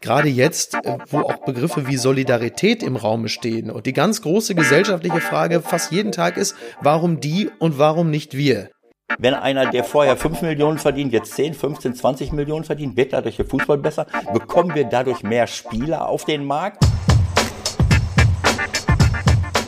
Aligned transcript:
gerade 0.00 0.28
jetzt, 0.28 0.74
äh, 0.74 0.98
wo 1.08 1.18
auch 1.18 1.44
Begriffe 1.44 1.86
wie 1.86 1.96
Solidarität 1.96 2.82
im 2.82 2.96
Raume 2.96 3.28
stehen 3.28 3.70
und 3.70 3.86
die 3.86 3.92
ganz 3.92 4.22
große 4.22 4.54
gesellschaftliche 4.54 5.20
Frage 5.20 5.60
fast 5.60 5.92
jeden 5.92 6.12
Tag 6.12 6.36
ist, 6.36 6.54
warum 6.80 7.20
die 7.20 7.50
und 7.58 7.78
warum 7.78 8.10
nicht 8.10 8.36
wir? 8.36 8.70
Wenn 9.18 9.34
einer, 9.34 9.70
der 9.70 9.82
vorher 9.82 10.16
5 10.16 10.42
Millionen 10.42 10.78
verdient, 10.78 11.12
jetzt 11.12 11.34
10, 11.34 11.54
15, 11.54 11.94
20 11.94 12.32
Millionen 12.32 12.64
verdient, 12.64 12.96
wird 12.96 13.12
dadurch 13.12 13.36
der 13.36 13.46
Fußball 13.46 13.78
besser? 13.78 14.06
Bekommen 14.32 14.74
wir 14.74 14.84
dadurch 14.84 15.22
mehr 15.22 15.46
Spieler 15.48 16.08
auf 16.08 16.24
den 16.24 16.44
Markt? 16.44 16.84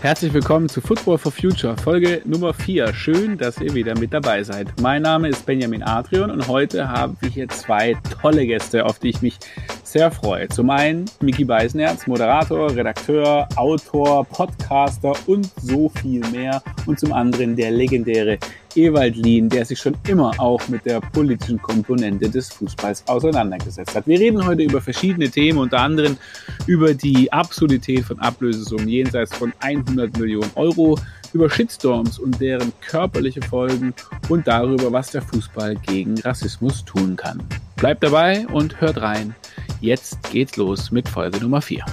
Herzlich 0.01 0.33
willkommen 0.33 0.69
zu 0.69 0.81
Football 0.81 1.19
for 1.19 1.31
Future, 1.31 1.77
Folge 1.77 2.23
Nummer 2.25 2.55
4. 2.55 2.93
Schön, 2.93 3.39
dass 3.39 3.61
ihr 3.61 3.73
wieder 3.73 3.97
mit 3.97 4.13
dabei 4.13 4.43
seid. 4.43 4.81
Mein 4.81 5.03
Name 5.03 5.29
ist 5.29 5.47
Benjamin 5.47 5.83
Adrian 5.83 6.31
und 6.31 6.49
heute 6.49 6.89
haben 6.89 7.17
wir 7.21 7.29
hier 7.29 7.49
zwei 7.49 7.97
tolle 8.21 8.45
Gäste, 8.47 8.85
auf 8.85 8.99
die 8.99 9.11
ich 9.11 9.23
mich 9.23 9.39
sehr 9.93 10.11
freue. 10.11 10.49
Zum 10.49 10.71
einen 10.71 11.05
Miki 11.21 11.45
Beisenherz, 11.45 12.07
Moderator, 12.07 12.75
Redakteur, 12.75 13.47
Autor, 13.57 14.25
Podcaster 14.25 15.13
und 15.27 15.51
so 15.61 15.91
viel 15.91 16.21
mehr. 16.31 16.63
Und 16.87 16.99
zum 16.99 17.13
anderen 17.13 17.55
der 17.55 17.71
legendäre 17.71 18.39
Ewald 18.75 19.17
Lien, 19.17 19.51
der 19.51 19.67
sich 19.67 19.79
schon 19.79 19.95
immer 20.09 20.33
auch 20.39 20.67
mit 20.69 20.87
der 20.87 21.01
politischen 21.01 21.61
Komponente 21.61 22.31
des 22.31 22.49
Fußballs 22.49 23.07
auseinandergesetzt 23.07 23.95
hat. 23.95 24.07
Wir 24.07 24.19
reden 24.19 24.45
heute 24.47 24.63
über 24.63 24.81
verschiedene 24.81 25.29
Themen, 25.29 25.59
unter 25.59 25.81
anderem 25.81 26.17
über 26.67 26.95
die 26.95 27.31
Absurdität 27.31 28.05
von 28.05 28.19
Ablösesummen 28.19 28.89
jenseits 28.89 29.37
von 29.37 29.53
100 29.61 30.17
Millionen 30.17 30.51
Euro, 30.55 30.99
über 31.35 31.51
Shitstorms 31.51 32.19
und 32.19 32.41
deren 32.41 32.73
körperliche 32.81 33.43
Folgen 33.43 33.95
und 34.29 34.47
darüber, 34.47 34.93
was 34.93 35.11
der 35.11 35.23
Fußball 35.23 35.77
gegen 35.77 36.19
Rassismus 36.21 36.85
tun 36.85 37.17
kann. 37.17 37.43
Bleibt 37.77 38.03
dabei 38.03 38.47
und 38.49 38.81
hört 38.81 39.01
rein. 39.01 39.35
Jetzt 39.81 40.19
geht's 40.31 40.57
los 40.57 40.91
mit 40.91 41.09
Folge 41.09 41.41
Nummer 41.41 41.61
4. 41.61 41.85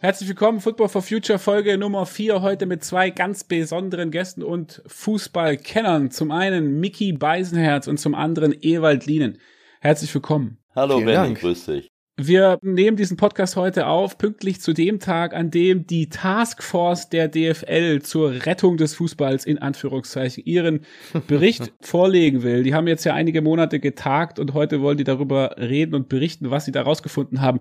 Herzlich 0.00 0.28
willkommen, 0.28 0.60
Football 0.60 0.90
for 0.90 1.00
Future 1.00 1.38
Folge 1.38 1.78
Nummer 1.78 2.04
4, 2.04 2.42
heute 2.42 2.66
mit 2.66 2.84
zwei 2.84 3.08
ganz 3.08 3.44
besonderen 3.44 4.10
Gästen 4.10 4.42
und 4.42 4.82
Fußballkennern. 4.86 6.10
Zum 6.10 6.32
einen 6.32 6.78
Mickey 6.80 7.14
Beisenherz 7.14 7.88
und 7.88 7.98
zum 7.98 8.14
anderen 8.14 8.54
Ewald 8.60 9.06
Lienen. 9.06 9.38
Herzlich 9.80 10.12
willkommen. 10.14 10.58
Hallo 10.74 11.00
Benny, 11.00 11.32
grüß 11.32 11.64
dich. 11.64 11.88
Wir 12.18 12.58
nehmen 12.60 12.98
diesen 12.98 13.16
Podcast 13.16 13.56
heute 13.56 13.86
auf, 13.86 14.18
pünktlich 14.18 14.60
zu 14.60 14.74
dem 14.74 15.00
Tag, 15.00 15.34
an 15.34 15.50
dem 15.50 15.86
die 15.86 16.10
Taskforce 16.10 17.08
der 17.08 17.28
DFL 17.28 18.02
zur 18.02 18.44
Rettung 18.44 18.76
des 18.76 18.94
Fußballs 18.94 19.46
in 19.46 19.58
Anführungszeichen 19.58 20.44
ihren 20.44 20.80
Bericht 21.26 21.72
vorlegen 21.80 22.42
will. 22.42 22.64
Die 22.64 22.74
haben 22.74 22.86
jetzt 22.86 23.04
ja 23.04 23.14
einige 23.14 23.40
Monate 23.40 23.80
getagt 23.80 24.38
und 24.38 24.52
heute 24.52 24.82
wollen 24.82 24.98
die 24.98 25.04
darüber 25.04 25.56
reden 25.58 25.94
und 25.94 26.10
berichten, 26.10 26.50
was 26.50 26.66
sie 26.66 26.72
da 26.72 26.82
rausgefunden 26.82 27.40
haben. 27.40 27.60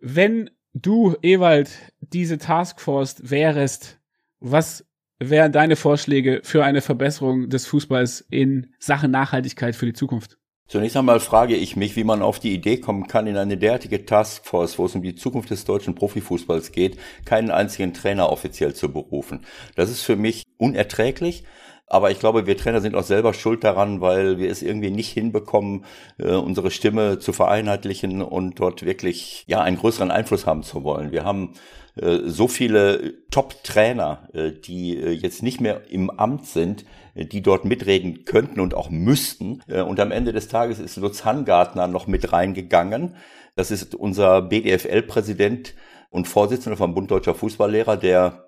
Wenn 0.00 0.50
du, 0.74 1.16
Ewald, 1.22 1.70
diese 2.00 2.38
Taskforce 2.38 3.30
wärest, 3.30 3.98
was 4.40 4.84
wären 5.18 5.52
deine 5.52 5.76
Vorschläge 5.76 6.40
für 6.42 6.64
eine 6.64 6.82
Verbesserung 6.82 7.48
des 7.48 7.66
Fußballs 7.66 8.26
in 8.30 8.74
Sachen 8.78 9.10
Nachhaltigkeit 9.10 9.74
für 9.76 9.86
die 9.86 9.92
Zukunft? 9.94 10.38
Zunächst 10.66 10.96
einmal 10.96 11.20
frage 11.20 11.56
ich 11.56 11.76
mich, 11.76 11.94
wie 11.94 12.04
man 12.04 12.22
auf 12.22 12.40
die 12.40 12.54
Idee 12.54 12.78
kommen 12.78 13.06
kann, 13.06 13.26
in 13.26 13.36
eine 13.36 13.58
derartige 13.58 14.06
Taskforce, 14.06 14.78
wo 14.78 14.86
es 14.86 14.94
um 14.94 15.02
die 15.02 15.14
Zukunft 15.14 15.50
des 15.50 15.66
deutschen 15.66 15.94
Profifußballs 15.94 16.72
geht, 16.72 16.98
keinen 17.26 17.50
einzigen 17.50 17.92
Trainer 17.92 18.30
offiziell 18.30 18.74
zu 18.74 18.90
berufen. 18.90 19.44
Das 19.76 19.90
ist 19.90 20.02
für 20.02 20.16
mich 20.16 20.42
unerträglich. 20.56 21.44
Aber 21.94 22.10
ich 22.10 22.18
glaube, 22.18 22.44
wir 22.44 22.56
Trainer 22.56 22.80
sind 22.80 22.96
auch 22.96 23.04
selber 23.04 23.32
schuld 23.34 23.62
daran, 23.62 24.00
weil 24.00 24.36
wir 24.36 24.50
es 24.50 24.62
irgendwie 24.62 24.90
nicht 24.90 25.12
hinbekommen, 25.12 25.84
äh, 26.18 26.32
unsere 26.32 26.72
Stimme 26.72 27.20
zu 27.20 27.32
vereinheitlichen 27.32 28.20
und 28.20 28.58
dort 28.58 28.84
wirklich 28.84 29.44
ja 29.46 29.60
einen 29.60 29.76
größeren 29.76 30.10
Einfluss 30.10 30.44
haben 30.44 30.64
zu 30.64 30.82
wollen. 30.82 31.12
Wir 31.12 31.22
haben 31.22 31.52
äh, 31.94 32.18
so 32.24 32.48
viele 32.48 33.14
Top-Trainer, 33.30 34.28
äh, 34.32 34.50
die 34.50 34.98
äh, 34.98 35.10
jetzt 35.10 35.44
nicht 35.44 35.60
mehr 35.60 35.82
im 35.88 36.10
Amt 36.10 36.46
sind, 36.46 36.84
die 37.14 37.42
dort 37.42 37.64
mitreden 37.64 38.24
könnten 38.24 38.58
und 38.58 38.74
auch 38.74 38.90
müssten. 38.90 39.62
Und 39.68 40.00
am 40.00 40.10
Ende 40.10 40.32
des 40.32 40.48
Tages 40.48 40.80
ist 40.80 40.96
Lutz 40.96 41.24
Hangartner 41.24 41.86
noch 41.86 42.08
mit 42.08 42.32
reingegangen. 42.32 43.14
Das 43.54 43.70
ist 43.70 43.94
unser 43.94 44.42
BDFL-Präsident 44.42 45.74
und 46.10 46.26
Vorsitzender 46.26 46.76
vom 46.76 46.92
Bund 46.92 47.12
Deutscher 47.12 47.36
Fußballlehrer, 47.36 47.96
der 47.96 48.43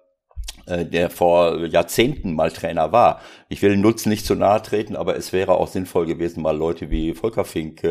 äh, 0.67 0.85
der 0.85 1.11
vor 1.11 1.65
Jahrzehnten 1.65 2.35
mal 2.35 2.51
Trainer 2.51 2.93
war. 2.93 3.21
Ich 3.49 3.63
will 3.63 3.77
Nutz 3.77 4.07
nicht 4.07 4.27
zu 4.27 4.35
nahe 4.35 4.63
treten, 4.63 4.97
aber 4.97 5.17
es 5.17 5.33
wäre 5.33 5.53
auch 5.53 5.69
sinnvoll 5.69 6.07
gewesen, 6.07 6.43
mal 6.43 6.57
Leute 6.57 6.91
wie 6.91 7.15
Volker 7.15 7.45
Fink, 7.45 7.83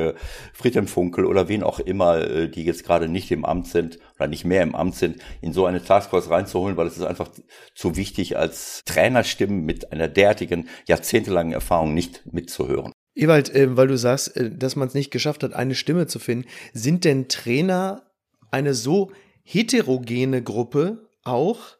Friedhelm 0.53 0.87
Funkel 0.87 1.25
oder 1.25 1.47
wen 1.47 1.63
auch 1.63 1.79
immer, 1.79 2.17
äh, 2.17 2.49
die 2.49 2.65
jetzt 2.65 2.83
gerade 2.83 3.07
nicht 3.07 3.31
im 3.31 3.45
Amt 3.45 3.67
sind 3.67 3.99
oder 4.17 4.27
nicht 4.27 4.45
mehr 4.45 4.63
im 4.63 4.75
Amt 4.75 4.95
sind, 4.95 5.17
in 5.41 5.53
so 5.53 5.65
eine 5.65 5.83
Taskforce 5.83 6.29
reinzuholen, 6.29 6.77
weil 6.77 6.87
es 6.87 6.97
ist 6.97 7.03
einfach 7.03 7.29
zu 7.73 7.95
wichtig, 7.95 8.37
als 8.37 8.83
Trainerstimmen 8.85 9.65
mit 9.65 9.91
einer 9.91 10.07
derartigen 10.07 10.67
jahrzehntelangen 10.87 11.53
Erfahrung 11.53 11.93
nicht 11.93 12.23
mitzuhören. 12.31 12.91
Ewald, 13.15 13.53
äh, 13.55 13.77
weil 13.77 13.87
du 13.87 13.97
sagst, 13.97 14.33
dass 14.35 14.75
man 14.75 14.87
es 14.89 14.93
nicht 14.93 15.11
geschafft 15.11 15.43
hat, 15.43 15.53
eine 15.53 15.75
Stimme 15.75 16.07
zu 16.07 16.19
finden, 16.19 16.47
sind 16.73 17.05
denn 17.05 17.29
Trainer 17.29 18.03
eine 18.51 18.73
so 18.73 19.11
heterogene 19.43 20.41
Gruppe 20.41 21.07
auch, 21.23 21.74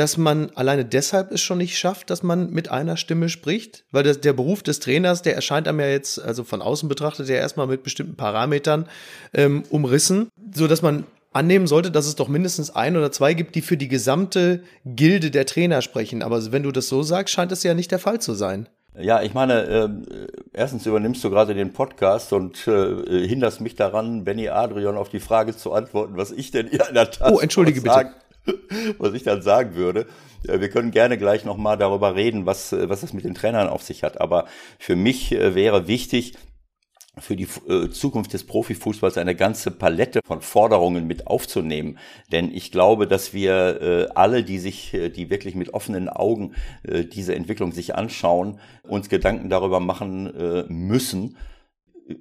dass 0.00 0.16
man 0.16 0.48
alleine 0.54 0.86
deshalb 0.86 1.30
es 1.30 1.42
schon 1.42 1.58
nicht 1.58 1.78
schafft, 1.78 2.08
dass 2.08 2.22
man 2.22 2.50
mit 2.52 2.70
einer 2.70 2.96
Stimme 2.96 3.28
spricht? 3.28 3.84
Weil 3.90 4.02
das, 4.02 4.18
der 4.22 4.32
Beruf 4.32 4.62
des 4.62 4.80
Trainers, 4.80 5.20
der 5.20 5.34
erscheint 5.34 5.68
einem 5.68 5.78
ja 5.78 5.88
jetzt, 5.88 6.18
also 6.18 6.42
von 6.42 6.62
außen 6.62 6.88
betrachtet, 6.88 7.28
ja 7.28 7.34
erstmal 7.36 7.66
mit 7.66 7.82
bestimmten 7.82 8.16
Parametern 8.16 8.86
ähm, 9.34 9.62
umrissen, 9.68 10.30
so 10.54 10.66
dass 10.66 10.80
man 10.80 11.04
annehmen 11.34 11.66
sollte, 11.66 11.90
dass 11.90 12.06
es 12.06 12.16
doch 12.16 12.28
mindestens 12.28 12.74
ein 12.74 12.96
oder 12.96 13.12
zwei 13.12 13.34
gibt, 13.34 13.54
die 13.54 13.60
für 13.60 13.76
die 13.76 13.88
gesamte 13.88 14.62
Gilde 14.86 15.30
der 15.30 15.44
Trainer 15.44 15.82
sprechen. 15.82 16.22
Aber 16.22 16.50
wenn 16.50 16.62
du 16.62 16.72
das 16.72 16.88
so 16.88 17.02
sagst, 17.02 17.34
scheint 17.34 17.52
es 17.52 17.62
ja 17.62 17.74
nicht 17.74 17.90
der 17.90 17.98
Fall 17.98 18.22
zu 18.22 18.32
sein. 18.32 18.70
Ja, 18.98 19.20
ich 19.20 19.34
meine, 19.34 19.64
äh, 19.64 19.88
erstens 20.54 20.86
übernimmst 20.86 21.22
du 21.22 21.28
gerade 21.28 21.54
den 21.54 21.74
Podcast 21.74 22.32
und 22.32 22.66
äh, 22.66 23.26
hinderst 23.28 23.60
mich 23.60 23.76
daran, 23.76 24.24
Benny 24.24 24.48
Adrian 24.48 24.96
auf 24.96 25.10
die 25.10 25.20
Frage 25.20 25.54
zu 25.54 25.74
antworten, 25.74 26.16
was 26.16 26.30
ich 26.30 26.52
denn 26.52 26.68
in 26.68 26.80
einer 26.80 27.10
Tat 27.10 27.30
Oh, 27.30 27.38
entschuldige 27.38 27.82
bitte. 27.82 28.14
was 28.98 29.14
ich 29.14 29.22
dann 29.22 29.42
sagen 29.42 29.74
würde. 29.74 30.06
Wir 30.42 30.70
können 30.70 30.90
gerne 30.90 31.18
gleich 31.18 31.44
nochmal 31.44 31.76
darüber 31.76 32.14
reden, 32.14 32.46
was, 32.46 32.72
was 32.72 33.02
das 33.02 33.12
mit 33.12 33.24
den 33.24 33.34
Trainern 33.34 33.68
auf 33.68 33.82
sich 33.82 34.02
hat. 34.02 34.20
Aber 34.20 34.46
für 34.78 34.96
mich 34.96 35.32
äh, 35.32 35.54
wäre 35.54 35.86
wichtig, 35.86 36.34
für 37.18 37.36
die 37.36 37.48
äh, 37.68 37.90
Zukunft 37.90 38.32
des 38.32 38.44
Profifußballs 38.44 39.18
eine 39.18 39.34
ganze 39.34 39.70
Palette 39.70 40.20
von 40.24 40.40
Forderungen 40.40 41.06
mit 41.06 41.26
aufzunehmen. 41.26 41.98
Denn 42.32 42.54
ich 42.54 42.72
glaube, 42.72 43.06
dass 43.06 43.34
wir 43.34 43.82
äh, 43.82 44.06
alle, 44.14 44.42
die 44.44 44.58
sich, 44.58 44.96
die 45.14 45.28
wirklich 45.28 45.54
mit 45.54 45.74
offenen 45.74 46.08
Augen 46.08 46.54
diese 46.84 47.34
Entwicklung 47.34 47.72
sich 47.72 47.94
anschauen, 47.94 48.60
uns 48.84 49.08
Gedanken 49.08 49.50
darüber 49.50 49.80
machen 49.80 50.66
müssen, 50.68 51.36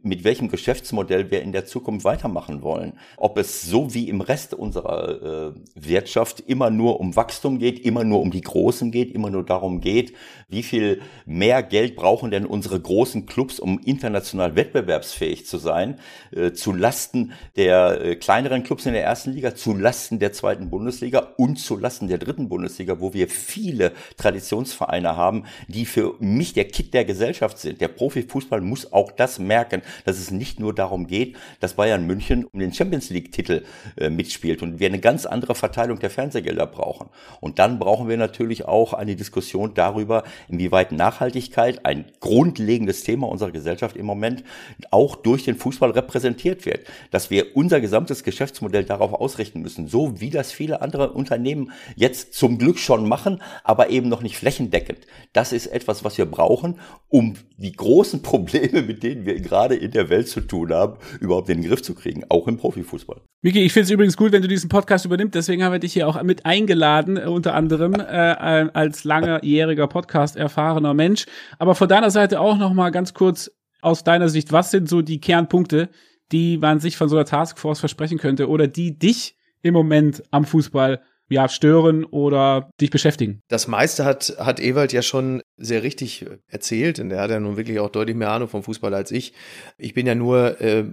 mit 0.03 0.23
welchem 0.23 0.49
Geschäftsmodell 0.49 1.31
wir 1.31 1.41
in 1.41 1.51
der 1.51 1.65
Zukunft 1.65 2.05
weitermachen 2.05 2.61
wollen. 2.61 2.93
Ob 3.17 3.37
es 3.37 3.61
so 3.61 3.93
wie 3.93 4.09
im 4.09 4.21
Rest 4.21 4.53
unserer 4.53 5.53
äh, 5.53 5.53
Wirtschaft 5.75 6.41
immer 6.41 6.69
nur 6.69 6.99
um 6.99 7.15
Wachstum 7.15 7.59
geht, 7.59 7.79
immer 7.79 8.03
nur 8.03 8.21
um 8.21 8.31
die 8.31 8.41
Großen 8.41 8.91
geht, 8.91 9.13
immer 9.13 9.29
nur 9.29 9.43
darum 9.43 9.81
geht, 9.81 10.13
wie 10.49 10.63
viel 10.63 11.01
mehr 11.25 11.63
Geld 11.63 11.95
brauchen 11.95 12.31
denn 12.31 12.45
unsere 12.45 12.79
großen 12.79 13.25
Clubs, 13.25 13.59
um 13.59 13.79
international 13.79 14.55
wettbewerbsfähig 14.55 15.45
zu 15.45 15.57
sein, 15.57 15.99
äh, 16.31 16.51
zu 16.51 16.73
Lasten 16.73 17.33
der 17.55 18.01
äh, 18.01 18.15
kleineren 18.15 18.63
Clubs 18.63 18.85
in 18.85 18.93
der 18.93 19.03
ersten 19.03 19.31
Liga, 19.31 19.55
zu 19.55 19.75
Lasten 19.75 20.19
der 20.19 20.33
zweiten 20.33 20.69
Bundesliga 20.69 21.33
und 21.37 21.57
zu 21.57 21.77
Lasten 21.77 22.07
der 22.07 22.17
dritten 22.17 22.49
Bundesliga, 22.49 22.99
wo 22.99 23.13
wir 23.13 23.27
viele 23.27 23.93
Traditionsvereine 24.17 25.15
haben, 25.15 25.45
die 25.67 25.85
für 25.85 26.15
mich 26.19 26.53
der 26.53 26.65
Kit 26.65 26.93
der 26.93 27.05
Gesellschaft 27.05 27.59
sind. 27.59 27.81
Der 27.81 27.87
Profifußball 27.87 28.61
muss 28.61 28.91
auch 28.91 29.11
das 29.11 29.39
merken 29.39 29.81
dass 30.05 30.17
es 30.19 30.31
nicht 30.31 30.59
nur 30.59 30.73
darum 30.73 31.07
geht, 31.07 31.35
dass 31.59 31.75
Bayern 31.75 32.05
München 32.05 32.45
um 32.45 32.59
den 32.59 32.73
Champions 32.73 33.09
League-Titel 33.09 33.63
äh, 33.97 34.09
mitspielt 34.09 34.61
und 34.61 34.79
wir 34.79 34.87
eine 34.87 34.99
ganz 34.99 35.25
andere 35.25 35.55
Verteilung 35.55 35.99
der 35.99 36.09
Fernsehgelder 36.09 36.65
brauchen. 36.67 37.09
Und 37.39 37.59
dann 37.59 37.79
brauchen 37.79 38.07
wir 38.09 38.17
natürlich 38.17 38.65
auch 38.65 38.93
eine 38.93 39.15
Diskussion 39.15 39.73
darüber, 39.73 40.23
inwieweit 40.47 40.91
Nachhaltigkeit, 40.91 41.85
ein 41.85 42.05
grundlegendes 42.19 43.03
Thema 43.03 43.27
unserer 43.27 43.51
Gesellschaft 43.51 43.97
im 43.97 44.05
Moment, 44.05 44.43
auch 44.91 45.15
durch 45.15 45.43
den 45.43 45.55
Fußball 45.55 45.91
repräsentiert 45.91 46.65
wird. 46.65 46.85
Dass 47.11 47.29
wir 47.29 47.55
unser 47.55 47.81
gesamtes 47.81 48.23
Geschäftsmodell 48.23 48.83
darauf 48.83 49.13
ausrichten 49.13 49.61
müssen, 49.61 49.87
so 49.87 50.19
wie 50.21 50.29
das 50.29 50.51
viele 50.51 50.81
andere 50.81 51.11
Unternehmen 51.11 51.71
jetzt 51.95 52.33
zum 52.33 52.57
Glück 52.57 52.79
schon 52.79 53.07
machen, 53.07 53.41
aber 53.63 53.89
eben 53.89 54.09
noch 54.09 54.21
nicht 54.21 54.37
flächendeckend. 54.37 54.99
Das 55.33 55.51
ist 55.51 55.67
etwas, 55.67 56.03
was 56.03 56.17
wir 56.17 56.25
brauchen, 56.25 56.79
um 57.07 57.35
die 57.57 57.73
großen 57.73 58.21
Probleme, 58.29 58.81
mit 58.81 59.03
denen 59.03 59.25
wir 59.25 59.39
gerade 59.39 59.75
in 59.75 59.91
der 59.91 60.09
Welt 60.09 60.27
zu 60.27 60.41
tun 60.41 60.71
haben, 60.71 60.97
überhaupt 61.19 61.49
in 61.49 61.61
den 61.61 61.69
Griff 61.69 61.81
zu 61.81 61.93
kriegen, 61.95 62.23
auch 62.29 62.47
im 62.47 62.57
Profifußball. 62.57 63.21
Miki, 63.41 63.63
ich 63.63 63.71
finde 63.71 63.85
es 63.85 63.91
übrigens 63.91 64.17
gut, 64.17 64.33
wenn 64.33 64.41
du 64.41 64.49
diesen 64.49 64.69
Podcast 64.69 65.05
übernimmst, 65.05 65.33
deswegen 65.33 65.63
haben 65.63 65.71
wir 65.71 65.79
dich 65.79 65.93
hier 65.93 66.07
auch 66.07 66.21
mit 66.23 66.45
eingeladen, 66.45 67.17
unter 67.17 67.53
anderem 67.53 67.93
äh, 67.93 68.03
als 68.03 69.05
langjähriger 69.05 69.87
Podcast 69.87 70.28
erfahrener 70.35 70.93
Mensch. 70.93 71.25
Aber 71.57 71.75
von 71.75 71.89
deiner 71.89 72.11
Seite 72.11 72.39
auch 72.39 72.57
noch 72.57 72.73
mal 72.73 72.89
ganz 72.89 73.13
kurz 73.13 73.51
aus 73.81 74.03
deiner 74.03 74.29
Sicht, 74.29 74.51
was 74.51 74.71
sind 74.71 74.89
so 74.89 75.01
die 75.01 75.21
Kernpunkte, 75.21 75.89
die 76.31 76.57
man 76.57 76.79
sich 76.79 76.97
von 76.97 77.09
so 77.09 77.15
einer 77.15 77.25
Taskforce 77.25 77.79
versprechen 77.79 78.17
könnte 78.17 78.49
oder 78.49 78.67
die 78.67 78.97
dich 78.97 79.35
im 79.61 79.73
Moment 79.73 80.23
am 80.31 80.45
Fußball 80.45 81.01
ja, 81.29 81.47
stören 81.47 82.05
oder 82.05 82.71
dich 82.81 82.89
beschäftigen. 82.89 83.41
Das 83.49 83.67
meiste 83.67 84.03
hat, 84.03 84.35
hat 84.39 84.59
Ewald 84.59 84.93
ja 84.93 85.01
schon 85.01 85.41
sehr 85.57 85.83
richtig 85.83 86.25
erzählt, 86.47 86.97
denn 86.97 87.11
er 87.11 87.21
hat 87.21 87.31
ja 87.31 87.39
nun 87.39 87.55
wirklich 87.55 87.79
auch 87.79 87.89
deutlich 87.89 88.15
mehr 88.15 88.31
Ahnung 88.31 88.47
vom 88.47 88.63
Fußball 88.63 88.93
als 88.93 89.11
ich. 89.11 89.33
Ich 89.77 89.93
bin 89.93 90.07
ja 90.07 90.15
nur 90.15 90.59
äh, 90.59 90.85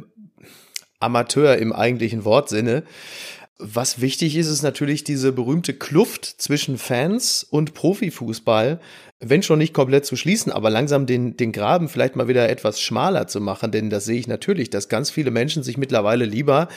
Amateur 1.01 1.57
im 1.57 1.73
eigentlichen 1.73 2.25
Wortsinne. 2.25 2.83
Was 3.59 4.03
wichtig 4.03 4.37
ist, 4.37 4.49
ist 4.49 4.63
natürlich 4.63 5.05
diese 5.05 5.33
berühmte 5.33 5.73
Kluft 5.73 6.27
zwischen 6.27 6.77
Fans 6.77 7.43
und 7.43 7.73
Profifußball, 7.73 8.81
wenn 9.21 9.43
schon 9.43 9.59
nicht 9.59 9.73
komplett 9.73 10.05
zu 10.05 10.15
schließen, 10.15 10.53
aber 10.53 10.69
langsam 10.69 11.07
den, 11.07 11.39
den 11.39 11.51
Graben 11.51 11.89
vielleicht 11.89 12.17
mal 12.17 12.29
wieder 12.29 12.51
etwas 12.51 12.81
schmaler 12.81 13.27
zu 13.27 13.41
machen, 13.41 13.71
denn 13.71 13.89
das 13.89 14.05
sehe 14.05 14.19
ich 14.19 14.29
natürlich, 14.29 14.69
dass 14.69 14.91
ganz 14.91 15.11
viele 15.11 15.31
Menschen 15.31 15.63
sich 15.63 15.79
mittlerweile 15.79 16.27
lieber 16.27 16.69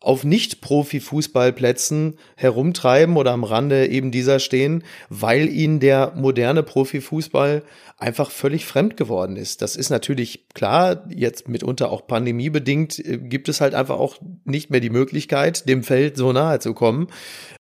auf 0.00 0.22
Nicht-Profi-Fußballplätzen 0.22 2.18
herumtreiben 2.36 3.16
oder 3.16 3.32
am 3.32 3.44
Rande 3.44 3.86
eben 3.86 4.10
dieser 4.10 4.40
stehen, 4.40 4.84
weil 5.08 5.48
ihnen 5.48 5.80
der 5.80 6.12
moderne 6.14 6.62
Profifußball 6.62 7.62
einfach 7.96 8.30
völlig 8.30 8.66
fremd 8.66 8.98
geworden 8.98 9.36
ist. 9.36 9.62
Das 9.62 9.74
ist 9.74 9.88
natürlich 9.88 10.48
klar, 10.52 11.06
jetzt 11.08 11.48
mitunter 11.48 11.90
auch 11.90 12.06
pandemiebedingt 12.06 12.98
äh, 12.98 13.16
gibt 13.18 13.48
es 13.48 13.62
halt 13.62 13.74
einfach 13.74 13.98
auch 13.98 14.16
nicht 14.44 14.70
mehr 14.70 14.80
die 14.80 14.90
Möglichkeit, 14.90 15.66
dem 15.66 15.82
Feld 15.82 16.18
so 16.18 16.32
nahe 16.32 16.58
zu 16.58 16.74
kommen. 16.74 17.08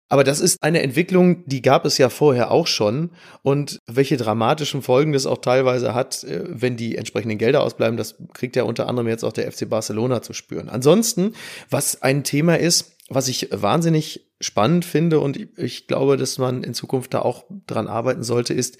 Aber 0.08 0.22
das 0.22 0.40
ist 0.40 0.62
eine 0.62 0.82
Entwicklung, 0.82 1.44
die 1.46 1.62
gab 1.62 1.84
es 1.84 1.98
ja 1.98 2.08
vorher 2.08 2.50
auch 2.50 2.66
schon. 2.66 3.10
Und 3.42 3.78
welche 3.86 4.16
dramatischen 4.16 4.82
Folgen 4.82 5.12
das 5.12 5.26
auch 5.26 5.38
teilweise 5.38 5.94
hat, 5.94 6.24
äh, 6.24 6.44
wenn 6.46 6.76
die 6.76 6.96
entsprechenden 6.96 7.38
Gelder 7.38 7.62
ausbleiben, 7.62 7.96
das 7.96 8.16
kriegt 8.32 8.56
ja 8.56 8.64
unter 8.64 8.88
anderem 8.88 9.08
jetzt 9.08 9.24
auch 9.24 9.32
der 9.32 9.50
FC 9.50 9.68
Barcelona 9.68 10.22
zu 10.22 10.32
spüren. 10.32 10.68
Ansonsten, 10.68 11.34
was 11.70 12.02
ein 12.02 12.22
Thema 12.22 12.58
ist, 12.58 12.96
was 13.08 13.28
ich 13.28 13.48
wahnsinnig 13.50 14.26
spannend 14.40 14.84
finde 14.84 15.20
und 15.20 15.38
ich 15.58 15.86
glaube, 15.86 16.16
dass 16.16 16.38
man 16.38 16.62
in 16.62 16.74
Zukunft 16.74 17.14
da 17.14 17.20
auch 17.20 17.44
dran 17.66 17.86
arbeiten 17.86 18.22
sollte, 18.22 18.54
ist 18.54 18.78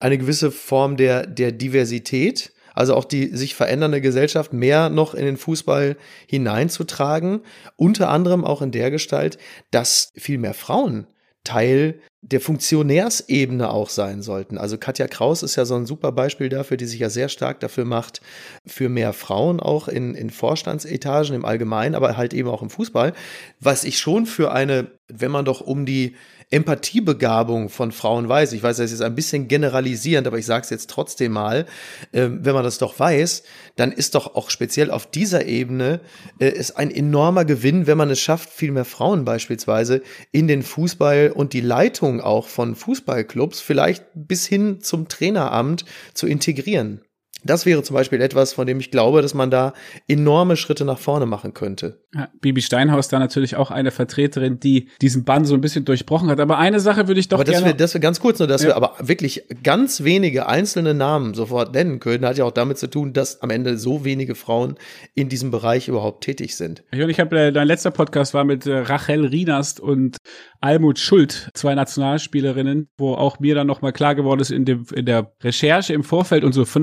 eine 0.00 0.18
gewisse 0.18 0.50
Form 0.50 0.96
der, 0.96 1.26
der 1.26 1.52
Diversität 1.52 2.52
also 2.74 2.94
auch 2.94 3.04
die 3.04 3.34
sich 3.36 3.54
verändernde 3.54 4.00
Gesellschaft 4.00 4.52
mehr 4.52 4.90
noch 4.90 5.14
in 5.14 5.24
den 5.24 5.36
Fußball 5.36 5.96
hineinzutragen, 6.26 7.40
unter 7.76 8.10
anderem 8.10 8.44
auch 8.44 8.60
in 8.60 8.72
der 8.72 8.90
Gestalt, 8.90 9.38
dass 9.70 10.12
viel 10.16 10.38
mehr 10.38 10.54
Frauen 10.54 11.06
Teil 11.44 12.00
der 12.22 12.40
Funktionärsebene 12.40 13.68
auch 13.70 13.90
sein 13.90 14.22
sollten. 14.22 14.56
Also 14.56 14.78
Katja 14.78 15.06
Kraus 15.06 15.42
ist 15.42 15.56
ja 15.56 15.66
so 15.66 15.74
ein 15.74 15.84
super 15.84 16.10
Beispiel 16.10 16.48
dafür, 16.48 16.78
die 16.78 16.86
sich 16.86 17.00
ja 17.00 17.10
sehr 17.10 17.28
stark 17.28 17.60
dafür 17.60 17.84
macht, 17.84 18.22
für 18.66 18.88
mehr 18.88 19.12
Frauen 19.12 19.60
auch 19.60 19.86
in, 19.86 20.14
in 20.14 20.30
Vorstandsetagen 20.30 21.34
im 21.34 21.44
Allgemeinen, 21.44 21.94
aber 21.94 22.16
halt 22.16 22.32
eben 22.32 22.48
auch 22.48 22.62
im 22.62 22.70
Fußball, 22.70 23.12
was 23.60 23.84
ich 23.84 23.98
schon 23.98 24.24
für 24.24 24.52
eine, 24.52 24.90
wenn 25.08 25.30
man 25.30 25.44
doch 25.44 25.60
um 25.60 25.84
die 25.84 26.16
Empathiebegabung 26.54 27.68
von 27.68 27.90
Frauen 27.90 28.28
weiß. 28.28 28.52
Ich 28.52 28.62
weiß, 28.62 28.76
das 28.76 28.86
ist 28.86 28.92
jetzt 28.92 29.02
ein 29.02 29.16
bisschen 29.16 29.48
generalisierend, 29.48 30.28
aber 30.28 30.38
ich 30.38 30.46
sage 30.46 30.62
es 30.62 30.70
jetzt 30.70 30.88
trotzdem 30.88 31.32
mal. 31.32 31.66
Äh, 32.12 32.28
wenn 32.30 32.54
man 32.54 32.62
das 32.62 32.78
doch 32.78 32.96
weiß, 32.96 33.42
dann 33.74 33.90
ist 33.90 34.14
doch 34.14 34.36
auch 34.36 34.50
speziell 34.50 34.92
auf 34.92 35.10
dieser 35.10 35.46
Ebene 35.46 36.00
äh, 36.38 36.48
ist 36.48 36.76
ein 36.76 36.92
enormer 36.92 37.44
Gewinn, 37.44 37.88
wenn 37.88 37.98
man 37.98 38.10
es 38.10 38.20
schafft, 38.20 38.50
viel 38.50 38.70
mehr 38.70 38.84
Frauen 38.84 39.24
beispielsweise 39.24 40.02
in 40.30 40.46
den 40.46 40.62
Fußball 40.62 41.32
und 41.34 41.54
die 41.54 41.60
Leitung 41.60 42.20
auch 42.20 42.46
von 42.46 42.76
Fußballclubs 42.76 43.60
vielleicht 43.60 44.04
bis 44.14 44.46
hin 44.46 44.80
zum 44.80 45.08
Traineramt 45.08 45.84
zu 46.14 46.28
integrieren. 46.28 47.00
Das 47.44 47.66
wäre 47.66 47.82
zum 47.82 47.94
Beispiel 47.94 48.20
etwas, 48.20 48.52
von 48.52 48.66
dem 48.66 48.80
ich 48.80 48.90
glaube, 48.90 49.22
dass 49.22 49.34
man 49.34 49.50
da 49.50 49.74
enorme 50.08 50.56
Schritte 50.56 50.84
nach 50.84 50.98
vorne 50.98 51.26
machen 51.26 51.54
könnte. 51.54 52.00
Ja, 52.14 52.28
Bibi 52.40 52.62
Steinhaus 52.62 53.08
da 53.08 53.18
natürlich 53.18 53.56
auch 53.56 53.70
eine 53.70 53.90
Vertreterin, 53.90 54.60
die 54.60 54.88
diesen 55.00 55.24
Bann 55.24 55.44
so 55.44 55.54
ein 55.54 55.60
bisschen 55.60 55.84
durchbrochen 55.84 56.28
hat. 56.30 56.40
Aber 56.40 56.58
eine 56.58 56.80
Sache 56.80 57.08
würde 57.08 57.20
ich 57.20 57.28
doch 57.28 57.40
aber 57.40 57.50
gerne. 57.50 57.66
Wir, 57.66 57.74
das 57.74 57.94
wir 57.94 58.00
ganz 58.00 58.20
kurz 58.20 58.38
nur, 58.38 58.48
dass 58.48 58.62
ja. 58.62 58.68
wir 58.68 58.76
aber 58.76 58.94
wirklich 59.00 59.44
ganz 59.62 60.04
wenige 60.04 60.46
einzelne 60.46 60.94
Namen 60.94 61.34
sofort 61.34 61.74
nennen 61.74 62.00
können, 62.00 62.24
hat 62.24 62.38
ja 62.38 62.44
auch 62.44 62.52
damit 62.52 62.78
zu 62.78 62.88
tun, 62.88 63.12
dass 63.12 63.42
am 63.42 63.50
Ende 63.50 63.78
so 63.78 64.04
wenige 64.04 64.34
Frauen 64.34 64.76
in 65.14 65.28
diesem 65.28 65.50
Bereich 65.50 65.88
überhaupt 65.88 66.24
tätig 66.24 66.56
sind. 66.56 66.84
Und 66.92 67.10
ich 67.10 67.20
habe, 67.20 67.38
äh, 67.38 67.52
dein 67.52 67.66
letzter 67.66 67.90
Podcast 67.90 68.34
war 68.34 68.44
mit 68.44 68.66
äh, 68.66 68.78
Rachel 68.78 69.26
Rienast 69.26 69.80
und 69.80 70.16
Almut 70.60 70.98
Schuld, 70.98 71.50
zwei 71.52 71.74
Nationalspielerinnen, 71.74 72.88
wo 72.96 73.14
auch 73.14 73.38
mir 73.38 73.54
dann 73.54 73.66
nochmal 73.66 73.92
klar 73.92 74.14
geworden 74.14 74.40
ist 74.40 74.50
in, 74.50 74.64
dem, 74.64 74.86
in 74.94 75.04
der 75.04 75.32
Recherche 75.42 75.92
im 75.92 76.04
Vorfeld 76.04 76.42
und 76.42 76.52
so. 76.52 76.64
Von 76.64 76.82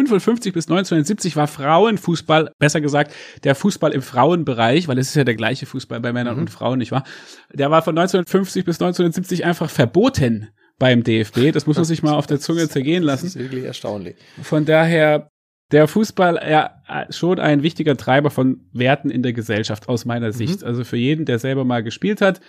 1955 0.00 0.52
bis 0.52 0.66
1970 0.66 1.36
war 1.36 1.46
Frauenfußball, 1.46 2.52
besser 2.58 2.80
gesagt, 2.80 3.12
der 3.44 3.54
Fußball 3.54 3.92
im 3.92 4.02
Frauenbereich, 4.02 4.88
weil 4.88 4.98
es 4.98 5.08
ist 5.08 5.14
ja 5.14 5.24
der 5.24 5.34
gleiche 5.34 5.66
Fußball 5.66 6.00
bei 6.00 6.12
Männern 6.12 6.34
mhm. 6.34 6.42
und 6.42 6.50
Frauen, 6.50 6.78
nicht 6.78 6.92
wahr? 6.92 7.04
Der 7.52 7.70
war 7.70 7.82
von 7.82 7.96
1950 7.96 8.64
bis 8.64 8.76
1970 8.76 9.44
einfach 9.44 9.70
verboten 9.70 10.48
beim 10.78 11.04
DFB. 11.04 11.52
Das 11.52 11.66
muss 11.66 11.76
man 11.76 11.84
sich 11.84 12.02
mal 12.02 12.14
auf 12.14 12.26
der 12.26 12.40
Zunge 12.40 12.68
zergehen 12.68 13.02
lassen. 13.02 13.26
Das 13.26 13.36
ist 13.36 13.42
wirklich 13.42 13.64
erstaunlich. 13.64 14.16
Von 14.42 14.64
daher 14.64 15.30
der 15.70 15.86
Fußball 15.86 16.40
ja 16.48 16.72
schon 17.10 17.38
ein 17.38 17.62
wichtiger 17.62 17.96
Treiber 17.96 18.30
von 18.30 18.66
Werten 18.72 19.10
in 19.10 19.22
der 19.22 19.32
Gesellschaft 19.32 19.88
aus 19.88 20.04
meiner 20.04 20.32
Sicht. 20.32 20.62
Mhm. 20.62 20.66
Also 20.66 20.84
für 20.84 20.96
jeden, 20.96 21.26
der 21.26 21.38
selber 21.38 21.64
mal 21.64 21.82
gespielt 21.82 22.20
hat, 22.20 22.40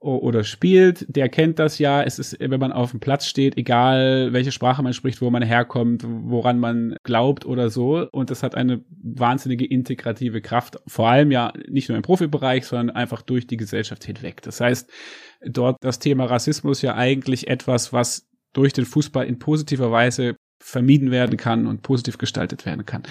oder 0.00 0.44
spielt, 0.44 1.04
der 1.14 1.28
kennt 1.28 1.58
das 1.58 1.78
ja. 1.78 2.02
Es 2.02 2.18
ist, 2.18 2.38
wenn 2.40 2.58
man 2.58 2.72
auf 2.72 2.92
dem 2.92 3.00
Platz 3.00 3.26
steht, 3.26 3.58
egal 3.58 4.32
welche 4.32 4.50
Sprache 4.50 4.82
man 4.82 4.94
spricht, 4.94 5.20
wo 5.20 5.28
man 5.30 5.42
herkommt, 5.42 6.04
woran 6.06 6.58
man 6.58 6.96
glaubt 7.02 7.44
oder 7.44 7.68
so. 7.68 8.08
Und 8.10 8.30
das 8.30 8.42
hat 8.42 8.54
eine 8.54 8.82
wahnsinnige 9.02 9.66
integrative 9.66 10.40
Kraft. 10.40 10.78
Vor 10.86 11.10
allem 11.10 11.30
ja 11.30 11.52
nicht 11.68 11.90
nur 11.90 11.96
im 11.96 12.02
Profibereich, 12.02 12.64
sondern 12.66 12.96
einfach 12.96 13.20
durch 13.20 13.46
die 13.46 13.58
Gesellschaft 13.58 14.04
hinweg. 14.04 14.40
Das 14.40 14.60
heißt, 14.60 14.90
dort 15.44 15.76
das 15.82 15.98
Thema 15.98 16.24
Rassismus 16.24 16.80
ja 16.80 16.94
eigentlich 16.94 17.48
etwas, 17.48 17.92
was 17.92 18.26
durch 18.54 18.72
den 18.72 18.86
Fußball 18.86 19.26
in 19.26 19.38
positiver 19.38 19.92
Weise 19.92 20.36
vermieden 20.62 21.10
werden 21.10 21.36
kann 21.36 21.66
und 21.66 21.82
positiv 21.82 22.16
gestaltet 22.16 22.64
werden 22.64 22.86
kann. 22.86 23.02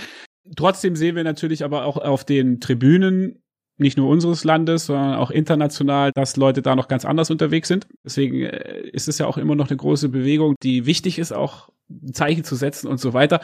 Trotzdem 0.55 0.95
sehen 0.95 1.15
wir 1.15 1.23
natürlich 1.23 1.63
aber 1.63 1.85
auch 1.85 1.97
auf 1.97 2.25
den 2.25 2.59
Tribünen 2.59 3.43
nicht 3.79 3.97
nur 3.97 4.09
unseres 4.09 4.43
Landes, 4.43 4.85
sondern 4.85 5.15
auch 5.15 5.31
international, 5.31 6.11
dass 6.13 6.35
Leute 6.35 6.61
da 6.61 6.75
noch 6.75 6.87
ganz 6.87 7.05
anders 7.05 7.31
unterwegs 7.31 7.67
sind. 7.67 7.87
Deswegen 8.03 8.43
äh, 8.43 8.81
ist 8.91 9.07
es 9.07 9.17
ja 9.17 9.25
auch 9.25 9.37
immer 9.37 9.55
noch 9.55 9.69
eine 9.69 9.77
große 9.77 10.09
Bewegung, 10.09 10.55
die 10.63 10.85
wichtig 10.85 11.19
ist, 11.19 11.31
auch 11.31 11.69
Zeichen 12.11 12.43
zu 12.43 12.55
setzen 12.55 12.87
und 12.87 12.99
so 12.99 13.13
weiter. 13.13 13.41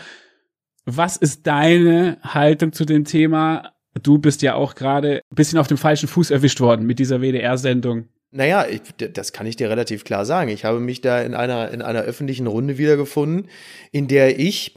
Was 0.86 1.18
ist 1.18 1.48
deine 1.48 2.20
Haltung 2.22 2.72
zu 2.74 2.86
dem 2.86 3.06
Thema? 3.06 3.72
Du 4.02 4.20
bist 4.20 4.42
ja 4.42 4.56
auch 4.56 4.76
gerade 4.76 5.22
ein 5.32 5.36
bisschen 5.36 5.58
auf 5.58 5.68
dem 5.68 5.78
falschen 5.78 6.08
Fuß 6.08 6.32
erwischt 6.32 6.60
worden 6.60 6.86
mit 6.86 7.00
dieser 7.00 7.22
WDR-Sendung. 7.22 8.10
Naja, 8.32 8.66
ich, 8.70 8.82
das 9.14 9.32
kann 9.32 9.48
ich 9.48 9.56
dir 9.56 9.70
relativ 9.70 10.04
klar 10.04 10.26
sagen. 10.26 10.50
Ich 10.50 10.66
habe 10.66 10.80
mich 10.80 11.02
da 11.02 11.22
in 11.22 11.34
einer, 11.34 11.72
in 11.72 11.82
einer 11.82 12.02
öffentlichen 12.02 12.48
Runde 12.48 12.78
wiedergefunden, 12.78 13.50
in 13.92 14.08
der 14.08 14.38
ich 14.40 14.76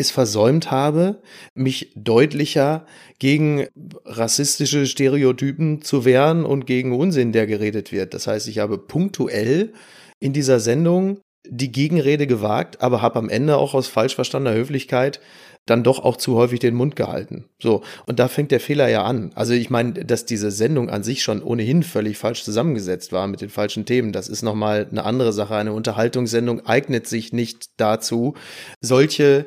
es 0.00 0.10
versäumt 0.10 0.70
habe, 0.70 1.22
mich 1.54 1.92
deutlicher 1.94 2.86
gegen 3.18 3.66
rassistische 4.04 4.86
Stereotypen 4.86 5.82
zu 5.82 6.04
wehren 6.04 6.44
und 6.44 6.66
gegen 6.66 6.92
Unsinn, 6.92 7.32
der 7.32 7.46
geredet 7.46 7.92
wird. 7.92 8.14
Das 8.14 8.26
heißt, 8.26 8.48
ich 8.48 8.58
habe 8.58 8.78
punktuell 8.78 9.72
in 10.18 10.32
dieser 10.32 10.60
Sendung 10.60 11.20
die 11.48 11.72
Gegenrede 11.72 12.26
gewagt, 12.26 12.82
aber 12.82 13.02
habe 13.02 13.18
am 13.18 13.28
Ende 13.28 13.56
auch 13.56 13.74
aus 13.74 13.88
falsch 13.88 14.14
verstandener 14.14 14.56
Höflichkeit 14.56 15.20
dann 15.66 15.82
doch 15.84 16.00
auch 16.00 16.16
zu 16.16 16.36
häufig 16.36 16.58
den 16.58 16.74
Mund 16.74 16.96
gehalten. 16.96 17.44
So, 17.62 17.82
und 18.06 18.18
da 18.18 18.28
fängt 18.28 18.50
der 18.50 18.60
Fehler 18.60 18.88
ja 18.88 19.04
an. 19.04 19.30
Also 19.34 19.52
ich 19.52 19.70
meine, 19.70 19.92
dass 19.92 20.26
diese 20.26 20.50
Sendung 20.50 20.90
an 20.90 21.02
sich 21.02 21.22
schon 21.22 21.42
ohnehin 21.42 21.82
völlig 21.82 22.18
falsch 22.18 22.42
zusammengesetzt 22.42 23.12
war 23.12 23.26
mit 23.26 23.40
den 23.40 23.50
falschen 23.50 23.84
Themen, 23.84 24.12
das 24.12 24.28
ist 24.28 24.42
nochmal 24.42 24.88
eine 24.90 25.04
andere 25.04 25.32
Sache. 25.32 25.54
Eine 25.54 25.72
Unterhaltungssendung 25.72 26.66
eignet 26.66 27.06
sich 27.06 27.32
nicht 27.32 27.70
dazu, 27.76 28.34
solche 28.80 29.46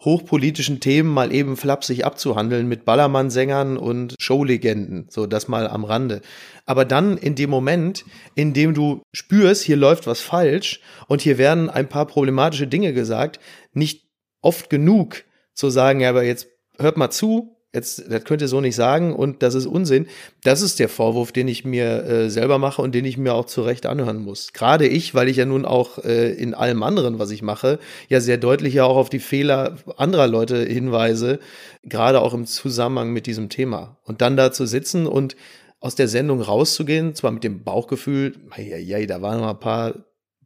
hochpolitischen 0.00 0.80
Themen 0.80 1.08
mal 1.08 1.32
eben 1.32 1.56
flapsig 1.56 2.04
abzuhandeln 2.04 2.68
mit 2.68 2.84
Ballermann-Sängern 2.84 3.76
und 3.76 4.14
Showlegenden, 4.18 5.06
so 5.10 5.26
das 5.26 5.48
mal 5.48 5.66
am 5.66 5.84
Rande. 5.84 6.20
Aber 6.66 6.84
dann 6.84 7.16
in 7.16 7.34
dem 7.34 7.50
Moment, 7.50 8.04
in 8.34 8.52
dem 8.52 8.74
du 8.74 9.02
spürst, 9.12 9.62
hier 9.62 9.76
läuft 9.76 10.06
was 10.06 10.20
falsch 10.20 10.80
und 11.08 11.22
hier 11.22 11.38
werden 11.38 11.70
ein 11.70 11.88
paar 11.88 12.06
problematische 12.06 12.66
Dinge 12.66 12.92
gesagt, 12.92 13.40
nicht 13.72 14.06
oft 14.42 14.68
genug 14.70 15.24
zu 15.54 15.70
sagen, 15.70 16.00
ja, 16.00 16.10
aber 16.10 16.24
jetzt 16.24 16.48
hört 16.78 16.98
mal 16.98 17.10
zu, 17.10 17.55
jetzt, 17.76 18.10
das 18.10 18.24
könnt 18.24 18.42
ihr 18.42 18.48
so 18.48 18.60
nicht 18.60 18.74
sagen 18.74 19.14
und 19.14 19.42
das 19.42 19.54
ist 19.54 19.66
Unsinn. 19.66 20.06
Das 20.42 20.62
ist 20.62 20.80
der 20.80 20.88
Vorwurf, 20.88 21.30
den 21.30 21.46
ich 21.46 21.64
mir 21.64 22.04
äh, 22.04 22.30
selber 22.30 22.58
mache 22.58 22.82
und 22.82 22.94
den 22.94 23.04
ich 23.04 23.18
mir 23.18 23.34
auch 23.34 23.44
zu 23.44 23.62
Recht 23.62 23.86
anhören 23.86 24.18
muss. 24.18 24.52
Gerade 24.52 24.88
ich, 24.88 25.14
weil 25.14 25.28
ich 25.28 25.36
ja 25.36 25.44
nun 25.44 25.64
auch 25.64 25.98
äh, 25.98 26.32
in 26.32 26.54
allem 26.54 26.82
anderen, 26.82 27.18
was 27.18 27.30
ich 27.30 27.42
mache, 27.42 27.78
ja 28.08 28.20
sehr 28.20 28.38
deutlich 28.38 28.74
ja 28.74 28.84
auch 28.84 28.96
auf 28.96 29.10
die 29.10 29.20
Fehler 29.20 29.76
anderer 29.96 30.26
Leute 30.26 30.64
hinweise, 30.64 31.38
gerade 31.84 32.20
auch 32.20 32.34
im 32.34 32.46
Zusammenhang 32.46 33.12
mit 33.12 33.26
diesem 33.26 33.48
Thema. 33.48 33.98
Und 34.02 34.20
dann 34.20 34.36
da 34.36 34.50
zu 34.50 34.66
sitzen 34.66 35.06
und 35.06 35.36
aus 35.78 35.94
der 35.94 36.08
Sendung 36.08 36.40
rauszugehen, 36.40 37.14
zwar 37.14 37.30
mit 37.30 37.44
dem 37.44 37.62
Bauchgefühl, 37.62 38.34
ja, 38.56 38.76
ja, 38.76 39.06
da 39.06 39.22
waren 39.22 39.40
noch 39.40 39.50
ein 39.50 39.60
paar 39.60 39.94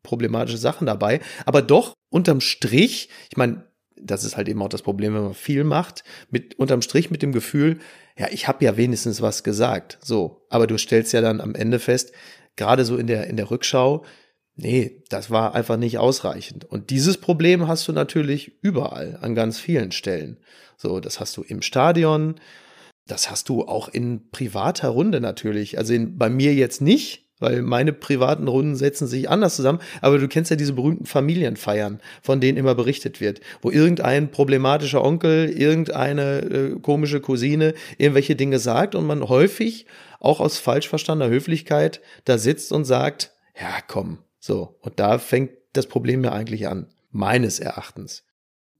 problematische 0.03 0.59
Sachen 0.59 0.87
dabei, 0.87 1.21
aber 1.47 1.63
doch 1.63 1.95
unterm 2.11 2.41
Strich, 2.41 3.09
ich 3.31 3.37
meine, 3.37 3.65
das 4.03 4.25
ist 4.25 4.37
halt 4.37 4.49
eben 4.49 4.63
auch 4.63 4.69
das 4.69 4.83
Problem, 4.83 5.15
wenn 5.15 5.23
man 5.23 5.35
viel 5.35 5.65
macht, 5.65 6.05
mit 6.31 6.59
unterm 6.59 6.83
Strich 6.83 7.11
mit 7.11 7.23
dem 7.23 7.33
Gefühl, 7.33 7.79
ja, 8.19 8.29
ich 8.31 8.49
habe 8.49 8.65
ja 8.65 8.77
wenigstens 8.77 9.23
was 9.23 9.45
gesagt. 9.45 9.99
So, 10.03 10.47
aber 10.51 10.67
du 10.67 10.79
stellst 10.79 11.13
ja 11.13 11.21
dann 11.21 11.41
am 11.41 11.55
Ende 11.55 11.79
fest, 11.79 12.13
gerade 12.57 12.85
so 12.85 12.97
in 12.97 13.07
der 13.07 13.27
in 13.27 13.37
der 13.37 13.51
Rückschau, 13.51 14.05
nee, 14.57 15.03
das 15.09 15.31
war 15.31 15.55
einfach 15.55 15.77
nicht 15.77 15.99
ausreichend. 15.99 16.65
Und 16.65 16.91
dieses 16.91 17.19
Problem 17.19 17.67
hast 17.67 17.89
du 17.89 17.93
natürlich 17.93 18.63
überall 18.63 19.19
an 19.21 19.35
ganz 19.35 19.59
vielen 19.59 19.93
Stellen. 19.93 20.39
So, 20.77 21.01
das 21.01 21.21
hast 21.21 21.37
du 21.37 21.43
im 21.43 21.63
Stadion, 21.63 22.37
das 23.07 23.31
hast 23.31 23.49
du 23.49 23.63
auch 23.63 23.89
in 23.89 24.31
privater 24.31 24.89
Runde 24.89 25.21
natürlich. 25.21 25.79
Also 25.79 25.95
in, 25.95 26.17
bei 26.17 26.31
mir 26.31 26.55
jetzt 26.55 26.81
nicht, 26.81 27.30
weil 27.41 27.63
meine 27.63 27.93
privaten 27.93 28.47
Runden 28.47 28.77
setzen 28.77 29.09
sich 29.09 29.29
anders 29.29 29.57
zusammen. 29.57 29.81
Aber 30.01 30.19
du 30.19 30.29
kennst 30.29 30.51
ja 30.51 30.57
diese 30.57 30.75
berühmten 30.75 31.07
Familienfeiern, 31.07 32.01
von 32.23 32.41
denen 32.41 32.59
immer 32.59 32.75
berichtet 32.75 33.21
wird, 33.21 33.41
wo 33.63 33.71
irgendein 33.71 34.31
problematischer 34.31 35.03
Onkel, 35.03 35.49
irgendeine 35.49 36.39
äh, 36.41 36.79
komische 36.81 37.21
Cousine 37.21 37.75
irgendwelche 37.99 38.37
Dinge 38.37 38.59
sagt 38.59 38.95
und 38.95 39.07
man 39.07 39.29
häufig 39.29 39.87
auch 40.21 40.41
aus 40.41 40.59
falsch 40.59 40.89
verstandener 40.89 41.31
Höflichkeit 41.31 42.01
da 42.25 42.39
sitzt 42.39 42.73
und 42.73 42.85
sagt, 42.85 43.33
ja, 43.59 43.81
komm, 43.87 44.19
so. 44.39 44.79
Und 44.81 45.01
da 45.01 45.19
fängt 45.19 45.53
das 45.73 45.87
Problem 45.87 46.23
ja 46.23 46.33
eigentlich 46.33 46.69
an, 46.69 46.87
meines 47.11 47.59
Erachtens. 47.59 48.25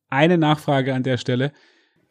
Eine 0.09 0.39
Nachfrage 0.39 0.95
an 0.95 1.03
der 1.03 1.17
Stelle. 1.17 1.53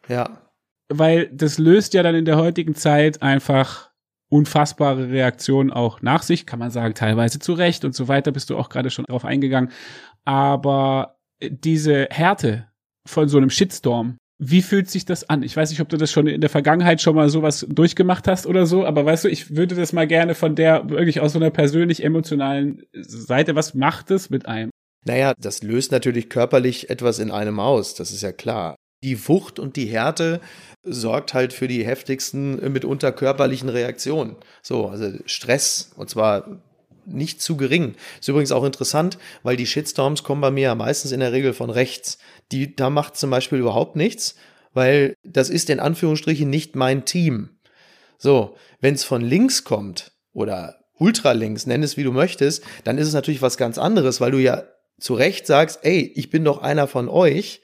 Ja. 0.08 0.50
Weil 0.88 1.28
das 1.32 1.58
löst 1.58 1.94
ja 1.94 2.02
dann 2.02 2.14
in 2.14 2.24
der 2.24 2.36
heutigen 2.36 2.74
Zeit 2.74 3.22
einfach 3.22 3.89
unfassbare 4.30 5.10
Reaktionen 5.10 5.70
auch 5.70 6.00
nach 6.00 6.22
sich, 6.22 6.46
kann 6.46 6.58
man 6.58 6.70
sagen, 6.70 6.94
teilweise 6.94 7.38
zu 7.38 7.52
Recht 7.52 7.84
und 7.84 7.94
so 7.94 8.08
weiter, 8.08 8.32
bist 8.32 8.48
du 8.48 8.56
auch 8.56 8.70
gerade 8.70 8.90
schon 8.90 9.04
drauf 9.04 9.24
eingegangen. 9.24 9.70
Aber 10.24 11.16
diese 11.42 12.08
Härte 12.10 12.68
von 13.06 13.28
so 13.28 13.36
einem 13.36 13.50
Shitstorm, 13.50 14.16
wie 14.38 14.62
fühlt 14.62 14.88
sich 14.88 15.04
das 15.04 15.28
an? 15.28 15.42
Ich 15.42 15.54
weiß 15.54 15.68
nicht, 15.70 15.82
ob 15.82 15.90
du 15.90 15.98
das 15.98 16.10
schon 16.10 16.26
in 16.26 16.40
der 16.40 16.48
Vergangenheit 16.48 17.02
schon 17.02 17.14
mal 17.14 17.28
sowas 17.28 17.66
durchgemacht 17.68 18.26
hast 18.26 18.46
oder 18.46 18.64
so, 18.64 18.86
aber 18.86 19.04
weißt 19.04 19.24
du, 19.24 19.28
ich 19.28 19.54
würde 19.54 19.74
das 19.74 19.92
mal 19.92 20.06
gerne 20.06 20.34
von 20.34 20.54
der 20.54 20.88
wirklich 20.88 21.20
aus 21.20 21.34
so 21.34 21.38
einer 21.38 21.50
persönlich 21.50 22.02
emotionalen 22.02 22.82
Seite, 22.94 23.54
was 23.54 23.74
macht 23.74 24.10
es 24.10 24.30
mit 24.30 24.46
einem? 24.46 24.70
Naja, 25.04 25.34
das 25.38 25.62
löst 25.62 25.92
natürlich 25.92 26.30
körperlich 26.30 26.88
etwas 26.88 27.18
in 27.18 27.30
einem 27.30 27.60
aus, 27.60 27.94
das 27.94 28.12
ist 28.12 28.22
ja 28.22 28.32
klar. 28.32 28.76
Die 29.02 29.28
Wucht 29.28 29.58
und 29.58 29.76
die 29.76 29.86
Härte 29.86 30.40
sorgt 30.82 31.34
halt 31.34 31.52
für 31.52 31.68
die 31.68 31.84
heftigsten, 31.84 32.60
äh, 32.60 32.68
mitunter 32.68 33.12
körperlichen 33.12 33.68
Reaktionen. 33.68 34.36
So, 34.62 34.88
also 34.88 35.12
Stress, 35.26 35.92
und 35.96 36.10
zwar 36.10 36.60
nicht 37.06 37.40
zu 37.42 37.56
gering. 37.56 37.94
Ist 38.20 38.28
übrigens 38.28 38.52
auch 38.52 38.64
interessant, 38.64 39.18
weil 39.42 39.56
die 39.56 39.66
Shitstorms 39.66 40.22
kommen 40.22 40.40
bei 40.40 40.50
mir 40.50 40.62
ja 40.62 40.74
meistens 40.74 41.12
in 41.12 41.20
der 41.20 41.32
Regel 41.32 41.52
von 41.52 41.70
rechts. 41.70 42.18
Die, 42.52 42.74
da 42.74 42.90
macht 42.90 43.16
zum 43.16 43.30
Beispiel 43.30 43.58
überhaupt 43.58 43.96
nichts, 43.96 44.36
weil 44.72 45.14
das 45.24 45.50
ist 45.50 45.70
in 45.70 45.80
Anführungsstrichen 45.80 46.48
nicht 46.48 46.76
mein 46.76 47.04
Team. 47.04 47.50
So, 48.18 48.56
wenn 48.80 48.94
es 48.94 49.04
von 49.04 49.22
links 49.22 49.64
kommt 49.64 50.12
oder 50.32 50.76
ultralinks, 50.98 51.66
nenn 51.66 51.82
es 51.82 51.96
wie 51.96 52.04
du 52.04 52.12
möchtest, 52.12 52.62
dann 52.84 52.98
ist 52.98 53.08
es 53.08 53.14
natürlich 53.14 53.42
was 53.42 53.56
ganz 53.56 53.78
anderes, 53.78 54.20
weil 54.20 54.30
du 54.30 54.38
ja 54.38 54.64
zu 54.98 55.14
Recht 55.14 55.46
sagst, 55.46 55.80
ey, 55.82 56.12
ich 56.14 56.30
bin 56.30 56.44
doch 56.44 56.58
einer 56.58 56.86
von 56.86 57.08
euch. 57.08 57.62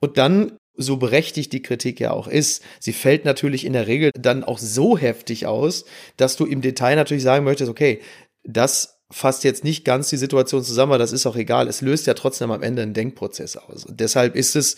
Und 0.00 0.18
dann 0.18 0.56
so 0.76 0.98
berechtigt 0.98 1.52
die 1.52 1.62
Kritik 1.62 2.00
ja 2.00 2.10
auch 2.10 2.28
ist, 2.28 2.62
sie 2.80 2.92
fällt 2.92 3.24
natürlich 3.24 3.64
in 3.64 3.72
der 3.72 3.86
Regel 3.86 4.10
dann 4.18 4.44
auch 4.44 4.58
so 4.58 4.98
heftig 4.98 5.46
aus, 5.46 5.84
dass 6.16 6.36
du 6.36 6.44
im 6.44 6.60
Detail 6.60 6.96
natürlich 6.96 7.22
sagen 7.22 7.44
möchtest, 7.44 7.70
okay, 7.70 8.00
das 8.44 8.96
fasst 9.10 9.44
jetzt 9.44 9.64
nicht 9.64 9.84
ganz 9.84 10.08
die 10.10 10.16
Situation 10.16 10.64
zusammen, 10.64 10.92
aber 10.92 10.98
das 10.98 11.12
ist 11.12 11.26
auch 11.26 11.36
egal. 11.36 11.68
Es 11.68 11.80
löst 11.80 12.06
ja 12.06 12.14
trotzdem 12.14 12.50
am 12.50 12.62
Ende 12.62 12.82
einen 12.82 12.94
Denkprozess 12.94 13.56
aus. 13.56 13.84
Und 13.84 14.00
deshalb 14.00 14.34
ist 14.34 14.56
es, 14.56 14.76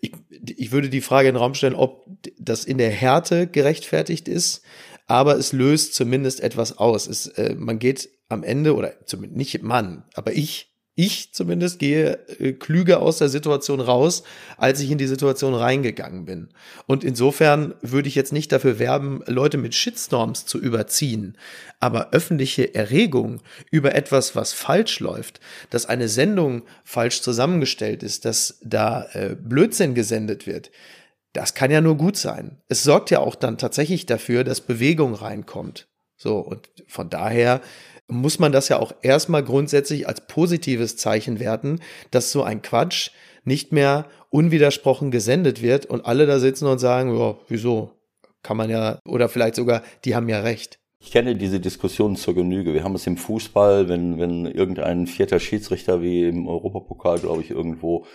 ich, 0.00 0.12
ich 0.44 0.70
würde 0.70 0.90
die 0.90 1.00
Frage 1.00 1.28
in 1.28 1.34
den 1.34 1.40
Raum 1.40 1.54
stellen, 1.54 1.74
ob 1.74 2.06
das 2.38 2.64
in 2.64 2.78
der 2.78 2.90
Härte 2.90 3.46
gerechtfertigt 3.46 4.28
ist, 4.28 4.62
aber 5.06 5.36
es 5.36 5.52
löst 5.52 5.94
zumindest 5.94 6.40
etwas 6.40 6.76
aus. 6.78 7.06
Es, 7.06 7.26
äh, 7.26 7.54
man 7.56 7.78
geht 7.78 8.10
am 8.28 8.42
Ende, 8.42 8.76
oder 8.76 9.06
zumindest 9.06 9.36
nicht 9.36 9.62
Mann, 9.62 10.04
aber 10.14 10.32
ich 10.32 10.69
ich 11.04 11.32
zumindest 11.32 11.78
gehe 11.78 12.18
äh, 12.38 12.52
klüger 12.52 13.00
aus 13.00 13.18
der 13.18 13.28
Situation 13.28 13.80
raus, 13.80 14.22
als 14.56 14.80
ich 14.80 14.90
in 14.90 14.98
die 14.98 15.06
Situation 15.06 15.54
reingegangen 15.54 16.26
bin. 16.26 16.48
Und 16.86 17.04
insofern 17.04 17.74
würde 17.80 18.08
ich 18.08 18.14
jetzt 18.14 18.32
nicht 18.32 18.52
dafür 18.52 18.78
werben, 18.78 19.22
Leute 19.26 19.56
mit 19.56 19.74
Shitstorms 19.74 20.44
zu 20.44 20.58
überziehen. 20.58 21.36
Aber 21.80 22.10
öffentliche 22.12 22.74
Erregung 22.74 23.40
über 23.70 23.94
etwas, 23.94 24.36
was 24.36 24.52
falsch 24.52 25.00
läuft, 25.00 25.40
dass 25.70 25.86
eine 25.86 26.08
Sendung 26.08 26.62
falsch 26.84 27.22
zusammengestellt 27.22 28.02
ist, 28.02 28.26
dass 28.26 28.58
da 28.62 29.06
äh, 29.12 29.36
Blödsinn 29.36 29.94
gesendet 29.94 30.46
wird, 30.46 30.70
das 31.32 31.54
kann 31.54 31.70
ja 31.70 31.80
nur 31.80 31.96
gut 31.96 32.16
sein. 32.16 32.58
Es 32.68 32.82
sorgt 32.82 33.10
ja 33.10 33.20
auch 33.20 33.36
dann 33.36 33.56
tatsächlich 33.56 34.04
dafür, 34.04 34.44
dass 34.44 34.60
Bewegung 34.60 35.14
reinkommt. 35.14 35.86
So, 36.16 36.38
und 36.38 36.68
von 36.86 37.08
daher 37.08 37.62
muss 38.10 38.38
man 38.38 38.52
das 38.52 38.68
ja 38.68 38.78
auch 38.78 38.92
erstmal 39.02 39.42
grundsätzlich 39.42 40.06
als 40.06 40.26
positives 40.26 40.96
Zeichen 40.96 41.40
werten, 41.40 41.80
dass 42.10 42.32
so 42.32 42.42
ein 42.42 42.62
Quatsch 42.62 43.10
nicht 43.44 43.72
mehr 43.72 44.06
unwidersprochen 44.30 45.10
gesendet 45.10 45.62
wird 45.62 45.86
und 45.86 46.04
alle 46.04 46.26
da 46.26 46.38
sitzen 46.38 46.66
und 46.66 46.78
sagen, 46.78 47.16
ja, 47.16 47.36
wieso? 47.48 47.90
Kann 48.42 48.56
man 48.56 48.70
ja, 48.70 48.98
oder 49.04 49.28
vielleicht 49.28 49.54
sogar, 49.54 49.82
die 50.04 50.14
haben 50.14 50.28
ja 50.28 50.40
recht. 50.40 50.78
Ich 51.02 51.10
kenne 51.10 51.34
diese 51.34 51.60
Diskussion 51.60 52.16
zur 52.16 52.34
Genüge. 52.34 52.74
Wir 52.74 52.84
haben 52.84 52.94
es 52.94 53.06
im 53.06 53.16
Fußball, 53.16 53.88
wenn, 53.88 54.18
wenn 54.18 54.44
irgendein 54.44 55.06
vierter 55.06 55.40
Schiedsrichter 55.40 56.02
wie 56.02 56.28
im 56.28 56.46
Europapokal, 56.46 57.18
glaube 57.18 57.42
ich, 57.42 57.50
irgendwo 57.50 58.06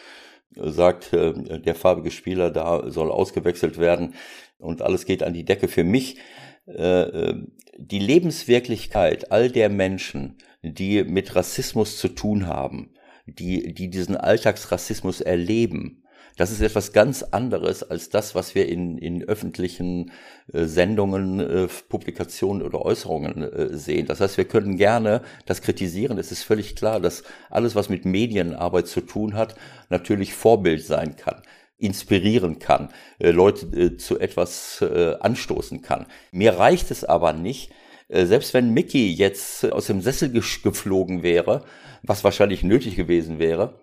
äh, 0.55 0.69
sagt, 0.69 1.11
äh, 1.13 1.59
der 1.59 1.75
farbige 1.75 2.11
Spieler 2.11 2.51
da 2.51 2.89
soll 2.89 3.11
ausgewechselt 3.11 3.79
werden 3.79 4.13
und 4.59 4.81
alles 4.81 5.05
geht 5.05 5.23
an 5.23 5.33
die 5.33 5.45
Decke. 5.45 5.67
Für 5.67 5.83
mich 5.83 6.17
äh, 6.65 7.33
die 7.77 7.99
Lebenswirklichkeit 7.99 9.31
all 9.31 9.49
der 9.49 9.69
Menschen, 9.69 10.37
die 10.61 11.03
mit 11.03 11.35
Rassismus 11.35 11.97
zu 11.97 12.09
tun 12.09 12.47
haben, 12.47 12.91
die, 13.25 13.73
die 13.73 13.89
diesen 13.89 14.17
Alltagsrassismus 14.17 15.21
erleben, 15.21 16.03
das 16.37 16.51
ist 16.51 16.61
etwas 16.61 16.91
ganz 16.91 17.23
anderes 17.23 17.81
als 17.81 18.09
das, 18.09 18.35
was 18.35 18.55
wir 18.55 18.67
in, 18.67 18.97
in 18.97 19.23
öffentlichen 19.23 20.11
äh, 20.51 20.65
Sendungen, 20.65 21.39
äh, 21.39 21.67
Publikationen 21.87 22.61
oder 22.61 22.81
Äußerungen 22.81 23.41
äh, 23.41 23.77
sehen. 23.77 24.05
Das 24.05 24.19
heißt, 24.19 24.37
wir 24.37 24.45
können 24.45 24.75
gerne 24.75 25.21
das 25.45 25.61
kritisieren. 25.61 26.17
Es 26.17 26.33
ist 26.33 26.43
völlig 26.43 26.75
klar, 26.75 26.99
dass 26.99 27.23
alles, 27.49 27.73
was 27.75 27.87
mit 27.87 28.03
Medienarbeit 28.03 28.87
zu 28.87 29.01
tun 29.01 29.33
hat, 29.35 29.55
natürlich 29.89 30.33
Vorbild 30.33 30.83
sein 30.83 31.15
kann 31.15 31.41
inspirieren 31.77 32.59
kann, 32.59 32.89
äh, 33.19 33.31
Leute 33.31 33.65
äh, 33.77 33.97
zu 33.97 34.19
etwas 34.19 34.81
äh, 34.81 35.15
anstoßen 35.19 35.81
kann. 35.81 36.05
Mir 36.31 36.57
reicht 36.57 36.91
es 36.91 37.03
aber 37.03 37.33
nicht, 37.33 37.71
selbst 38.07 38.53
wenn 38.53 38.69
Mickey 38.71 39.11
jetzt 39.11 39.65
aus 39.71 39.87
dem 39.87 39.99
Sessel 39.99 40.31
geflogen 40.31 41.23
wäre, 41.23 41.65
was 42.03 42.23
wahrscheinlich 42.23 42.61
nötig 42.61 42.95
gewesen 42.95 43.39
wäre, 43.39 43.79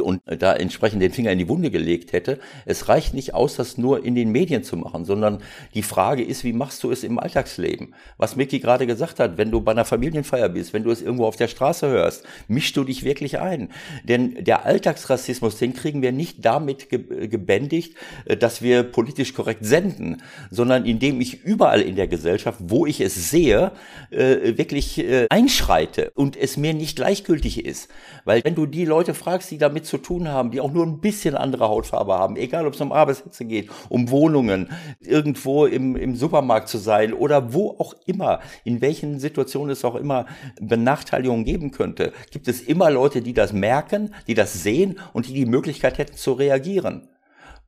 und 0.00 0.20
da 0.24 0.54
entsprechend 0.54 1.02
den 1.02 1.12
Finger 1.12 1.32
in 1.32 1.38
die 1.38 1.48
Wunde 1.48 1.70
gelegt 1.70 2.12
hätte. 2.12 2.38
Es 2.66 2.88
reicht 2.88 3.14
nicht 3.14 3.34
aus, 3.34 3.56
das 3.56 3.78
nur 3.78 4.04
in 4.04 4.14
den 4.14 4.30
Medien 4.30 4.62
zu 4.62 4.76
machen, 4.76 5.04
sondern 5.04 5.42
die 5.74 5.82
Frage 5.82 6.22
ist, 6.22 6.44
wie 6.44 6.52
machst 6.52 6.82
du 6.84 6.90
es 6.90 7.04
im 7.04 7.18
Alltagsleben? 7.18 7.94
Was 8.16 8.36
Micky 8.36 8.58
gerade 8.58 8.86
gesagt 8.86 9.20
hat, 9.20 9.38
wenn 9.38 9.50
du 9.50 9.60
bei 9.60 9.72
einer 9.72 9.84
Familienfeier 9.84 10.48
bist, 10.48 10.72
wenn 10.72 10.84
du 10.84 10.90
es 10.90 11.02
irgendwo 11.02 11.26
auf 11.26 11.36
der 11.36 11.48
Straße 11.48 11.88
hörst, 11.88 12.24
mischst 12.48 12.76
du 12.76 12.84
dich 12.84 13.04
wirklich 13.04 13.38
ein. 13.38 13.70
Denn 14.04 14.44
der 14.44 14.64
Alltagsrassismus, 14.64 15.58
den 15.58 15.72
kriegen 15.72 16.02
wir 16.02 16.12
nicht 16.12 16.44
damit 16.44 16.88
gebändigt, 16.90 17.94
äh, 18.24 18.36
dass 18.36 18.62
wir 18.62 18.82
politisch 18.82 19.34
korrekt 19.34 19.64
senden, 19.64 20.22
sondern 20.50 20.84
indem 20.84 21.20
ich 21.20 21.44
überall 21.44 21.80
in 21.80 21.96
der 21.96 22.08
Gesellschaft, 22.08 22.58
wo 22.60 22.86
ich 22.86 23.00
es 23.00 23.30
sehe, 23.30 23.72
äh, 24.10 24.56
wirklich 24.56 24.98
äh, 24.98 25.26
einschreite 25.30 26.12
und 26.14 26.36
es 26.36 26.56
mir 26.56 26.74
nicht 26.74 26.96
gleichgültig 26.96 27.64
ist. 27.64 27.90
Weil 28.24 28.42
wenn 28.44 28.54
du 28.54 28.66
die 28.66 28.84
Leute 28.84 29.14
fragst, 29.14 29.50
die 29.50 29.58
damit 29.58 29.86
zu 29.88 29.98
tun 29.98 30.28
haben, 30.28 30.50
die 30.50 30.60
auch 30.60 30.72
nur 30.72 30.86
ein 30.86 31.00
bisschen 31.00 31.34
andere 31.34 31.68
Hautfarbe 31.68 32.14
haben, 32.14 32.36
egal 32.36 32.66
ob 32.66 32.74
es 32.74 32.80
um 32.80 32.92
Arbeitsplätze 32.92 33.44
geht, 33.44 33.70
um 33.88 34.10
Wohnungen, 34.10 34.70
irgendwo 35.00 35.66
im, 35.66 35.96
im 35.96 36.14
Supermarkt 36.14 36.68
zu 36.68 36.78
sein 36.78 37.12
oder 37.12 37.52
wo 37.52 37.70
auch 37.78 37.94
immer, 38.06 38.40
in 38.64 38.80
welchen 38.80 39.18
Situationen 39.18 39.70
es 39.70 39.84
auch 39.84 39.96
immer 39.96 40.26
Benachteiligungen 40.60 41.44
geben 41.44 41.70
könnte, 41.70 42.12
gibt 42.30 42.48
es 42.48 42.60
immer 42.60 42.90
Leute, 42.90 43.22
die 43.22 43.34
das 43.34 43.52
merken, 43.52 44.14
die 44.26 44.34
das 44.34 44.62
sehen 44.62 44.98
und 45.12 45.28
die 45.28 45.34
die 45.34 45.46
Möglichkeit 45.46 45.98
hätten 45.98 46.16
zu 46.16 46.32
reagieren. 46.32 47.08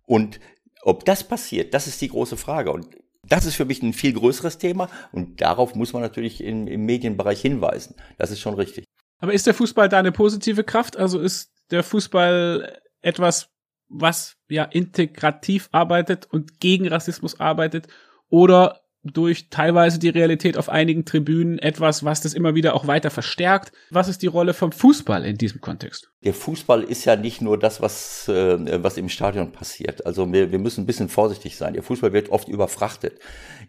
Und 0.07 0.41
Ob 0.83 1.05
das 1.05 1.25
passiert, 1.25 1.75
das 1.75 1.87
ist 1.87 2.01
die 2.01 2.09
große 2.09 2.37
Frage. 2.37 2.73
Und 2.73 2.89
das 3.29 3.45
ist 3.45 3.55
für 3.55 3.65
mich 3.65 3.83
ein 3.83 3.93
viel 3.93 4.13
größeres 4.13 4.59
Thema 4.59 4.89
und 5.13 5.41
darauf 5.41 5.75
muss 5.75 5.93
man 5.93 6.03
natürlich 6.03 6.43
im, 6.43 6.67
im 6.67 6.85
Medienbereich 6.85 7.41
hinweisen. 7.41 7.95
Das 8.19 8.31
ist 8.31 8.41
schon 8.41 8.55
richtig. 8.55 8.85
Aber 9.21 9.35
ist 9.35 9.47
der 9.47 9.55
Fußball 9.55 9.89
da 9.89 9.99
eine 9.99 10.13
positive 10.13 10.65
Kraft? 10.65 10.97
Also 10.97 11.21
ist 11.21 11.53
der 11.71 11.83
Fußball 11.83 12.81
etwas, 13.03 13.51
was 13.89 14.37
ja 14.49 14.65
integrativ 14.65 15.69
arbeitet 15.73 16.27
und 16.27 16.61
gegen 16.61 16.89
Rassismus 16.89 17.41
arbeitet? 17.41 17.89
Oder 18.29 18.81
durch 19.03 19.49
teilweise 19.49 19.99
die 19.99 20.11
Realität 20.11 20.59
auf 20.59 20.69
einigen 20.69 21.05
Tribünen 21.05 21.59
etwas, 21.59 22.05
was 22.05 22.21
das 22.21 22.35
immer 22.35 22.55
wieder 22.55 22.75
auch 22.75 22.87
weiter 22.87 23.11
verstärkt. 23.11 23.73
Was 23.91 24.09
ist 24.09 24.23
die 24.23 24.27
Rolle 24.27 24.53
vom 24.53 24.73
Fußball 24.73 25.25
in 25.25 25.39
diesem 25.39 25.61
Kontext? 25.61 26.11
Der 26.23 26.35
Fußball 26.35 26.83
ist 26.83 27.07
ja 27.07 27.17
nicht 27.17 27.41
nur 27.41 27.59
das, 27.59 27.81
was, 27.81 28.29
äh, 28.29 28.83
was 28.83 28.99
im 28.99 29.09
Stadion 29.09 29.53
passiert. 29.53 30.05
Also 30.05 30.31
wir, 30.31 30.53
wir 30.53 30.59
müssen 30.59 30.83
ein 30.83 30.87
bisschen 30.87 31.09
vorsichtig 31.09 31.57
sein. 31.57 31.73
Der 31.73 31.83
Fußball 31.83 32.13
wird 32.13 32.29
oft 32.29 32.47
überfrachtet. 32.47 33.19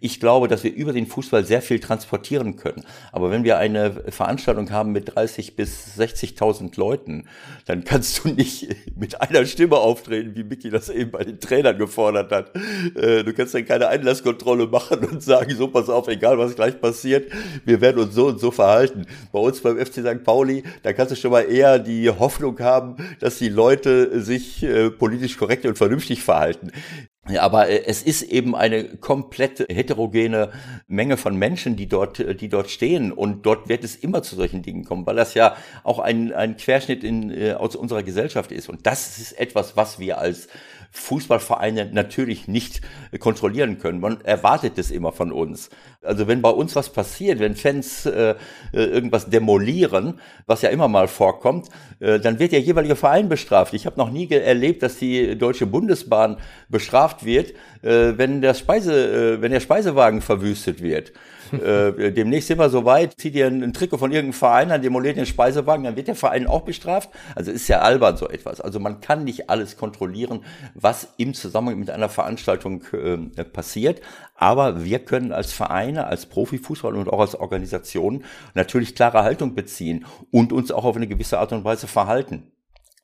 Ich 0.02 0.20
glaube, 0.20 0.50
dass 0.50 0.66
wir 0.66 0.74
über 0.74 0.92
den 0.92 1.08
Fußball 1.08 1.46
sehr 1.46 1.62
viel 1.62 1.80
transportieren 1.80 2.58
können. 2.58 2.84
Aber 3.14 3.32
wenn 3.32 3.46
wir 3.46 3.58
eine 3.58 3.92
Veranstaltung 4.12 4.70
haben 4.72 4.92
mit 4.92 5.16
30 5.16 5.56
bis 5.56 5.98
60.000 5.98 6.78
Leuten, 6.78 7.30
dann 7.68 7.86
kannst 7.86 8.26
du 8.26 8.30
nicht 8.30 8.68
mit 8.98 9.22
einer 9.22 9.46
Stimme 9.46 9.78
auftreten, 9.78 10.36
wie 10.36 10.44
Micky 10.44 10.70
das 10.70 10.90
eben 10.90 11.12
bei 11.12 11.24
den 11.24 11.40
Trainern 11.40 11.78
gefordert 11.78 12.34
hat. 12.34 12.52
Äh, 12.96 13.24
du 13.24 13.34
kannst 13.34 13.54
dann 13.54 13.64
keine 13.66 13.88
Einlasskontrolle 13.88 14.68
machen 14.68 15.21
und 15.22 15.26
sagen, 15.26 15.56
so 15.56 15.68
pass 15.68 15.90
auf, 15.90 16.08
egal 16.08 16.38
was 16.38 16.56
gleich 16.56 16.80
passiert, 16.80 17.32
wir 17.66 17.80
werden 17.82 18.02
uns 18.02 18.16
so 18.16 18.28
und 18.28 18.40
so 18.40 18.52
verhalten. 18.52 19.06
Bei 19.32 19.40
uns 19.40 19.62
beim 19.62 19.78
FC 19.78 19.96
St. 19.96 20.24
Pauli, 20.24 20.64
da 20.84 20.94
kannst 20.94 21.12
du 21.12 21.16
schon 21.16 21.32
mal 21.32 21.42
eher 21.42 21.80
die 21.80 22.10
Hoffnung 22.10 22.60
haben, 22.60 22.96
dass 23.20 23.38
die 23.38 23.50
Leute 23.50 24.22
sich 24.22 24.64
äh, 24.64 24.90
politisch 24.90 25.38
korrekt 25.38 25.66
und 25.66 25.78
vernünftig 25.78 26.24
verhalten. 26.24 26.72
Ja, 27.30 27.44
aber 27.44 27.70
äh, 27.70 27.84
es 27.86 28.02
ist 28.02 28.24
eben 28.24 28.56
eine 28.56 28.98
komplett 28.98 29.60
heterogene 29.70 30.52
Menge 30.88 31.18
von 31.18 31.36
Menschen, 31.36 31.76
die 31.76 31.88
dort, 31.88 32.20
äh, 32.20 32.34
die 32.34 32.50
dort 32.50 32.72
stehen. 32.72 33.12
Und 33.12 33.46
dort 33.46 33.70
wird 33.70 33.84
es 33.84 33.96
immer 33.96 34.24
zu 34.24 34.36
solchen 34.36 34.64
Dingen 34.64 34.86
kommen, 34.86 35.06
weil 35.06 35.16
das 35.16 35.36
ja 35.36 35.56
auch 35.84 36.00
ein, 36.00 36.34
ein 36.34 36.58
Querschnitt 36.58 37.04
in, 37.04 37.30
äh, 37.30 37.54
aus 37.54 37.76
unserer 37.76 38.02
Gesellschaft 38.02 38.52
ist. 38.52 38.70
Und 38.70 38.88
das 38.88 39.20
ist 39.20 39.34
etwas, 39.34 39.78
was 39.78 40.00
wir 40.00 40.18
als 40.18 40.48
Fußballvereine 40.92 41.90
natürlich 41.92 42.48
nicht 42.48 42.82
kontrollieren 43.20 43.80
können. 43.80 44.00
Man 44.00 44.22
erwartet 44.22 44.78
es 44.78 44.92
immer 44.92 45.12
von 45.12 45.32
uns. 45.32 45.70
Also 46.02 46.28
wenn 46.28 46.42
bei 46.42 46.50
uns 46.50 46.76
was 46.76 46.90
passiert, 46.90 47.40
wenn 47.40 47.56
Fans 47.56 48.06
äh, 48.06 48.36
irgendwas 48.74 49.30
demolieren, 49.30 50.20
was 50.46 50.62
ja 50.62 50.70
immer 50.70 50.88
mal 50.88 51.08
vorkommt, 51.08 51.70
äh, 52.00 52.20
dann 52.20 52.40
wird 52.40 52.52
der 52.52 52.60
jeweilige 52.60 52.96
Verein 52.96 53.30
bestraft. 53.30 53.74
Ich 53.74 53.86
habe 53.86 53.98
noch 53.98 54.12
nie 54.12 54.30
erlebt, 54.30 54.84
dass 54.84 54.98
die 54.98 55.38
Deutsche 55.38 55.66
Bundesbahn 55.66 56.38
bestraft 56.70 57.26
wird, 57.26 57.52
äh, 57.84 58.18
wenn, 58.18 58.42
der 58.42 58.54
Speise, 58.54 59.36
äh, 59.38 59.42
wenn 59.42 59.52
der 59.52 59.60
Speisewagen 59.60 60.22
verwüstet 60.22 60.82
wird. 60.82 61.14
Äh, 61.54 62.12
demnächst 62.12 62.48
sind 62.48 62.60
wir 62.60 62.70
so 62.70 62.86
weit, 62.86 63.14
zieht 63.18 63.36
ihr 63.36 63.48
ein, 63.48 63.64
ein 63.64 63.74
Trikot 63.74 63.98
von 63.98 64.12
irgendeinem 64.12 64.34
Verein 64.34 64.72
an, 64.72 64.82
demoliert 64.82 65.18
den 65.18 65.26
Speisewagen, 65.26 65.84
dann 65.84 65.96
wird 65.96 66.08
der 66.08 66.16
Verein 66.16 66.48
auch 66.48 66.62
bestraft. 66.62 67.10
Also 67.36 67.52
ist 67.52 67.68
ja 67.68 67.80
albern 67.80 68.18
so 68.18 68.30
etwas. 68.30 68.62
Also 68.62 68.80
man 68.80 69.02
kann 69.02 69.24
nicht 69.24 69.50
alles 69.50 69.78
kontrollieren, 69.78 70.44
was 70.74 71.10
im 71.18 71.34
Zusammenhang 71.34 71.80
mit 71.80 71.90
einer 71.90 72.10
Veranstaltung 72.10 72.84
äh, 72.94 73.44
passiert. 73.44 74.02
Aber 74.36 74.84
wir 74.84 75.00
können 75.00 75.32
als 75.32 75.54
Vereine, 75.54 76.08
als 76.08 76.26
Profifußball 76.26 76.96
und 76.96 77.10
auch 77.10 77.20
als 77.20 77.36
Organisation 77.36 78.24
natürlich 78.56 78.96
klare 78.96 79.24
Haltung 79.24 79.54
beziehen 79.54 80.06
und 80.32 80.52
uns 80.52 80.72
auch 80.72 80.86
auf 80.86 80.96
eine 80.96 81.08
gewisse 81.08 81.40
Art 81.40 81.54
und 81.54 81.64
Weise 81.64 81.88
verhalten. 81.88 82.52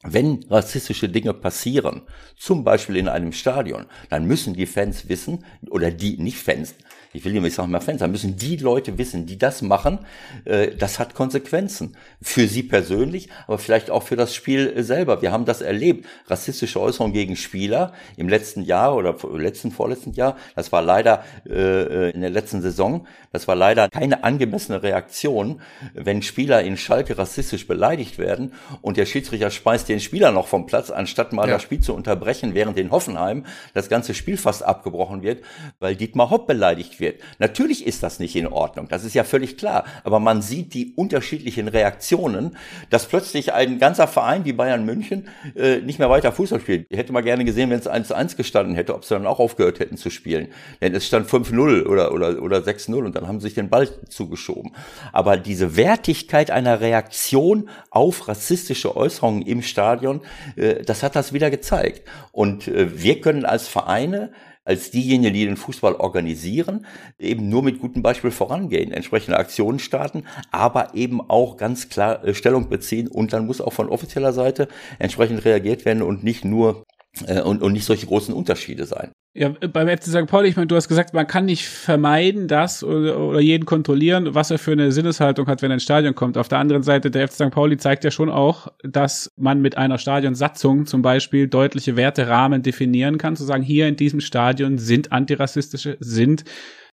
Wenn 0.03 0.45
rassistische 0.49 1.09
Dinge 1.09 1.33
passieren, 1.33 2.03
zum 2.37 2.63
Beispiel 2.63 2.97
in 2.97 3.07
einem 3.07 3.33
Stadion, 3.33 3.87
dann 4.09 4.25
müssen 4.25 4.53
die 4.53 4.67
Fans 4.67 5.09
wissen, 5.09 5.43
oder 5.69 5.89
die, 5.89 6.17
nicht 6.17 6.37
Fans, 6.37 6.75
ich 7.17 7.25
will 7.25 7.33
nicht 7.33 7.55
sagen 7.55 7.71
mal 7.71 7.81
Fans, 7.81 7.99
dann 7.99 8.11
müssen 8.11 8.37
die 8.37 8.57
Leute 8.57 8.97
wissen, 8.97 9.25
die 9.25 9.37
das 9.37 9.61
machen, 9.61 9.99
äh, 10.45 10.75
das 10.75 10.99
hat 10.99 11.15
Konsequenzen. 11.15 11.97
Für 12.21 12.47
sie 12.47 12.63
persönlich, 12.63 13.29
aber 13.47 13.57
vielleicht 13.57 13.89
auch 13.89 14.03
für 14.03 14.15
das 14.15 14.35
Spiel 14.35 14.83
selber. 14.83 15.21
Wir 15.21 15.31
haben 15.31 15.45
das 15.45 15.61
erlebt. 15.61 16.05
Rassistische 16.27 16.79
Äußerungen 16.79 17.13
gegen 17.13 17.35
Spieler 17.35 17.93
im 18.17 18.29
letzten 18.29 18.61
Jahr 18.61 18.95
oder 18.95 19.15
letzten, 19.33 19.71
vorletzten 19.71 20.13
Jahr, 20.13 20.37
das 20.55 20.71
war 20.71 20.81
leider 20.81 21.23
äh, 21.49 22.11
in 22.11 22.21
der 22.21 22.29
letzten 22.29 22.61
Saison, 22.61 23.07
das 23.31 23.47
war 23.47 23.55
leider 23.55 23.89
keine 23.89 24.23
angemessene 24.23 24.83
Reaktion, 24.83 25.61
wenn 25.93 26.21
Spieler 26.21 26.61
in 26.61 26.77
Schalke 26.77 27.17
rassistisch 27.17 27.67
beleidigt 27.67 28.17
werden 28.17 28.53
und 28.81 28.97
der 28.97 29.05
Schiedsrichter 29.05 29.49
speist 29.49 29.89
den 29.89 29.99
Spieler 29.99 30.31
noch 30.31 30.47
vom 30.47 30.65
Platz, 30.65 30.91
anstatt 30.91 31.33
mal 31.33 31.47
ja. 31.47 31.55
das 31.55 31.63
Spiel 31.63 31.79
zu 31.79 31.93
unterbrechen, 31.93 32.53
während 32.53 32.77
in 32.77 32.91
Hoffenheim 32.91 33.45
das 33.73 33.89
ganze 33.89 34.13
Spiel 34.13 34.37
fast 34.37 34.63
abgebrochen 34.63 35.23
wird, 35.23 35.43
weil 35.79 35.95
Dietmar 35.95 36.29
Hopp 36.29 36.47
beleidigt 36.47 36.99
wird. 36.99 37.06
Natürlich 37.39 37.85
ist 37.85 38.03
das 38.03 38.19
nicht 38.19 38.35
in 38.35 38.47
Ordnung, 38.47 38.87
das 38.87 39.03
ist 39.03 39.13
ja 39.13 39.23
völlig 39.23 39.57
klar. 39.57 39.85
Aber 40.03 40.19
man 40.19 40.41
sieht 40.41 40.73
die 40.73 40.93
unterschiedlichen 40.95 41.67
Reaktionen, 41.67 42.57
dass 42.89 43.05
plötzlich 43.05 43.53
ein 43.53 43.79
ganzer 43.79 44.07
Verein 44.07 44.45
wie 44.45 44.53
Bayern 44.53 44.85
München 44.85 45.27
äh, 45.55 45.77
nicht 45.77 45.99
mehr 45.99 46.09
weiter 46.09 46.31
Fußball 46.31 46.59
spielt. 46.59 46.87
Ich 46.89 46.97
hätte 46.97 47.13
mal 47.13 47.23
gerne 47.23 47.45
gesehen, 47.45 47.69
wenn 47.69 47.79
es 47.79 47.89
1-1 47.89 48.35
gestanden 48.35 48.75
hätte, 48.75 48.95
ob 48.95 49.05
sie 49.05 49.15
dann 49.15 49.27
auch 49.27 49.39
aufgehört 49.39 49.79
hätten 49.79 49.97
zu 49.97 50.09
spielen. 50.09 50.47
Denn 50.81 50.95
es 50.95 51.05
stand 51.07 51.27
5-0 51.29 51.85
oder, 51.85 52.13
oder, 52.13 52.41
oder 52.41 52.59
6-0 52.59 53.05
und 53.05 53.15
dann 53.15 53.27
haben 53.27 53.39
sie 53.39 53.47
sich 53.47 53.55
den 53.55 53.69
Ball 53.69 53.87
zugeschoben. 54.09 54.73
Aber 55.13 55.37
diese 55.37 55.75
Wertigkeit 55.75 56.51
einer 56.51 56.81
Reaktion 56.81 57.69
auf 57.89 58.27
rassistische 58.27 58.95
Äußerungen 58.95 59.41
im 59.41 59.61
Stadion, 59.61 60.21
äh, 60.55 60.83
das 60.83 61.03
hat 61.03 61.15
das 61.15 61.33
wieder 61.33 61.49
gezeigt. 61.49 62.07
Und 62.31 62.67
äh, 62.67 63.01
wir 63.01 63.21
können 63.21 63.45
als 63.45 63.67
Vereine 63.67 64.31
als 64.67 64.91
diejenigen, 64.91 65.33
die 65.33 65.45
den 65.45 65.55
Fußball 65.55 65.95
organisieren, 65.95 66.85
eben 67.17 67.47
nur 67.47 67.63
mit 67.63 67.79
gutem 67.79 68.03
Beispiel 68.03 68.31
vorangehen, 68.31 68.91
entsprechende 68.91 69.37
Aktionen 69.37 69.79
starten, 69.79 70.25
aber 70.51 70.93
eben 70.93 71.21
auch 71.21 71.55
ganz 71.55 71.87
klar 71.89 72.23
äh, 72.25 72.33
Stellung 72.33 72.67
beziehen 72.67 73.07
und 73.07 73.31
dann 73.31 73.45
muss 73.45 73.61
auch 73.61 73.73
von 73.73 73.89
offizieller 73.89 74.33
Seite 74.33 74.67
entsprechend 74.99 75.45
reagiert 75.45 75.85
werden 75.85 76.03
und 76.03 76.23
nicht 76.23 76.43
nur 76.43 76.83
äh, 77.25 77.41
und, 77.41 77.61
und 77.61 77.73
nicht 77.73 77.85
solche 77.85 78.05
großen 78.05 78.33
Unterschiede 78.33 78.85
sein. 78.85 79.11
Ja, 79.39 79.49
beim 79.49 79.87
FC 79.87 80.05
St. 80.05 80.25
Pauli, 80.25 80.49
ich 80.49 80.55
meine, 80.55 80.65
du 80.65 80.75
hast 80.75 80.87
gesagt, 80.87 81.13
man 81.13 81.27
kann 81.27 81.45
nicht 81.45 81.67
vermeiden, 81.67 82.47
das 82.47 82.83
oder, 82.83 83.19
oder 83.19 83.39
jeden 83.39 83.65
kontrollieren, 83.65 84.33
was 84.33 84.49
er 84.49 84.57
für 84.57 84.71
eine 84.71 84.91
Sinneshaltung 84.91 85.45
hat, 85.45 85.61
wenn 85.61 85.69
er 85.69 85.75
ins 85.75 85.83
Stadion 85.83 86.15
kommt. 86.15 86.39
Auf 86.39 86.47
der 86.47 86.57
anderen 86.57 86.81
Seite, 86.81 87.11
der 87.11 87.27
FC 87.27 87.33
St. 87.35 87.51
Pauli 87.51 87.77
zeigt 87.77 88.03
ja 88.03 88.09
schon 88.09 88.31
auch, 88.31 88.69
dass 88.81 89.31
man 89.35 89.61
mit 89.61 89.77
einer 89.77 89.99
Stadionsatzung 89.99 90.87
zum 90.87 91.03
Beispiel 91.03 91.47
deutliche 91.47 91.95
Werterahmen 91.95 92.63
definieren 92.63 93.19
kann, 93.19 93.35
zu 93.35 93.43
sagen, 93.43 93.61
hier 93.61 93.87
in 93.87 93.95
diesem 93.95 94.21
Stadion 94.21 94.79
sind 94.79 95.11
antirassistische, 95.11 95.97
sind 95.99 96.43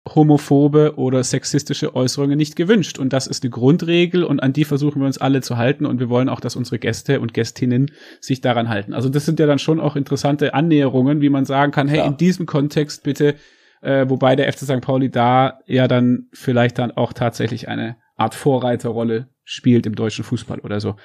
homophobe 0.06 0.94
oder 0.96 1.24
sexistische 1.24 1.94
Äußerungen 1.94 2.36
nicht 2.36 2.56
gewünscht. 2.56 2.98
Und 2.98 3.12
das 3.12 3.26
ist 3.26 3.42
eine 3.42 3.50
Grundregel 3.50 4.22
und 4.24 4.42
an 4.42 4.52
die 4.52 4.64
versuchen 4.64 5.00
wir 5.00 5.06
uns 5.06 5.18
alle 5.18 5.40
zu 5.40 5.56
halten 5.56 5.86
und 5.86 5.98
wir 5.98 6.10
wollen 6.10 6.28
auch, 6.28 6.40
dass 6.40 6.56
unsere 6.56 6.78
Gäste 6.78 7.20
und 7.20 7.32
Gästinnen 7.32 7.90
sich 8.20 8.40
daran 8.40 8.68
halten. 8.68 8.92
Also 8.92 9.08
das 9.08 9.24
sind 9.24 9.40
ja 9.40 9.46
dann 9.46 9.58
schon 9.58 9.80
auch 9.80 9.96
interessante 9.96 10.52
Annäherungen, 10.52 11.20
wie 11.22 11.30
man 11.30 11.46
sagen 11.46 11.72
kann, 11.72 11.88
hey, 11.88 11.98
ja. 11.98 12.06
in 12.06 12.18
diesem 12.18 12.44
Kontext 12.44 13.02
bitte, 13.02 13.36
äh, 13.80 14.08
wobei 14.08 14.36
der 14.36 14.52
FC 14.52 14.60
St. 14.60 14.80
Pauli 14.82 15.10
da 15.10 15.60
ja 15.66 15.88
dann 15.88 16.26
vielleicht 16.32 16.78
dann 16.78 16.90
auch 16.90 17.14
tatsächlich 17.14 17.68
eine 17.68 17.96
Art 18.16 18.34
Vorreiterrolle 18.34 19.28
spielt 19.44 19.86
im 19.86 19.94
deutschen 19.94 20.24
Fußball 20.24 20.60
oder 20.60 20.80
so 20.80 20.96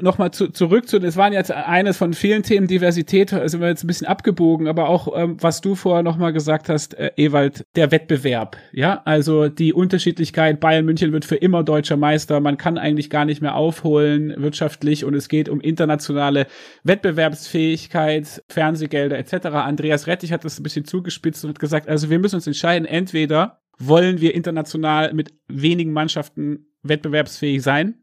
nochmal 0.00 0.30
zu, 0.30 0.48
zurück 0.48 0.88
zu, 0.88 0.98
das 0.98 1.16
waren 1.16 1.32
jetzt 1.32 1.50
eines 1.50 1.96
von 1.96 2.14
vielen 2.14 2.42
Themen, 2.42 2.66
Diversität, 2.66 3.30
sind 3.30 3.60
wir 3.60 3.68
jetzt 3.68 3.84
ein 3.84 3.86
bisschen 3.86 4.06
abgebogen, 4.06 4.68
aber 4.68 4.88
auch, 4.88 5.08
ähm, 5.14 5.36
was 5.40 5.60
du 5.60 5.74
vorher 5.74 6.02
nochmal 6.02 6.32
gesagt 6.32 6.68
hast, 6.68 6.94
äh, 6.94 7.12
Ewald, 7.16 7.66
der 7.76 7.90
Wettbewerb, 7.90 8.56
ja, 8.72 9.02
also 9.04 9.48
die 9.48 9.72
Unterschiedlichkeit, 9.72 10.60
Bayern 10.60 10.84
München 10.84 11.12
wird 11.12 11.24
für 11.24 11.36
immer 11.36 11.62
deutscher 11.62 11.96
Meister, 11.96 12.40
man 12.40 12.56
kann 12.56 12.78
eigentlich 12.78 13.10
gar 13.10 13.24
nicht 13.24 13.42
mehr 13.42 13.54
aufholen 13.54 14.34
wirtschaftlich 14.36 15.04
und 15.04 15.14
es 15.14 15.28
geht 15.28 15.48
um 15.48 15.60
internationale 15.60 16.46
Wettbewerbsfähigkeit, 16.84 18.42
Fernsehgelder 18.48 19.18
etc. 19.18 19.46
Andreas 19.46 20.06
Rettich 20.06 20.32
hat 20.32 20.44
das 20.44 20.58
ein 20.58 20.62
bisschen 20.62 20.84
zugespitzt 20.84 21.44
und 21.44 21.50
hat 21.50 21.58
gesagt, 21.58 21.88
also 21.88 22.10
wir 22.10 22.18
müssen 22.18 22.36
uns 22.36 22.46
entscheiden, 22.46 22.86
entweder 22.86 23.60
wollen 23.78 24.20
wir 24.20 24.34
international 24.34 25.12
mit 25.12 25.32
wenigen 25.48 25.92
Mannschaften 25.92 26.66
wettbewerbsfähig 26.82 27.62
sein 27.62 28.02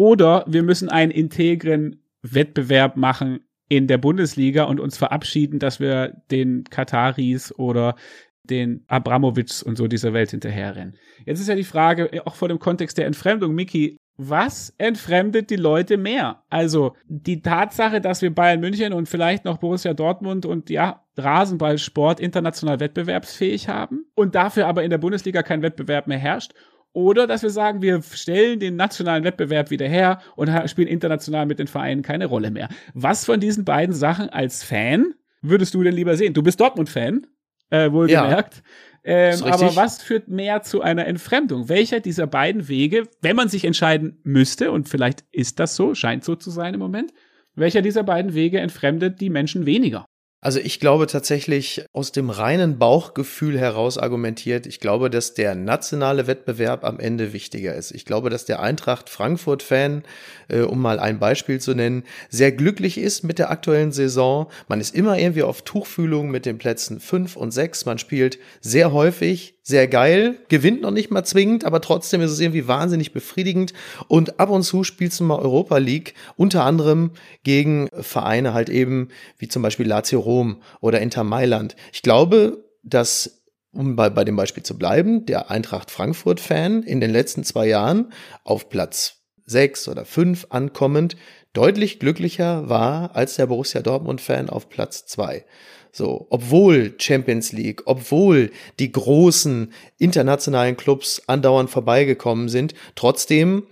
oder 0.00 0.46
wir 0.48 0.62
müssen 0.62 0.88
einen 0.88 1.10
integren 1.10 2.02
Wettbewerb 2.22 2.96
machen 2.96 3.40
in 3.68 3.86
der 3.86 3.98
Bundesliga 3.98 4.64
und 4.64 4.80
uns 4.80 4.96
verabschieden, 4.96 5.58
dass 5.58 5.78
wir 5.78 6.22
den 6.30 6.64
Kataris 6.64 7.52
oder 7.58 7.96
den 8.44 8.82
Abramowitschs 8.86 9.62
und 9.62 9.76
so 9.76 9.88
dieser 9.88 10.14
Welt 10.14 10.30
hinterherrennen. 10.30 10.96
Jetzt 11.26 11.40
ist 11.40 11.50
ja 11.50 11.54
die 11.54 11.64
Frage, 11.64 12.22
auch 12.24 12.34
vor 12.34 12.48
dem 12.48 12.58
Kontext 12.58 12.96
der 12.96 13.04
Entfremdung, 13.04 13.54
Miki, 13.54 13.98
was 14.16 14.74
entfremdet 14.78 15.50
die 15.50 15.56
Leute 15.56 15.98
mehr? 15.98 16.44
Also 16.48 16.96
die 17.06 17.42
Tatsache, 17.42 18.00
dass 18.00 18.22
wir 18.22 18.34
Bayern 18.34 18.60
München 18.60 18.94
und 18.94 19.06
vielleicht 19.06 19.44
noch 19.44 19.58
Borussia 19.58 19.92
Dortmund 19.92 20.46
und 20.46 20.70
ja, 20.70 21.04
Rasenballsport 21.18 22.20
international 22.20 22.80
wettbewerbsfähig 22.80 23.68
haben 23.68 24.06
und 24.14 24.34
dafür 24.34 24.66
aber 24.66 24.82
in 24.82 24.90
der 24.90 24.98
Bundesliga 24.98 25.42
kein 25.42 25.60
Wettbewerb 25.60 26.06
mehr 26.06 26.18
herrscht 26.18 26.54
oder 26.92 27.26
dass 27.26 27.42
wir 27.42 27.50
sagen, 27.50 27.82
wir 27.82 28.02
stellen 28.02 28.58
den 28.58 28.76
nationalen 28.76 29.24
Wettbewerb 29.24 29.70
wieder 29.70 29.86
her 29.86 30.20
und 30.36 30.50
spielen 30.68 30.88
international 30.88 31.46
mit 31.46 31.58
den 31.58 31.68
Vereinen 31.68 32.02
keine 32.02 32.26
Rolle 32.26 32.50
mehr. 32.50 32.68
Was 32.94 33.24
von 33.24 33.40
diesen 33.40 33.64
beiden 33.64 33.94
Sachen 33.94 34.28
als 34.28 34.64
Fan 34.64 35.14
würdest 35.42 35.74
du 35.74 35.82
denn 35.82 35.94
lieber 35.94 36.16
sehen? 36.16 36.34
Du 36.34 36.42
bist 36.42 36.60
Dortmund-Fan, 36.60 37.26
äh, 37.70 37.92
wohlgemerkt. 37.92 38.56
Ja. 38.56 38.62
Ähm, 39.02 39.42
aber 39.44 39.74
was 39.76 40.02
führt 40.02 40.28
mehr 40.28 40.62
zu 40.62 40.82
einer 40.82 41.06
Entfremdung? 41.06 41.68
Welcher 41.68 42.00
dieser 42.00 42.26
beiden 42.26 42.68
Wege, 42.68 43.04
wenn 43.22 43.36
man 43.36 43.48
sich 43.48 43.64
entscheiden 43.64 44.20
müsste, 44.24 44.72
und 44.72 44.88
vielleicht 44.88 45.24
ist 45.32 45.58
das 45.58 45.76
so, 45.76 45.94
scheint 45.94 46.24
so 46.24 46.34
zu 46.34 46.50
sein 46.50 46.74
im 46.74 46.80
Moment, 46.80 47.12
welcher 47.54 47.82
dieser 47.82 48.02
beiden 48.02 48.34
Wege 48.34 48.60
entfremdet 48.60 49.20
die 49.20 49.30
Menschen 49.30 49.64
weniger? 49.64 50.04
Also 50.42 50.58
ich 50.58 50.80
glaube 50.80 51.06
tatsächlich 51.06 51.84
aus 51.92 52.12
dem 52.12 52.30
reinen 52.30 52.78
Bauchgefühl 52.78 53.58
heraus 53.58 53.98
argumentiert, 53.98 54.66
ich 54.66 54.80
glaube, 54.80 55.10
dass 55.10 55.34
der 55.34 55.54
nationale 55.54 56.26
Wettbewerb 56.26 56.82
am 56.84 56.98
Ende 56.98 57.34
wichtiger 57.34 57.74
ist. 57.74 57.90
Ich 57.90 58.06
glaube, 58.06 58.30
dass 58.30 58.46
der 58.46 58.60
Eintracht 58.60 59.10
Frankfurt-Fan, 59.10 60.02
äh, 60.48 60.60
um 60.60 60.80
mal 60.80 60.98
ein 60.98 61.18
Beispiel 61.18 61.60
zu 61.60 61.74
nennen, 61.74 62.04
sehr 62.30 62.52
glücklich 62.52 62.96
ist 62.96 63.22
mit 63.22 63.38
der 63.38 63.50
aktuellen 63.50 63.92
Saison. 63.92 64.50
Man 64.66 64.80
ist 64.80 64.94
immer 64.94 65.18
irgendwie 65.18 65.42
auf 65.42 65.60
Tuchfühlung 65.60 66.30
mit 66.30 66.46
den 66.46 66.56
Plätzen 66.56 67.00
fünf 67.00 67.36
und 67.36 67.50
sechs. 67.50 67.84
Man 67.84 67.98
spielt 67.98 68.38
sehr 68.62 68.92
häufig 68.92 69.59
sehr 69.70 69.88
geil, 69.88 70.36
gewinnt 70.48 70.82
noch 70.82 70.90
nicht 70.90 71.10
mal 71.10 71.24
zwingend, 71.24 71.64
aber 71.64 71.80
trotzdem 71.80 72.20
ist 72.20 72.30
es 72.30 72.40
irgendwie 72.40 72.68
wahnsinnig 72.68 73.12
befriedigend. 73.12 73.72
Und 74.08 74.38
ab 74.38 74.50
und 74.50 74.62
zu 74.62 74.84
spielst 74.84 75.18
du 75.20 75.24
mal 75.24 75.38
Europa 75.38 75.78
League, 75.78 76.14
unter 76.36 76.64
anderem 76.64 77.12
gegen 77.42 77.88
Vereine 77.92 78.52
halt 78.52 78.68
eben, 78.68 79.08
wie 79.38 79.48
zum 79.48 79.62
Beispiel 79.62 79.86
Lazio 79.86 80.20
Rom 80.20 80.62
oder 80.80 81.00
Inter 81.00 81.24
Mailand. 81.24 81.76
Ich 81.92 82.02
glaube, 82.02 82.64
dass 82.82 83.42
um 83.72 83.96
bei, 83.96 84.10
bei 84.10 84.24
dem 84.24 84.36
Beispiel 84.36 84.62
zu 84.62 84.76
bleiben, 84.76 85.26
der 85.26 85.50
Eintracht 85.50 85.90
Frankfurt-Fan 85.90 86.82
in 86.82 87.00
den 87.00 87.10
letzten 87.10 87.44
zwei 87.44 87.66
Jahren 87.68 88.12
auf 88.42 88.68
Platz 88.68 89.22
sechs 89.46 89.88
oder 89.88 90.04
fünf 90.04 90.46
ankommend 90.50 91.16
deutlich 91.52 91.98
glücklicher 91.98 92.68
war 92.68 93.16
als 93.16 93.36
der 93.36 93.46
Borussia 93.46 93.80
Dortmund-Fan 93.80 94.50
auf 94.50 94.68
Platz 94.68 95.06
zwei. 95.06 95.44
So, 95.92 96.26
obwohl 96.30 96.94
Champions 96.98 97.52
League, 97.52 97.82
obwohl 97.86 98.50
die 98.78 98.92
großen 98.92 99.72
internationalen 99.98 100.76
Clubs 100.76 101.22
andauernd 101.26 101.70
vorbeigekommen 101.70 102.48
sind, 102.48 102.74
trotzdem 102.94 103.64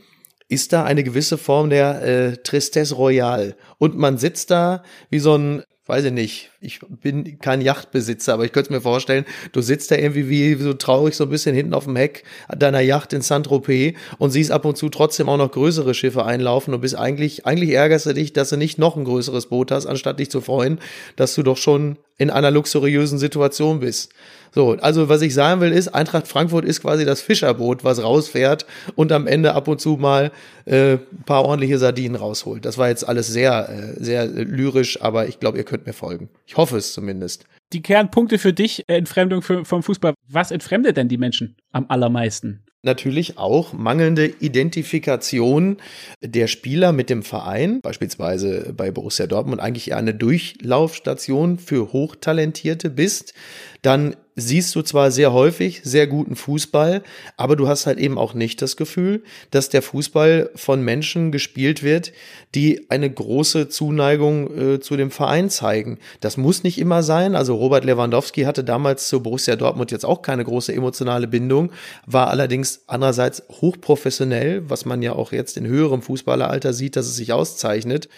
ist 0.49 0.73
da 0.73 0.85
eine 0.85 1.05
gewisse 1.05 1.39
Form 1.39 1.71
der 1.71 2.03
äh, 2.03 2.37
Tristesse 2.39 2.95
Royale. 2.95 3.57
Und 3.79 3.97
man 3.97 4.19
sitzt 4.19 4.51
da 4.51 4.83
wie 5.11 5.19
so 5.19 5.37
ein 5.37 5.63
weiß 5.89 6.05
ich 6.05 6.13
nicht, 6.13 6.51
ich 6.61 6.81
bin 7.03 7.39
kein 7.39 7.61
Yachtbesitzer, 7.61 8.35
aber 8.35 8.45
ich 8.45 8.53
könnte 8.53 8.73
mir 8.73 8.81
vorstellen, 8.81 9.25
du 9.53 9.61
sitzt 9.61 9.93
da 9.93 9.97
irgendwie 9.97 10.29
wie 10.29 10.55
so 10.55 10.75
traurig 10.75 11.15
so 11.15 11.25
ein 11.25 11.31
bisschen 11.31 11.55
hinten 11.55 11.73
auf 11.73 11.85
dem 11.85 11.95
Heck 11.95 12.25
deiner 12.49 12.81
Yacht 12.81 13.13
in 13.13 13.23
Saint-Tropez 13.23 13.95
und 14.19 14.31
siehst 14.31 14.51
ab 14.51 14.65
und 14.65 14.77
zu 14.77 14.89
trotzdem 14.89 15.29
auch 15.29 15.37
noch 15.37 15.53
größere 15.53 15.95
Schiffe 15.95 16.25
einlaufen 16.25 16.75
und 16.75 16.81
bist 16.81 16.97
eigentlich, 16.97 17.47
eigentlich 17.47 17.71
ärgerst 17.71 18.07
du 18.07 18.13
dich, 18.13 18.33
dass 18.33 18.49
du 18.49 18.57
nicht 18.57 18.79
noch 18.79 18.97
ein 18.97 19.05
größeres 19.05 19.47
Boot 19.47 19.71
hast, 19.71 19.87
anstatt 19.87 20.19
dich 20.19 20.31
zu 20.31 20.41
freuen, 20.41 20.81
dass 21.15 21.35
du 21.37 21.45
doch 21.45 21.57
schon 21.57 21.97
in 22.19 22.31
einer 22.31 22.51
luxuriösen 22.51 23.19
Situation 23.19 23.79
bist. 23.79 24.13
So, 24.53 24.73
also 24.81 25.09
was 25.09 25.23
ich 25.23 25.35
sagen 25.35 25.61
will 25.61 25.73
ist, 25.73 25.89
Eintracht 25.89 26.27
Frankfurt 26.27 26.65
ist 26.65 26.81
quasi 26.81 27.05
das 27.05 27.21
Fischerboot, 27.21 27.85
was 27.85 28.03
rausfährt 28.03 28.67
und 28.97 29.13
am 29.13 29.27
Ende 29.27 29.55
ab 29.55 29.69
und 29.69 29.81
zu 29.81 29.97
mal 29.97 30.33
äh, 30.65 30.95
ein 30.95 31.23
paar 31.27 31.45
ordentliche 31.45 31.79
Sardinen 31.79 32.17
rausholt. 32.17 32.65
Das 32.65 32.79
war 32.79 32.89
jetzt 32.89 33.07
alles 33.07 33.29
sehr, 33.29 33.69
äh, 33.69 34.03
sehr 34.03 34.27
lyrisch, 34.27 35.01
aber 35.01 35.29
ich 35.29 35.39
glaube, 35.39 35.59
ihr 35.59 35.65
könnt 35.65 35.87
mir 35.87 35.93
folgen. 35.93 36.29
Ich 36.49 36.57
hoffe 36.57 36.79
es 36.79 36.95
zumindest. 36.95 37.45
Die 37.75 37.83
Kernpunkte 37.83 38.39
für 38.39 38.55
dich, 38.55 38.89
äh, 38.89 38.97
Entfremdung 38.97 39.43
für, 39.43 39.67
vom 39.67 39.83
Fußball. 39.83 40.15
Was 40.27 40.51
entfremdet 40.51 40.97
denn 40.97 41.09
die 41.09 41.19
Menschen 41.19 41.57
am 41.73 41.85
allermeisten? 41.89 42.65
natürlich 42.83 43.39
auch 43.39 43.73
mangelnde 43.73 44.27
Identifikation 44.27 45.79
der 46.23 46.47
Spieler 46.47 46.93
mit 46.93 47.11
dem 47.11 47.23
Verein, 47.23 47.81
beispielsweise 47.83 48.73
bei 48.75 48.91
Borussia 48.91 49.27
Dortmund 49.27 49.61
eigentlich 49.61 49.91
eher 49.91 49.97
eine 49.97 50.15
Durchlaufstation 50.15 51.59
für 51.59 51.93
Hochtalentierte 51.93 52.89
bist, 52.89 53.35
dann 53.83 54.17
siehst 54.39 54.75
du 54.75 54.83
zwar 54.83 55.11
sehr 55.11 55.33
häufig 55.33 55.81
sehr 55.83 56.07
guten 56.07 56.37
Fußball, 56.37 57.03
aber 57.37 57.57
du 57.57 57.69
hast 57.69 57.87
halt 57.87 57.99
eben 57.99 58.17
auch 58.19 58.35
nicht 58.35 58.63
das 58.63 58.77
Gefühl, 58.77 59.23
dass 59.51 59.69
der 59.69 59.83
Fußball 59.83 60.51
von 60.55 60.83
Menschen 60.83 61.33
gespielt 61.33 61.83
wird, 61.83 62.13
die 62.55 62.87
eine 62.89 63.11
große 63.11 63.69
Zuneigung 63.69 64.57
äh, 64.57 64.81
zu 64.81 64.97
dem 64.97 65.11
Verein 65.11 65.51
zeigen. 65.51 65.99
Das 66.21 66.37
muss 66.37 66.63
nicht 66.63 66.79
immer 66.79 67.03
sein. 67.03 67.35
Also 67.35 67.57
Robert 67.57 67.85
Lewandowski 67.85 68.43
hatte 68.43 68.65
damals 68.65 69.09
zu 69.09 69.23
Borussia 69.23 69.57
Dortmund 69.57 69.91
jetzt 69.91 70.05
auch 70.05 70.23
keine 70.23 70.45
große 70.45 70.73
emotionale 70.73 71.27
Bindung, 71.27 71.73
war 72.07 72.29
allerdings 72.29 72.83
andererseits 72.87 73.43
hochprofessionell, 73.51 74.69
was 74.71 74.85
man 74.85 75.03
ja 75.03 75.13
auch 75.13 75.33
jetzt 75.33 75.57
in 75.57 75.67
höherem 75.67 76.01
Fußballeralter 76.01 76.73
sieht, 76.73 76.97
dass 76.97 77.07
es 77.07 77.17
sich 77.17 77.33
auszeichnet. 77.33 78.09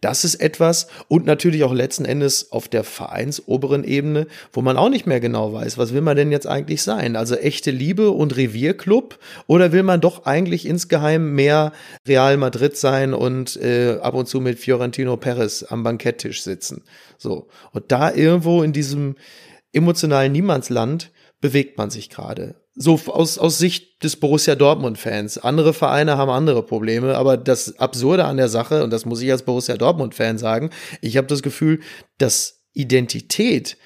Das 0.00 0.22
ist 0.22 0.36
etwas 0.36 0.86
und 1.08 1.26
natürlich 1.26 1.64
auch 1.64 1.72
letzten 1.72 2.04
Endes 2.04 2.52
auf 2.52 2.68
der 2.68 2.84
vereinsoberen 2.84 3.82
Ebene, 3.82 4.28
wo 4.52 4.62
man 4.62 4.76
auch 4.76 4.90
nicht 4.90 5.06
mehr 5.06 5.18
genau 5.18 5.52
weiß, 5.52 5.76
was 5.76 5.92
will 5.92 6.02
man 6.02 6.16
denn 6.16 6.30
jetzt 6.30 6.46
eigentlich 6.46 6.82
sein? 6.82 7.16
Also 7.16 7.34
echte 7.34 7.72
Liebe 7.72 8.10
und 8.10 8.36
Revierclub 8.36 9.18
oder 9.48 9.72
will 9.72 9.82
man 9.82 10.00
doch 10.00 10.24
eigentlich 10.24 10.66
insgeheim 10.66 11.34
mehr 11.34 11.72
Real 12.06 12.36
Madrid 12.36 12.76
sein 12.76 13.12
und 13.12 13.56
äh, 13.56 13.98
ab 14.00 14.14
und 14.14 14.28
zu 14.28 14.40
mit 14.40 14.60
Fiorentino 14.60 15.16
Perez 15.16 15.64
am 15.68 15.82
Banketttisch 15.82 16.42
sitzen? 16.42 16.84
So. 17.16 17.48
Und 17.72 17.90
da 17.90 18.14
irgendwo 18.14 18.62
in 18.62 18.72
diesem 18.72 19.16
emotionalen 19.72 20.30
Niemandsland 20.30 21.10
bewegt 21.40 21.76
man 21.76 21.90
sich 21.90 22.08
gerade 22.08 22.54
so 22.78 22.98
aus, 23.08 23.38
aus 23.38 23.58
Sicht 23.58 24.04
des 24.04 24.16
Borussia 24.16 24.54
Dortmund-Fans. 24.54 25.38
Andere 25.38 25.74
Vereine 25.74 26.16
haben 26.16 26.30
andere 26.30 26.62
Probleme, 26.62 27.16
aber 27.16 27.36
das 27.36 27.78
Absurde 27.78 28.24
an 28.24 28.36
der 28.36 28.48
Sache, 28.48 28.84
und 28.84 28.92
das 28.92 29.04
muss 29.04 29.20
ich 29.20 29.30
als 29.30 29.42
Borussia 29.42 29.76
Dortmund-Fan 29.76 30.38
sagen, 30.38 30.70
ich 31.00 31.16
habe 31.16 31.26
das 31.26 31.42
Gefühl, 31.42 31.80
dass 32.18 32.64
Identität 32.72 33.76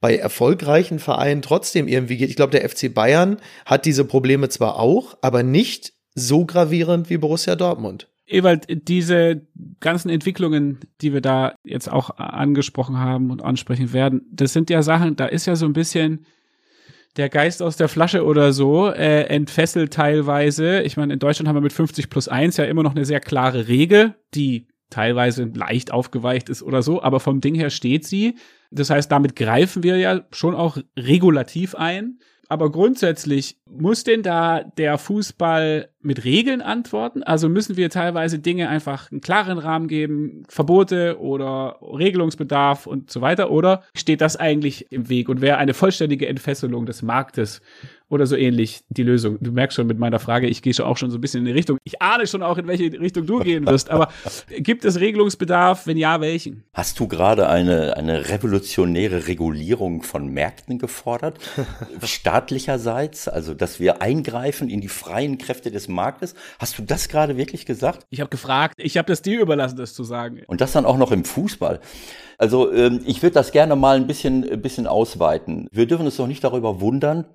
bei 0.00 0.16
erfolgreichen 0.16 0.98
Vereinen 0.98 1.40
trotzdem 1.40 1.86
irgendwie 1.86 2.16
geht. 2.16 2.28
Ich 2.28 2.36
glaube, 2.36 2.58
der 2.58 2.68
FC 2.68 2.92
Bayern 2.92 3.38
hat 3.64 3.86
diese 3.86 4.04
Probleme 4.04 4.48
zwar 4.48 4.78
auch, 4.78 5.16
aber 5.22 5.42
nicht 5.42 5.94
so 6.14 6.44
gravierend 6.44 7.08
wie 7.08 7.18
Borussia 7.18 7.54
Dortmund. 7.54 8.08
Ewald, 8.26 8.66
diese 8.88 9.46
ganzen 9.78 10.08
Entwicklungen, 10.08 10.80
die 11.00 11.12
wir 11.12 11.20
da 11.20 11.54
jetzt 11.62 11.88
auch 11.88 12.10
angesprochen 12.18 12.98
haben 12.98 13.30
und 13.30 13.42
ansprechen 13.42 13.92
werden, 13.92 14.22
das 14.32 14.52
sind 14.52 14.68
ja 14.68 14.82
Sachen, 14.82 15.14
da 15.14 15.26
ist 15.26 15.46
ja 15.46 15.54
so 15.54 15.64
ein 15.64 15.72
bisschen 15.72 16.26
der 17.16 17.28
Geist 17.28 17.62
aus 17.62 17.76
der 17.76 17.88
Flasche 17.88 18.24
oder 18.24 18.52
so 18.52 18.88
äh, 18.88 19.22
entfesselt 19.24 19.92
teilweise. 19.92 20.82
Ich 20.82 20.96
meine, 20.96 21.12
in 21.14 21.18
Deutschland 21.18 21.48
haben 21.48 21.56
wir 21.56 21.62
mit 21.62 21.72
50 21.72 22.10
plus 22.10 22.28
1 22.28 22.56
ja 22.56 22.64
immer 22.64 22.82
noch 22.82 22.94
eine 22.94 23.04
sehr 23.04 23.20
klare 23.20 23.68
Regel, 23.68 24.14
die 24.34 24.68
teilweise 24.90 25.44
leicht 25.44 25.92
aufgeweicht 25.92 26.48
ist 26.48 26.62
oder 26.62 26.82
so, 26.82 27.02
aber 27.02 27.20
vom 27.20 27.40
Ding 27.40 27.54
her 27.54 27.70
steht 27.70 28.04
sie. 28.04 28.36
Das 28.70 28.90
heißt, 28.90 29.10
damit 29.10 29.34
greifen 29.36 29.82
wir 29.82 29.96
ja 29.96 30.22
schon 30.30 30.54
auch 30.54 30.78
regulativ 30.96 31.74
ein 31.74 32.18
aber 32.48 32.70
grundsätzlich 32.70 33.58
muss 33.68 34.04
denn 34.04 34.22
da 34.22 34.62
der 34.62 34.98
Fußball 34.98 35.88
mit 36.06 36.24
Regeln 36.24 36.62
antworten? 36.62 37.22
Also 37.22 37.48
müssen 37.48 37.76
wir 37.76 37.90
teilweise 37.90 38.38
Dinge 38.38 38.68
einfach 38.68 39.10
einen 39.10 39.20
klaren 39.20 39.58
Rahmen 39.58 39.88
geben, 39.88 40.44
Verbote 40.48 41.18
oder 41.20 41.78
Regelungsbedarf 41.82 42.86
und 42.86 43.10
so 43.10 43.20
weiter? 43.20 43.50
Oder 43.50 43.82
steht 43.94 44.20
das 44.20 44.36
eigentlich 44.36 44.90
im 44.90 45.08
Weg 45.08 45.28
und 45.28 45.40
wäre 45.40 45.58
eine 45.58 45.74
vollständige 45.74 46.28
Entfesselung 46.28 46.86
des 46.86 47.02
Marktes 47.02 47.60
oder 48.08 48.26
so 48.26 48.36
ähnlich 48.36 48.84
die 48.88 49.02
Lösung. 49.02 49.38
Du 49.40 49.50
merkst 49.50 49.74
schon 49.74 49.86
mit 49.86 49.98
meiner 49.98 50.20
Frage, 50.20 50.46
ich 50.46 50.62
gehe 50.62 50.72
schon 50.72 50.86
auch 50.86 50.96
schon 50.96 51.10
so 51.10 51.18
ein 51.18 51.20
bisschen 51.20 51.40
in 51.40 51.46
die 51.46 51.52
Richtung. 51.52 51.78
Ich 51.82 52.00
ahne 52.00 52.26
schon 52.26 52.42
auch, 52.42 52.56
in 52.56 52.68
welche 52.68 52.84
Richtung 52.84 53.26
du 53.26 53.40
gehen 53.40 53.66
wirst. 53.66 53.90
Aber 53.90 54.08
gibt 54.58 54.84
es 54.84 55.00
Regelungsbedarf? 55.00 55.86
Wenn 55.86 55.96
ja, 55.96 56.20
welchen? 56.20 56.62
Hast 56.72 57.00
du 57.00 57.08
gerade 57.08 57.48
eine, 57.48 57.96
eine 57.96 58.28
revolutionäre 58.28 59.26
Regulierung 59.26 60.02
von 60.02 60.28
Märkten 60.28 60.78
gefordert? 60.78 61.38
Staatlicherseits? 62.02 63.26
Also, 63.26 63.54
dass 63.54 63.80
wir 63.80 64.00
eingreifen 64.00 64.68
in 64.68 64.80
die 64.80 64.88
freien 64.88 65.38
Kräfte 65.38 65.72
des 65.72 65.88
Marktes? 65.88 65.95
Hast 66.58 66.78
du 66.78 66.82
das 66.82 67.08
gerade 67.08 67.36
wirklich 67.36 67.66
gesagt? 67.66 68.06
Ich 68.10 68.20
habe 68.20 68.30
gefragt. 68.30 68.74
Ich 68.78 68.96
habe 68.96 69.08
das 69.08 69.22
dir 69.22 69.40
überlassen, 69.40 69.76
das 69.76 69.94
zu 69.94 70.04
sagen. 70.04 70.42
Und 70.46 70.60
das 70.60 70.72
dann 70.72 70.84
auch 70.84 70.98
noch 70.98 71.12
im 71.12 71.24
Fußball. 71.24 71.80
Also 72.38 72.72
ähm, 72.72 73.00
ich 73.06 73.22
würde 73.22 73.34
das 73.34 73.52
gerne 73.52 73.76
mal 73.76 73.96
ein 73.96 74.06
bisschen, 74.06 74.48
ein 74.48 74.62
bisschen 74.62 74.86
ausweiten. 74.86 75.68
Wir 75.72 75.86
dürfen 75.86 76.06
uns 76.06 76.16
doch 76.16 76.26
nicht 76.26 76.44
darüber 76.44 76.80
wundern, 76.80 77.26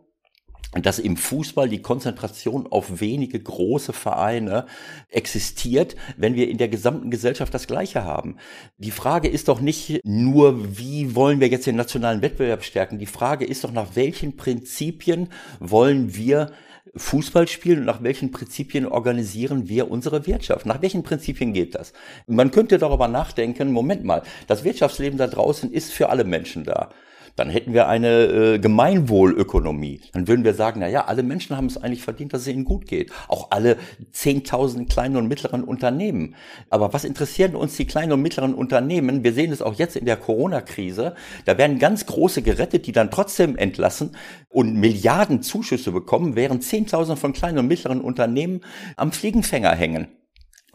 dass 0.79 0.99
im 0.99 1.17
Fußball 1.17 1.67
die 1.67 1.81
Konzentration 1.81 2.65
auf 2.67 3.01
wenige 3.01 3.39
große 3.39 3.91
Vereine 3.91 4.65
existiert, 5.09 5.95
wenn 6.15 6.35
wir 6.35 6.49
in 6.49 6.57
der 6.57 6.69
gesamten 6.69 7.11
Gesellschaft 7.11 7.53
das 7.53 7.67
Gleiche 7.67 8.05
haben. 8.05 8.37
Die 8.77 8.91
Frage 8.91 9.27
ist 9.27 9.49
doch 9.49 9.59
nicht 9.59 9.99
nur, 10.05 10.77
wie 10.77 11.13
wollen 11.13 11.41
wir 11.41 11.49
jetzt 11.49 11.67
den 11.67 11.75
nationalen 11.75 12.21
Wettbewerb 12.21 12.63
stärken? 12.63 12.99
Die 12.99 13.05
Frage 13.05 13.45
ist 13.45 13.63
doch, 13.63 13.71
nach 13.73 13.95
welchen 13.95 14.37
Prinzipien 14.37 15.29
wollen 15.59 16.15
wir 16.15 16.51
Fußball 16.95 17.47
spielen 17.47 17.79
und 17.79 17.85
nach 17.85 18.03
welchen 18.03 18.31
Prinzipien 18.31 18.85
organisieren 18.85 19.69
wir 19.69 19.91
unsere 19.91 20.25
Wirtschaft? 20.25 20.65
Nach 20.65 20.81
welchen 20.81 21.03
Prinzipien 21.03 21.53
geht 21.53 21.75
das? 21.75 21.93
Man 22.27 22.51
könnte 22.51 22.77
darüber 22.77 23.07
nachdenken, 23.07 23.71
Moment 23.71 24.03
mal, 24.03 24.23
das 24.47 24.63
Wirtschaftsleben 24.63 25.17
da 25.17 25.27
draußen 25.27 25.71
ist 25.71 25.91
für 25.93 26.09
alle 26.09 26.23
Menschen 26.23 26.63
da. 26.63 26.89
Dann 27.35 27.49
hätten 27.49 27.73
wir 27.73 27.87
eine 27.87 28.25
äh, 28.25 28.59
Gemeinwohlökonomie. 28.59 30.01
Dann 30.13 30.27
würden 30.27 30.43
wir 30.43 30.53
sagen, 30.53 30.79
na 30.79 30.87
ja, 30.87 31.05
alle 31.05 31.23
Menschen 31.23 31.57
haben 31.57 31.67
es 31.67 31.77
eigentlich 31.77 32.03
verdient, 32.03 32.33
dass 32.33 32.41
es 32.41 32.47
ihnen 32.47 32.65
gut 32.65 32.85
geht. 32.85 33.11
Auch 33.27 33.51
alle 33.51 33.77
10.000 34.13 34.89
kleinen 34.89 35.17
und 35.17 35.27
mittleren 35.27 35.63
Unternehmen. 35.63 36.35
Aber 36.69 36.93
was 36.93 37.03
interessieren 37.03 37.55
uns 37.55 37.75
die 37.75 37.85
kleinen 37.85 38.11
und 38.11 38.21
mittleren 38.21 38.53
Unternehmen? 38.53 39.23
Wir 39.23 39.33
sehen 39.33 39.51
es 39.51 39.61
auch 39.61 39.75
jetzt 39.75 39.95
in 39.95 40.05
der 40.05 40.17
Corona-Krise. 40.17 41.15
Da 41.45 41.57
werden 41.57 41.79
ganz 41.79 42.05
große 42.05 42.41
gerettet, 42.41 42.87
die 42.87 42.91
dann 42.91 43.11
trotzdem 43.11 43.57
entlassen 43.57 44.15
und 44.49 44.75
Milliarden 44.75 45.41
Zuschüsse 45.41 45.91
bekommen, 45.91 46.35
während 46.35 46.63
10.000 46.63 47.15
von 47.15 47.33
kleinen 47.33 47.59
und 47.59 47.67
mittleren 47.67 48.01
Unternehmen 48.01 48.61
am 48.97 49.11
Fliegenfänger 49.11 49.73
hängen 49.75 50.07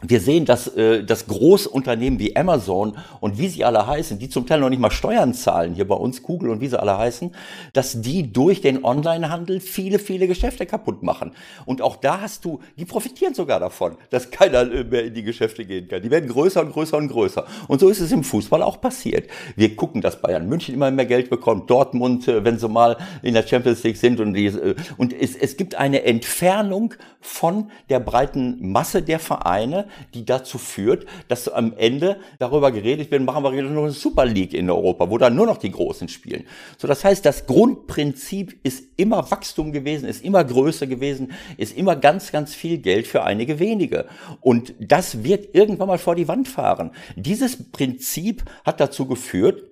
wir 0.03 0.19
sehen, 0.19 0.45
dass, 0.45 0.67
äh, 0.75 1.03
dass 1.03 1.25
Großunternehmen 1.25 2.19
wie 2.19 2.35
Amazon 2.35 2.95
und 3.19 3.39
wie 3.39 3.47
sie 3.47 3.65
alle 3.65 3.87
heißen, 3.87 4.19
die 4.19 4.29
zum 4.29 4.45
Teil 4.45 4.59
noch 4.59 4.69
nicht 4.69 4.79
mal 4.79 4.91
Steuern 4.91 5.33
zahlen, 5.33 5.73
hier 5.73 5.87
bei 5.87 5.95
uns 5.95 6.21
Google 6.21 6.51
und 6.51 6.61
wie 6.61 6.67
sie 6.67 6.79
alle 6.79 6.95
heißen, 6.95 7.31
dass 7.73 7.99
die 8.01 8.31
durch 8.31 8.61
den 8.61 8.83
Onlinehandel 8.83 9.59
viele, 9.59 9.97
viele 9.97 10.27
Geschäfte 10.27 10.67
kaputt 10.67 11.01
machen. 11.01 11.31
Und 11.65 11.81
auch 11.81 11.95
da 11.95 12.21
hast 12.21 12.45
du, 12.45 12.59
die 12.77 12.85
profitieren 12.85 13.33
sogar 13.33 13.59
davon, 13.59 13.97
dass 14.11 14.29
keiner 14.29 14.65
mehr 14.65 15.05
in 15.05 15.15
die 15.15 15.23
Geschäfte 15.23 15.65
gehen 15.65 15.87
kann. 15.87 16.03
Die 16.03 16.11
werden 16.11 16.29
größer 16.29 16.61
und 16.61 16.73
größer 16.73 16.97
und 16.97 17.07
größer. 17.07 17.47
Und 17.67 17.79
so 17.79 17.89
ist 17.89 17.99
es 17.99 18.11
im 18.11 18.23
Fußball 18.23 18.61
auch 18.61 18.79
passiert. 18.79 19.27
Wir 19.55 19.75
gucken, 19.75 20.01
dass 20.01 20.21
Bayern 20.21 20.47
München 20.47 20.75
immer 20.75 20.91
mehr 20.91 21.07
Geld 21.07 21.31
bekommt, 21.31 21.71
Dortmund, 21.71 22.27
äh, 22.27 22.43
wenn 22.43 22.59
sie 22.59 22.69
mal 22.69 22.97
in 23.23 23.33
der 23.33 23.47
Champions 23.47 23.81
League 23.81 23.97
sind 23.97 24.19
und, 24.19 24.35
die, 24.35 24.45
äh, 24.45 24.75
und 24.97 25.11
es, 25.11 25.35
es 25.35 25.57
gibt 25.57 25.73
eine 25.73 26.03
Entfernung 26.03 26.93
von 27.19 27.71
der 27.89 27.99
breiten 27.99 28.71
Masse 28.71 29.01
der 29.01 29.17
Vereine, 29.17 29.86
die 30.13 30.25
dazu 30.25 30.57
führt, 30.57 31.05
dass 31.27 31.47
am 31.47 31.73
Ende 31.77 32.17
darüber 32.39 32.71
geredet 32.71 33.11
wird, 33.11 33.23
machen 33.23 33.43
wir 33.43 33.53
wieder 33.53 33.63
nur 33.63 33.83
eine 33.83 33.91
Super 33.91 34.25
League 34.25 34.53
in 34.53 34.69
Europa, 34.69 35.09
wo 35.09 35.17
dann 35.17 35.35
nur 35.35 35.45
noch 35.45 35.57
die 35.57 35.71
Großen 35.71 36.07
spielen. 36.09 36.43
So, 36.77 36.87
das 36.87 37.03
heißt, 37.03 37.25
das 37.25 37.45
Grundprinzip 37.45 38.59
ist 38.63 38.83
immer 38.97 39.29
Wachstum 39.29 39.71
gewesen, 39.71 40.07
ist 40.07 40.23
immer 40.23 40.43
größer 40.43 40.87
gewesen, 40.87 41.31
ist 41.57 41.77
immer 41.77 41.95
ganz, 41.95 42.31
ganz 42.31 42.53
viel 42.53 42.79
Geld 42.79 43.07
für 43.07 43.23
einige 43.23 43.59
wenige. 43.59 44.05
Und 44.41 44.73
das 44.79 45.23
wird 45.23 45.55
irgendwann 45.55 45.87
mal 45.87 45.97
vor 45.97 46.15
die 46.15 46.27
Wand 46.27 46.47
fahren. 46.47 46.91
Dieses 47.15 47.71
Prinzip 47.71 48.43
hat 48.65 48.79
dazu 48.79 49.07
geführt, 49.07 49.63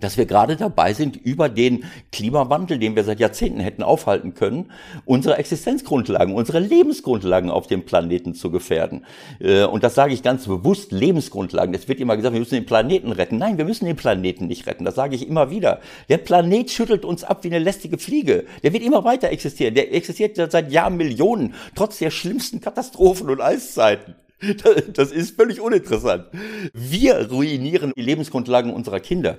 dass 0.00 0.16
wir 0.16 0.26
gerade 0.26 0.56
dabei 0.56 0.92
sind, 0.92 1.16
über 1.16 1.48
den 1.48 1.84
Klimawandel, 2.12 2.78
den 2.78 2.96
wir 2.96 3.04
seit 3.04 3.20
Jahrzehnten 3.20 3.60
hätten 3.60 3.82
aufhalten 3.82 4.34
können, 4.34 4.70
unsere 5.04 5.36
Existenzgrundlagen, 5.38 6.34
unsere 6.34 6.58
Lebensgrundlagen 6.60 7.50
auf 7.50 7.66
dem 7.66 7.84
Planeten 7.84 8.34
zu 8.34 8.50
gefährden. 8.50 9.04
Äh, 9.40 9.64
und 9.64 9.84
das 9.84 9.94
sage 9.94 10.12
ich 10.12 10.22
ganz 10.22 10.46
bewusst, 10.46 10.92
Lebensgrundlagen. 10.92 11.74
Es 11.74 11.88
wird 11.88 12.00
immer 12.00 12.16
gesagt, 12.16 12.32
wir 12.32 12.40
müssen 12.40 12.54
den 12.54 12.66
Planeten 12.66 13.12
retten. 13.12 13.38
Nein, 13.38 13.58
wir 13.58 13.64
müssen 13.64 13.86
den 13.86 13.96
Planeten 13.96 14.46
nicht 14.46 14.66
retten. 14.66 14.84
Das 14.84 14.94
sage 14.94 15.14
ich 15.14 15.28
immer 15.28 15.50
wieder. 15.50 15.80
Der 16.08 16.18
Planet 16.18 16.70
schüttelt 16.70 17.04
uns 17.04 17.24
ab 17.24 17.44
wie 17.44 17.48
eine 17.48 17.58
lästige 17.58 17.98
Fliege. 17.98 18.44
Der 18.62 18.72
wird 18.72 18.82
immer 18.82 19.04
weiter 19.04 19.30
existieren. 19.30 19.74
Der 19.74 19.94
existiert 19.94 20.36
seit 20.50 20.72
Jahren 20.72 20.96
Millionen, 20.96 21.54
trotz 21.74 21.98
der 21.98 22.10
schlimmsten 22.10 22.60
Katastrophen 22.60 23.30
und 23.30 23.40
Eiszeiten. 23.40 24.14
Das 24.92 25.10
ist 25.10 25.36
völlig 25.36 25.60
uninteressant. 25.60 26.26
Wir 26.74 27.30
ruinieren 27.30 27.92
die 27.96 28.02
Lebensgrundlagen 28.02 28.72
unserer 28.72 29.00
Kinder 29.00 29.38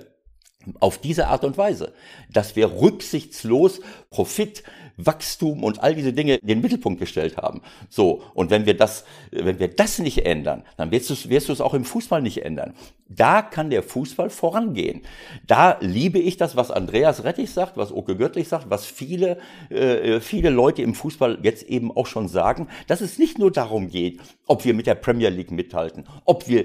auf 0.80 0.98
diese 0.98 1.28
Art 1.28 1.44
und 1.44 1.56
Weise, 1.56 1.92
dass 2.32 2.56
wir 2.56 2.80
rücksichtslos 2.80 3.80
Profit, 4.10 4.62
Wachstum 4.96 5.62
und 5.62 5.82
all 5.82 5.94
diese 5.94 6.12
Dinge 6.12 6.36
in 6.36 6.46
den 6.46 6.60
Mittelpunkt 6.60 6.98
gestellt 6.98 7.36
haben. 7.36 7.60
So. 7.88 8.22
Und 8.34 8.50
wenn 8.50 8.66
wir 8.66 8.76
das, 8.76 9.04
wenn 9.30 9.58
wir 9.58 9.68
das 9.68 9.98
nicht 9.98 10.24
ändern, 10.24 10.62
dann 10.76 10.90
wirst 10.90 11.10
du 11.10 11.14
es, 11.14 11.28
wirst 11.28 11.48
du 11.48 11.52
es 11.52 11.60
auch 11.60 11.74
im 11.74 11.84
Fußball 11.84 12.22
nicht 12.22 12.44
ändern. 12.44 12.74
Da 13.08 13.42
kann 13.42 13.70
der 13.70 13.82
Fußball 13.82 14.30
vorangehen. 14.30 15.02
Da 15.46 15.76
liebe 15.80 16.18
ich 16.18 16.38
das, 16.38 16.56
was 16.56 16.70
Andreas 16.70 17.24
Rettich 17.24 17.50
sagt, 17.50 17.76
was 17.76 17.92
Oke 17.92 18.16
Göttlich 18.16 18.48
sagt, 18.48 18.70
was 18.70 18.86
viele, 18.86 19.38
äh, 19.68 20.20
viele 20.20 20.50
Leute 20.50 20.82
im 20.82 20.94
Fußball 20.94 21.38
jetzt 21.42 21.64
eben 21.64 21.94
auch 21.94 22.06
schon 22.06 22.28
sagen, 22.28 22.68
dass 22.86 23.00
es 23.00 23.18
nicht 23.18 23.38
nur 23.38 23.52
darum 23.52 23.88
geht, 23.88 24.20
ob 24.46 24.64
wir 24.64 24.74
mit 24.74 24.86
der 24.86 24.94
Premier 24.94 25.28
League 25.28 25.50
mithalten, 25.50 26.06
ob 26.24 26.48
wir 26.48 26.64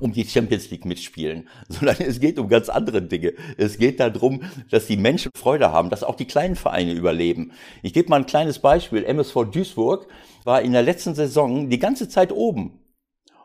um 0.00 0.12
die 0.12 0.24
Champions 0.24 0.70
League 0.70 0.84
mitspielen, 0.84 1.48
sondern 1.68 1.96
es 2.00 2.20
geht 2.20 2.38
um 2.38 2.48
ganz 2.48 2.68
andere 2.68 3.02
Dinge. 3.02 3.34
Es 3.56 3.78
geht 3.78 4.00
darum, 4.00 4.42
dass 4.70 4.86
die 4.86 4.96
Menschen 4.96 5.30
Freude 5.36 5.72
haben, 5.72 5.90
dass 5.90 6.02
auch 6.02 6.16
die 6.16 6.26
kleinen 6.26 6.56
Vereine 6.56 6.92
überleben. 6.92 7.52
Ich 7.82 7.92
gebe 7.92 8.08
mal 8.08 8.16
ein 8.16 8.26
kleines 8.26 8.58
Beispiel. 8.58 9.04
MSV 9.04 9.44
Duisburg 9.50 10.06
war 10.44 10.62
in 10.62 10.72
der 10.72 10.82
letzten 10.82 11.14
Saison 11.14 11.70
die 11.70 11.78
ganze 11.78 12.08
Zeit 12.08 12.32
oben. 12.32 12.81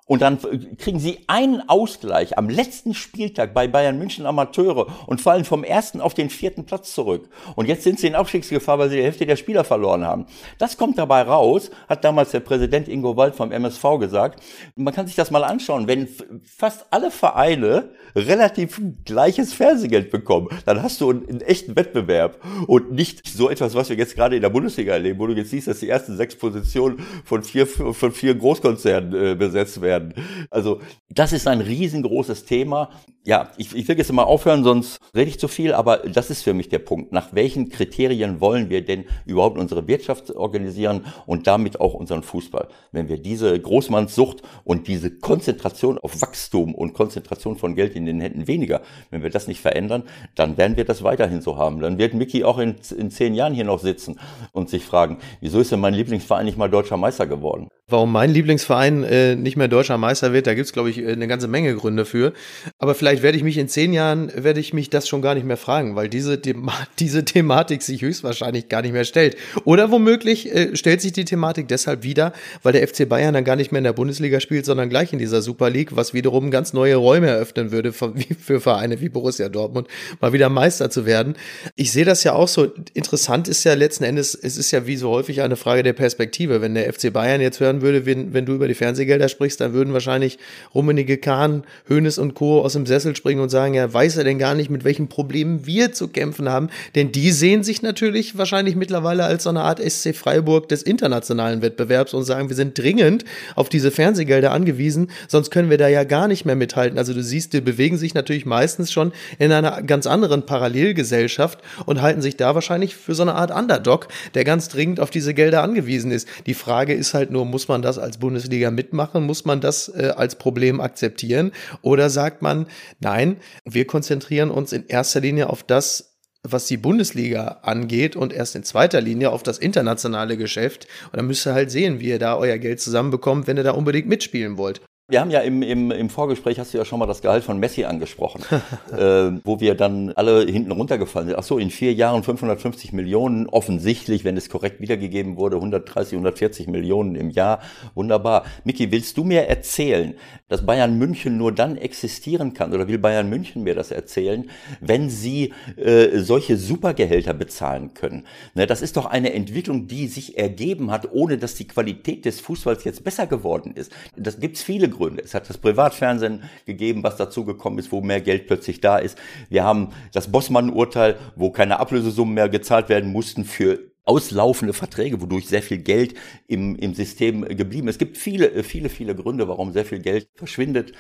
Und 0.08 0.22
dann 0.22 0.39
kriegen 0.78 1.00
sie 1.00 1.20
einen 1.28 1.67
Ausgleich 1.67 2.38
am 2.38 2.50
letzten 2.50 2.93
Spieltag 2.93 3.54
bei 3.54 3.67
Bayern 3.67 4.00
München 4.00 4.26
Amateure 4.26 4.88
und 5.06 5.20
fallen 5.20 5.43
vom 5.43 5.65
ersten 5.65 6.00
auf 6.00 6.13
den 6.13 6.30
vierten 6.30 6.65
Platz 6.65 6.93
zurück. 6.93 7.28
Und 7.56 7.67
jetzt 7.67 7.84
sind 7.84 8.00
sie 8.00 8.08
in 8.08 8.15
Abstiegsgefahr, 8.15 8.80
weil 8.80 8.89
sie 8.89 8.96
die 8.98 9.04
Hälfte 9.04 9.26
der 9.26 9.36
Spieler 9.36 9.65
verloren 9.65 10.06
haben. 10.06 10.26
Das 10.60 10.78
kommt 10.78 10.98
dabei 10.98 11.24
raus, 11.24 11.70
hat 11.89 12.06
damals 12.06 12.32
der 12.32 12.39
Präsident 12.39 12.88
Ingo 12.88 13.17
Wald 13.17 13.36
vom 13.36 13.52
MSV 13.52 14.00
gesagt. 14.00 14.41
Man 14.76 14.93
kann 14.93 15.08
sich 15.08 15.15
das 15.15 15.30
mal 15.30 15.43
anschauen. 15.43 15.88
Wenn 15.88 16.08
fast 16.46 16.86
alle 16.89 17.12
Vereine 17.12 17.89
relativ 18.15 18.82
gleiches 19.04 19.54
Fernsehgeld 19.54 20.10
bekommen, 20.10 20.48
dann 20.65 20.82
hast 20.82 21.02
du 21.02 21.10
einen, 21.10 21.28
einen 21.28 21.41
echten 21.41 21.76
Wettbewerb 21.76 22.39
und 22.67 22.93
nicht 22.93 23.28
so 23.28 23.50
etwas, 23.50 23.76
was 23.76 23.89
wir 23.89 23.98
jetzt 23.98 24.15
gerade 24.15 24.38
in 24.38 24.41
der 24.41 24.50
Bundesliga 24.50 24.93
erleben, 24.93 25.20
wo 25.20 25.28
du 25.28 25.34
jetzt 25.34 25.50
siehst, 25.50 25.67
dass 25.67 25.82
die 25.82 25.89
ersten 25.89 26.15
sechs 26.15 26.36
Positionen 26.36 27.06
von 27.26 27.43
vier, 27.43 27.67
von 27.67 28.12
vier 28.13 28.36
Großkonzernen 28.36 29.34
äh, 29.34 29.36
besetzt 29.36 29.82
werden 29.82 29.97
werden. 29.98 30.14
Also 30.50 30.82
das 31.10 31.34
ist 31.34 31.48
ein 31.48 31.62
riesengroßes 31.62 32.46
Thema. 32.46 32.90
Ja, 33.28 33.50
ich, 33.58 33.76
ich 33.76 33.86
will 33.90 33.98
jetzt 33.98 34.10
mal 34.13 34.24
aufhören, 34.24 34.63
sonst 34.63 35.02
rede 35.13 35.30
ich 35.30 35.38
zu 35.38 35.50
viel, 35.50 35.74
aber 35.74 35.98
das 35.98 36.30
ist 36.30 36.44
für 36.44 36.54
mich 36.54 36.70
der 36.70 36.80
Punkt. 36.80 37.12
Nach 37.12 37.34
welchen 37.34 37.68
Kriterien 37.68 38.40
wollen 38.40 38.70
wir 38.70 38.86
denn 38.86 39.04
überhaupt 39.26 39.58
unsere 39.58 39.86
Wirtschaft 39.86 40.34
organisieren 40.34 41.04
und 41.26 41.46
damit 41.46 41.82
auch 41.82 41.94
unseren 41.94 42.24
Fußball? 42.24 42.70
Wenn 42.94 43.10
wir 43.10 43.18
diese 43.18 43.60
Großmannssucht 43.60 44.44
und 44.63 44.88
diese 44.88 45.12
Konzentration 45.12 45.98
auf 45.98 46.22
Wachstum 46.22 46.74
und 46.74 46.94
Konzentration 46.94 47.58
von 47.58 47.76
Geld 47.76 47.98
in 47.98 48.06
den 48.06 48.22
Händen 48.22 48.48
weniger, 48.48 48.82
wenn 49.12 49.24
wir 49.24 49.30
das 49.30 49.50
nicht 49.50 49.60
verändern, 49.60 50.04
dann 50.36 50.56
werden 50.56 50.78
wir 50.78 50.86
das 50.86 51.04
weiterhin 51.04 51.42
so 51.42 51.58
haben. 51.58 51.82
Dann 51.82 51.98
wird 51.98 52.13
Mickey 52.13 52.46
auch 52.46 52.60
in, 52.60 52.76
in 52.98 53.12
zehn 53.12 53.34
Jahren 53.34 53.54
hier 53.54 53.66
noch 53.66 53.80
sitzen 53.82 54.22
und 54.54 54.70
sich 54.70 54.86
fragen, 54.86 55.18
wieso 55.42 55.60
ist 55.60 55.74
denn 55.74 55.82
mein 55.82 55.94
Lieblingsverein 55.94 56.46
nicht 56.46 56.58
mal 56.58 56.70
deutscher 56.70 56.96
Meister 56.96 57.28
geworden? 57.28 57.68
Warum 57.90 58.12
mein 58.12 58.32
Lieblingsverein 58.32 59.04
äh, 59.04 59.36
nicht 59.36 59.56
mehr 59.56 59.70
deutscher 59.70 59.98
Meister 59.98 60.34
wird, 60.34 60.46
da 60.46 60.54
gibt's 60.54 60.74
glaube 60.74 60.90
ich, 60.90 61.06
eine 61.06 61.28
ganze 61.28 61.48
Menge 61.48 61.74
Gründe 61.74 62.04
für. 62.04 62.34
Aber 62.80 62.96
vielleicht 62.96 63.16
werde 63.21 63.38
ich 63.38 63.43
mich 63.43 63.58
in 63.58 63.67
zehn 63.67 63.93
Jahren, 63.93 64.32
werde 64.36 64.60
ich 64.60 64.73
mich 64.73 64.89
das 64.89 65.08
schon 65.08 65.21
gar 65.21 65.36
nicht 65.36 65.45
mehr 65.45 65.58
fragen, 65.58 65.95
weil 65.95 66.10
diese, 66.10 66.41
Thema 66.41 66.73
diese 66.99 67.25
Thematik 67.25 67.82
sich 67.82 68.01
höchstwahrscheinlich 68.01 68.69
gar 68.69 68.82
nicht 68.82 68.93
mehr 68.93 69.06
stellt. 69.06 69.38
Oder 69.65 69.91
womöglich 69.91 70.53
äh, 70.53 70.75
stellt 70.75 71.01
sich 71.01 71.13
die 71.13 71.25
Thematik 71.25 71.67
deshalb 71.67 72.03
wieder, 72.03 72.34
weil 72.63 72.73
der 72.73 72.88
FC 72.88 73.08
Bayern 73.08 73.34
dann 73.34 73.43
gar 73.43 73.56
nicht 73.56 73.71
mehr 73.71 73.80
in 73.80 73.84
der 73.84 73.93
Bundesliga 73.93 74.39
spielt, 74.39 74.65
sondern 74.65 74.89
gleich 74.89 75.13
in 75.13 75.19
dieser 75.19 75.41
Super 75.41 75.69
League, 75.69 75.95
was 75.95 76.13
wiederum 76.13 76.51
ganz 76.51 76.73
neue 76.73 76.95
Räume 76.95 77.27
eröffnen 77.27 77.71
würde 77.71 77.93
für, 77.93 78.13
für 78.39 78.60
Vereine 78.60 79.01
wie 79.01 79.10
Borussia 79.10 79.49
Dortmund, 79.49 79.88
mal 80.21 80.34
wieder 80.34 80.49
Meister 80.49 80.89
zu 80.89 81.06
werden. 81.06 81.36
Ich 81.75 81.91
sehe 81.91 82.06
das 82.06 82.23
ja 82.23 82.34
auch 82.34 82.47
so. 82.47 82.71
Interessant 82.93 83.47
ist 83.47 83.63
ja 83.63 83.73
letzten 83.73 84.03
Endes, 84.03 84.36
es 84.36 84.58
ist 84.58 84.71
ja 84.71 84.88
wie 84.88 84.97
so 84.97 85.10
häufig 85.10 85.41
eine 85.41 85.56
Frage 85.56 85.84
der 85.84 85.93
Perspektive. 85.93 86.62
Wenn 86.62 86.75
der 86.75 86.91
FC 86.91 87.12
Bayern 87.12 87.41
jetzt 87.41 87.60
hören 87.60 87.82
würde, 87.82 88.06
wenn, 88.06 88.34
wenn 88.34 88.45
du 88.45 88.53
über 88.53 88.67
die 88.67 88.73
Fernsehgelder 88.73 89.30
sprichst, 89.30 89.62
dann 89.62 89.73
würden 89.73 89.93
wahrscheinlich 89.93 90.38
Rummenige 90.73 91.17
Kahn, 91.17 91.63
Hönes 91.88 92.17
und 92.17 92.34
Co. 92.34 92.62
aus 92.62 92.73
dem 92.73 92.86
Sessel 93.08 93.15
springen 93.15 93.41
und 93.41 93.50
sagen, 93.50 93.74
ja, 93.74 93.91
weiß 93.91 94.17
er 94.17 94.24
denn 94.24 94.38
gar 94.38 94.54
nicht, 94.54 94.70
mit 94.70 94.84
welchen 94.84 95.08
Problemen 95.08 95.65
wir 95.65 95.93
zu 95.93 96.10
kämpfen 96.10 96.50
haben? 96.50 96.70
Denn 96.96 97.12
die 97.12 97.32
sehen 97.32 97.63
sich 97.63 97.82
natürlich 97.82 98.38
wahrscheinlich 98.38 98.76
mittlerweile 98.76 99.24
als 99.24 99.43
so 99.43 99.50
eine 99.50 99.62
Art 99.62 99.80
SC 99.80 100.13
Freiburg 100.13 100.67
des 100.67 100.84
internationalen 100.84 101.62
Wettbewerbs 101.62 102.13
und 102.13 102.24
sagen, 102.24 102.50
wir 102.50 102.56
sind 102.56 102.78
dringend 102.78 103.24
auf 103.56 103.70
diese 103.70 103.91
Fernsehgelder 103.91 104.52
angewiesen, 104.52 105.10
sonst 105.28 105.52
können 105.52 105.70
wir 105.70 105.78
da 105.78 105.88
ja 105.88 106.04
gar 106.04 106.28
nicht 106.28 106.46
mehr 106.46 106.56
mithalten. 106.56 106.98
Also 106.98 107.13
du 107.13 107.24
siehst, 107.24 107.54
die 107.54 107.62
bewegen 107.62 107.98
sich 107.98 108.13
natürlich 108.13 108.46
meistens 108.46 108.91
schon 108.91 109.13
in 109.39 109.52
einer 109.52 109.82
ganz 109.84 110.08
anderen 110.08 110.46
Parallelgesellschaft 110.46 111.60
und 111.86 112.02
halten 112.02 112.22
sich 112.22 112.36
da 112.36 112.56
wahrscheinlich 112.56 112.96
für 112.96 113.15
so 113.15 113.24
eine 113.24 113.36
Art 113.36 113.52
Underdog, 113.52 114.08
der 114.34 114.43
ganz 114.43 114.67
dringend 114.67 115.00
auf 115.00 115.10
diese 115.10 115.34
Gelder 115.34 115.63
angewiesen 115.63 116.12
ist. 116.12 116.28
Die 116.46 116.54
Frage 116.54 116.93
ist 116.93 117.13
halt 117.13 117.32
nur, 117.32 117.46
muss 117.46 117.67
man 117.67 117.82
das 117.82 117.98
als 117.98 118.17
Bundesliga 118.17 118.72
mitmachen? 118.72 119.24
Muss 119.24 119.46
man 119.46 119.62
das 119.62 119.89
äh, 119.89 120.13
als 120.15 120.36
Problem 120.36 120.82
akzeptieren? 120.82 121.52
Oder 121.82 122.10
sagt 122.10 122.41
man, 122.41 122.67
nein, 123.00 123.38
wir 123.66 123.86
konzentrieren 123.88 124.52
uns 124.52 124.74
in 124.74 124.88
erster 124.88 125.20
Linie 125.20 125.50
auf 125.50 125.64
das, 125.64 126.18
was 126.44 126.66
die 126.66 126.78
Bundesliga 126.78 127.60
angeht 127.64 128.16
und 128.16 128.34
erst 128.34 128.56
in 128.56 128.64
zweiter 128.64 129.02
Linie 129.02 129.32
auf 129.32 129.44
das 129.44 129.58
internationale 129.58 130.38
Geschäft. 130.38 130.88
Und 131.06 131.18
dann 131.18 131.28
müsst 131.28 131.46
ihr 131.46 131.54
halt 131.54 131.72
sehen, 131.72 132.00
wie 132.00 132.10
ihr 132.10 132.20
da 132.20 132.38
euer 132.38 132.58
Geld 132.58 132.80
zusammenbekommt, 132.80 133.48
wenn 133.48 133.58
ihr 133.58 133.64
da 133.64 133.72
unbedingt 133.72 134.08
mitspielen 134.08 134.58
wollt. 134.58 134.82
Wir 135.10 135.22
haben 135.22 135.32
ja 135.32 135.39
im, 135.39 135.62
im, 135.62 135.89
im 135.89 136.10
Vorgespräch, 136.10 136.60
hast 136.60 136.74
du 136.74 136.78
ja 136.78 136.84
schon 136.84 137.00
mal 137.00 137.06
das 137.06 137.22
Gehalt 137.22 137.41
von 137.41 137.58
Messi 137.60 137.86
angesprochen, 137.86 138.43
äh, 138.91 139.39
wo 139.46 139.62
wir 139.62 139.74
dann 139.74 140.12
alle 140.12 140.41
hinten 140.41 140.74
runtergefallen 140.74 141.30
sind. 141.30 141.39
Ach 141.39 141.43
so, 141.43 141.58
in 141.58 141.72
vier 141.72 141.93
Jahren 141.93 142.24
550 142.24 142.91
Millionen, 142.91 143.48
offensichtlich, 143.48 144.26
wenn 144.26 144.36
es 144.36 144.50
korrekt 144.50 144.82
wiedergegeben 144.82 145.38
wurde, 145.38 145.56
130, 145.56 146.12
140 146.12 146.67
Millionen 146.67 147.15
im 147.15 147.30
Jahr. 147.30 147.62
Wunderbar. 147.96 148.43
Miki, 148.65 148.91
willst 148.91 149.17
du 149.17 149.24
mir 149.24 149.48
erzählen, 149.48 150.13
dass 150.50 150.65
Bayern 150.65 150.98
München 150.98 151.38
nur 151.38 151.54
dann 151.54 151.78
existieren 151.78 152.54
kann, 152.54 152.74
oder 152.74 152.89
will 152.89 152.98
Bayern 152.98 153.30
München 153.30 153.63
mir 153.63 153.76
das 153.76 153.91
erzählen, 153.91 154.50
wenn 154.82 155.10
sie 155.10 155.54
äh, 155.78 156.20
solche 156.20 156.58
Supergehälter 156.58 157.34
bezahlen 157.34 157.93
können? 157.93 158.26
Ne, 158.56 158.67
das 158.67 158.82
ist 158.82 158.98
doch 158.98 159.06
eine 159.06 159.32
Entwicklung, 159.32 159.88
die 159.88 160.08
sich 160.08 160.38
ergeben 160.38 160.91
hat, 160.91 161.13
ohne 161.13 161.38
dass 161.38 161.56
die 161.56 161.67
Qualität 161.70 162.26
des 162.26 162.41
Fußballs 162.41 162.84
jetzt 162.84 163.06
besser 163.06 163.26
geworden 163.26 163.72
ist. 163.74 163.93
Das 164.17 164.41
gibt's 164.41 164.62
viele 164.62 164.97
Gründe. 164.98 165.24
Es 165.24 165.34
hat 165.34 165.50
das 165.50 165.58
Privatfernsehen 165.58 166.44
gegeben, 166.66 167.04
was 167.04 167.16
dazu 167.16 167.46
gekommen 167.46 167.80
ist, 167.80 167.92
wo 167.92 168.02
mehr 168.02 168.22
Geld 168.22 168.48
plötzlich 168.48 168.82
da 168.82 168.98
ist. 168.98 169.18
Wir 169.50 169.64
haben 169.64 169.94
das 170.14 170.32
Bossmann-Urteil, 170.32 171.16
wo 171.36 171.52
keine 171.52 171.80
Ablösesummen 171.80 172.34
mehr 172.34 172.50
gezahlt 172.50 172.90
werden 172.90 173.12
mussten 173.12 173.46
für 173.46 173.80
auslaufende 174.08 174.74
Verträge, 174.74 175.22
wodurch 175.22 175.48
sehr 175.48 175.62
viel 175.62 175.80
Geld 175.80 176.16
im, 176.48 176.76
im 176.78 176.94
System 176.94 177.42
geblieben 177.42 177.90
ist. 177.90 177.96
Es 177.96 178.00
gibt 178.00 178.18
viele, 178.18 178.64
viele, 178.64 178.90
viele 178.90 179.14
Gründe, 179.16 179.48
warum 179.48 179.74
sehr 179.74 179.86
viel 179.86 180.00
Geld 180.00 180.30
verschwindet. 180.34 180.94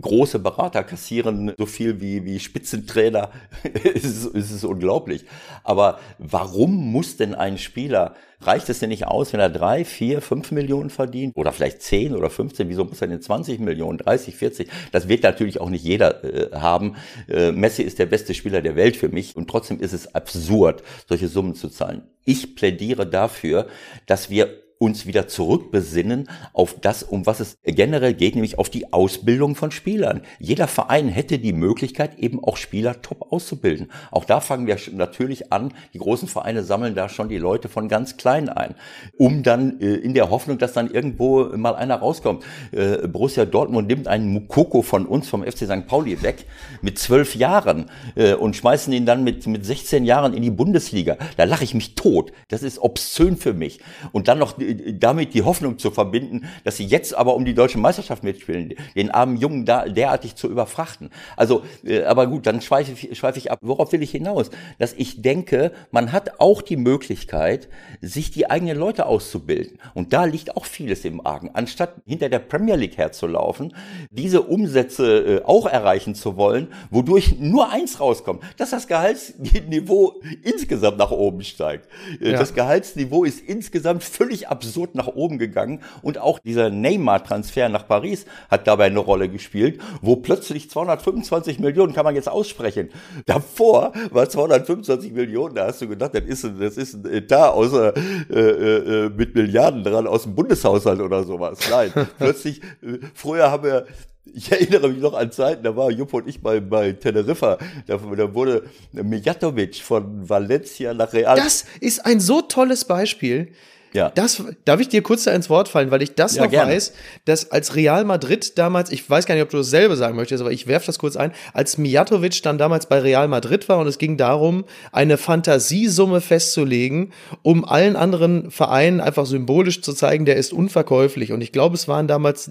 Große 0.00 0.38
Berater 0.38 0.84
kassieren 0.84 1.52
so 1.58 1.66
viel 1.66 2.00
wie, 2.00 2.24
wie 2.24 2.38
Spitzentrainer. 2.38 3.30
es, 3.94 4.04
ist, 4.04 4.34
es 4.34 4.50
ist 4.52 4.64
unglaublich. 4.64 5.24
Aber 5.64 5.98
warum 6.18 6.92
muss 6.92 7.16
denn 7.16 7.34
ein 7.34 7.58
Spieler 7.58 8.14
Reicht 8.42 8.68
es 8.68 8.80
denn 8.80 8.88
nicht 8.88 9.06
aus, 9.06 9.32
wenn 9.32 9.40
er 9.40 9.50
drei, 9.50 9.84
vier, 9.84 10.20
fünf 10.20 10.50
Millionen 10.50 10.90
verdient? 10.90 11.36
Oder 11.36 11.52
vielleicht 11.52 11.82
zehn 11.82 12.14
oder 12.14 12.30
15? 12.30 12.68
Wieso 12.68 12.84
muss 12.84 13.00
er 13.00 13.08
denn 13.08 13.22
20 13.22 13.60
Millionen, 13.60 13.98
30, 13.98 14.36
40? 14.36 14.68
Das 14.90 15.08
wird 15.08 15.22
natürlich 15.22 15.60
auch 15.60 15.70
nicht 15.70 15.84
jeder 15.84 16.24
äh, 16.24 16.56
haben. 16.56 16.96
Äh, 17.28 17.52
Messi 17.52 17.82
ist 17.82 17.98
der 17.98 18.06
beste 18.06 18.34
Spieler 18.34 18.62
der 18.62 18.76
Welt 18.76 18.96
für 18.96 19.08
mich 19.08 19.36
und 19.36 19.48
trotzdem 19.48 19.80
ist 19.80 19.92
es 19.92 20.14
absurd, 20.14 20.82
solche 21.08 21.28
Summen 21.28 21.54
zu 21.54 21.68
zahlen. 21.68 22.02
Ich 22.24 22.54
plädiere 22.54 23.06
dafür, 23.06 23.66
dass 24.06 24.30
wir 24.30 24.61
uns 24.82 25.06
wieder 25.06 25.28
zurückbesinnen 25.28 26.28
auf 26.52 26.74
das, 26.80 27.04
um 27.04 27.24
was 27.24 27.38
es 27.38 27.56
generell 27.62 28.14
geht, 28.14 28.34
nämlich 28.34 28.58
auf 28.58 28.68
die 28.68 28.92
Ausbildung 28.92 29.54
von 29.54 29.70
Spielern. 29.70 30.22
Jeder 30.40 30.66
Verein 30.66 31.06
hätte 31.06 31.38
die 31.38 31.52
Möglichkeit, 31.52 32.18
eben 32.18 32.42
auch 32.42 32.56
Spieler 32.56 33.00
top 33.00 33.30
auszubilden. 33.30 33.92
Auch 34.10 34.24
da 34.24 34.40
fangen 34.40 34.66
wir 34.66 34.76
natürlich 34.92 35.52
an. 35.52 35.72
Die 35.94 35.98
großen 35.98 36.26
Vereine 36.26 36.64
sammeln 36.64 36.96
da 36.96 37.08
schon 37.08 37.28
die 37.28 37.38
Leute 37.38 37.68
von 37.68 37.88
ganz 37.88 38.16
klein 38.16 38.48
ein, 38.48 38.74
um 39.18 39.44
dann 39.44 39.80
äh, 39.80 39.94
in 39.94 40.14
der 40.14 40.30
Hoffnung, 40.30 40.58
dass 40.58 40.72
dann 40.72 40.90
irgendwo 40.90 41.44
mal 41.56 41.76
einer 41.76 41.96
rauskommt. 41.96 42.42
Äh, 42.72 43.06
Borussia 43.06 43.44
Dortmund 43.44 43.86
nimmt 43.86 44.08
einen 44.08 44.32
Mukoko 44.32 44.82
von 44.82 45.06
uns, 45.06 45.28
vom 45.28 45.44
FC 45.44 45.58
St. 45.58 45.86
Pauli 45.86 46.22
weg, 46.22 46.46
mit 46.80 46.98
zwölf 46.98 47.36
Jahren 47.36 47.88
äh, 48.16 48.34
und 48.34 48.56
schmeißen 48.56 48.92
ihn 48.92 49.06
dann 49.06 49.22
mit, 49.22 49.46
mit 49.46 49.64
16 49.64 50.04
Jahren 50.04 50.34
in 50.34 50.42
die 50.42 50.50
Bundesliga. 50.50 51.18
Da 51.36 51.44
lache 51.44 51.62
ich 51.62 51.72
mich 51.72 51.94
tot. 51.94 52.32
Das 52.48 52.64
ist 52.64 52.80
obszön 52.80 53.36
für 53.36 53.54
mich. 53.54 53.78
Und 54.10 54.26
dann 54.26 54.40
noch 54.40 54.58
damit 54.74 55.34
die 55.34 55.42
Hoffnung 55.42 55.78
zu 55.78 55.90
verbinden, 55.90 56.48
dass 56.64 56.76
sie 56.76 56.84
jetzt 56.84 57.14
aber 57.14 57.34
um 57.34 57.44
die 57.44 57.54
deutsche 57.54 57.78
Meisterschaft 57.78 58.22
mitspielen, 58.24 58.74
den 58.94 59.10
armen 59.10 59.36
Jungen 59.36 59.64
da 59.64 59.88
derartig 59.88 60.34
zu 60.36 60.48
überfrachten. 60.48 61.10
Also, 61.36 61.62
äh, 61.84 62.04
aber 62.04 62.26
gut, 62.26 62.46
dann 62.46 62.60
schweife 62.60 62.92
ich, 62.92 63.18
schweife 63.18 63.38
ich 63.38 63.50
ab. 63.50 63.58
Worauf 63.62 63.92
will 63.92 64.02
ich 64.02 64.10
hinaus? 64.10 64.50
Dass 64.78 64.92
ich 64.92 65.22
denke, 65.22 65.72
man 65.90 66.12
hat 66.12 66.40
auch 66.40 66.62
die 66.62 66.76
Möglichkeit, 66.76 67.68
sich 68.00 68.30
die 68.30 68.50
eigenen 68.50 68.76
Leute 68.76 69.06
auszubilden. 69.06 69.78
Und 69.94 70.12
da 70.12 70.24
liegt 70.24 70.56
auch 70.56 70.64
vieles 70.64 71.04
im 71.04 71.24
Argen. 71.26 71.50
Anstatt 71.52 71.94
hinter 72.06 72.28
der 72.28 72.38
Premier 72.38 72.76
League 72.76 72.96
herzulaufen, 72.96 73.74
diese 74.10 74.42
Umsätze 74.42 75.40
äh, 75.40 75.44
auch 75.44 75.66
erreichen 75.66 76.14
zu 76.14 76.36
wollen, 76.36 76.68
wodurch 76.90 77.38
nur 77.38 77.70
eins 77.70 78.00
rauskommt, 78.00 78.42
dass 78.56 78.70
das 78.70 78.86
Gehaltsniveau 78.86 80.20
insgesamt 80.42 80.98
nach 80.98 81.10
oben 81.10 81.42
steigt. 81.42 81.88
Äh, 82.20 82.32
ja. 82.32 82.38
Das 82.38 82.54
Gehaltsniveau 82.54 83.24
ist 83.24 83.40
insgesamt 83.40 84.02
völlig 84.04 84.48
absurd 84.48 84.61
absurd 84.62 84.94
nach 84.94 85.08
oben 85.08 85.38
gegangen 85.38 85.80
und 86.02 86.18
auch 86.18 86.38
dieser 86.38 86.70
Neymar-Transfer 86.70 87.68
nach 87.68 87.88
Paris 87.88 88.26
hat 88.48 88.66
dabei 88.66 88.84
eine 88.84 89.00
Rolle 89.00 89.28
gespielt, 89.28 89.80
wo 90.00 90.16
plötzlich 90.16 90.70
225 90.70 91.58
Millionen 91.58 91.92
kann 91.92 92.04
man 92.04 92.14
jetzt 92.14 92.28
aussprechen. 92.28 92.90
Davor 93.26 93.92
war 94.10 94.28
225 94.28 95.12
Millionen, 95.12 95.56
da 95.56 95.66
hast 95.66 95.82
du 95.82 95.88
gedacht, 95.88 96.14
das 96.14 96.24
ist 96.24 96.44
ein, 96.44 96.60
das 96.60 96.76
ist 96.76 96.94
ein 96.94 97.12
Etat 97.12 97.50
außer, 97.50 97.92
äh, 98.30 98.38
äh, 98.38 99.08
mit 99.10 99.34
Milliarden 99.34 99.82
dran 99.82 100.06
aus 100.06 100.22
dem 100.22 100.34
Bundeshaushalt 100.34 101.00
oder 101.00 101.24
sowas. 101.24 101.58
Nein, 101.68 101.92
plötzlich, 102.18 102.62
äh, 102.82 102.98
früher 103.14 103.50
haben 103.50 103.64
wir 103.64 103.86
ich 104.34 104.50
erinnere 104.50 104.88
mich 104.88 105.00
noch 105.00 105.14
an 105.14 105.32
Zeiten, 105.32 105.64
da 105.64 105.76
war 105.76 105.90
Jupp 105.90 106.14
und 106.14 106.28
ich 106.28 106.40
bei, 106.40 106.60
bei 106.60 106.92
Teneriffa, 106.92 107.58
da, 107.86 107.96
da 107.96 108.34
wurde 108.34 108.64
Mijatovic 108.92 109.76
von 109.76 110.28
Valencia 110.28 110.94
nach 110.94 111.12
Real. 111.12 111.36
Das 111.36 111.64
ist 111.80 112.06
ein 112.06 112.20
so 112.20 112.40
tolles 112.40 112.84
Beispiel. 112.84 113.52
Ja. 113.92 114.10
Das, 114.14 114.42
darf 114.64 114.80
ich 114.80 114.88
dir 114.88 115.02
kurz 115.02 115.24
da 115.24 115.32
ins 115.32 115.50
Wort 115.50 115.68
fallen, 115.68 115.90
weil 115.90 116.02
ich 116.02 116.14
das 116.14 116.36
ja, 116.36 116.44
noch 116.44 116.50
gerne. 116.50 116.72
weiß, 116.72 116.92
dass 117.24 117.50
als 117.50 117.76
Real 117.76 118.04
Madrid 118.04 118.58
damals, 118.58 118.90
ich 118.90 119.08
weiß 119.08 119.26
gar 119.26 119.34
nicht, 119.34 119.44
ob 119.44 119.50
du 119.50 119.58
dasselbe 119.58 119.96
sagen 119.96 120.16
möchtest, 120.16 120.40
aber 120.40 120.52
ich 120.52 120.66
werfe 120.66 120.86
das 120.86 120.98
kurz 120.98 121.16
ein, 121.16 121.32
als 121.52 121.78
Mijatovic 121.78 122.42
dann 122.42 122.58
damals 122.58 122.86
bei 122.86 123.00
Real 123.00 123.28
Madrid 123.28 123.68
war 123.68 123.78
und 123.78 123.86
es 123.86 123.98
ging 123.98 124.16
darum, 124.16 124.64
eine 124.92 125.18
Fantasiesumme 125.18 126.20
festzulegen, 126.20 127.12
um 127.42 127.64
allen 127.64 127.96
anderen 127.96 128.50
Vereinen 128.50 129.00
einfach 129.00 129.26
symbolisch 129.26 129.82
zu 129.82 129.92
zeigen, 129.92 130.24
der 130.24 130.36
ist 130.36 130.52
unverkäuflich. 130.52 131.32
Und 131.32 131.42
ich 131.42 131.52
glaube, 131.52 131.74
es 131.74 131.86
waren 131.86 132.08
damals, 132.08 132.50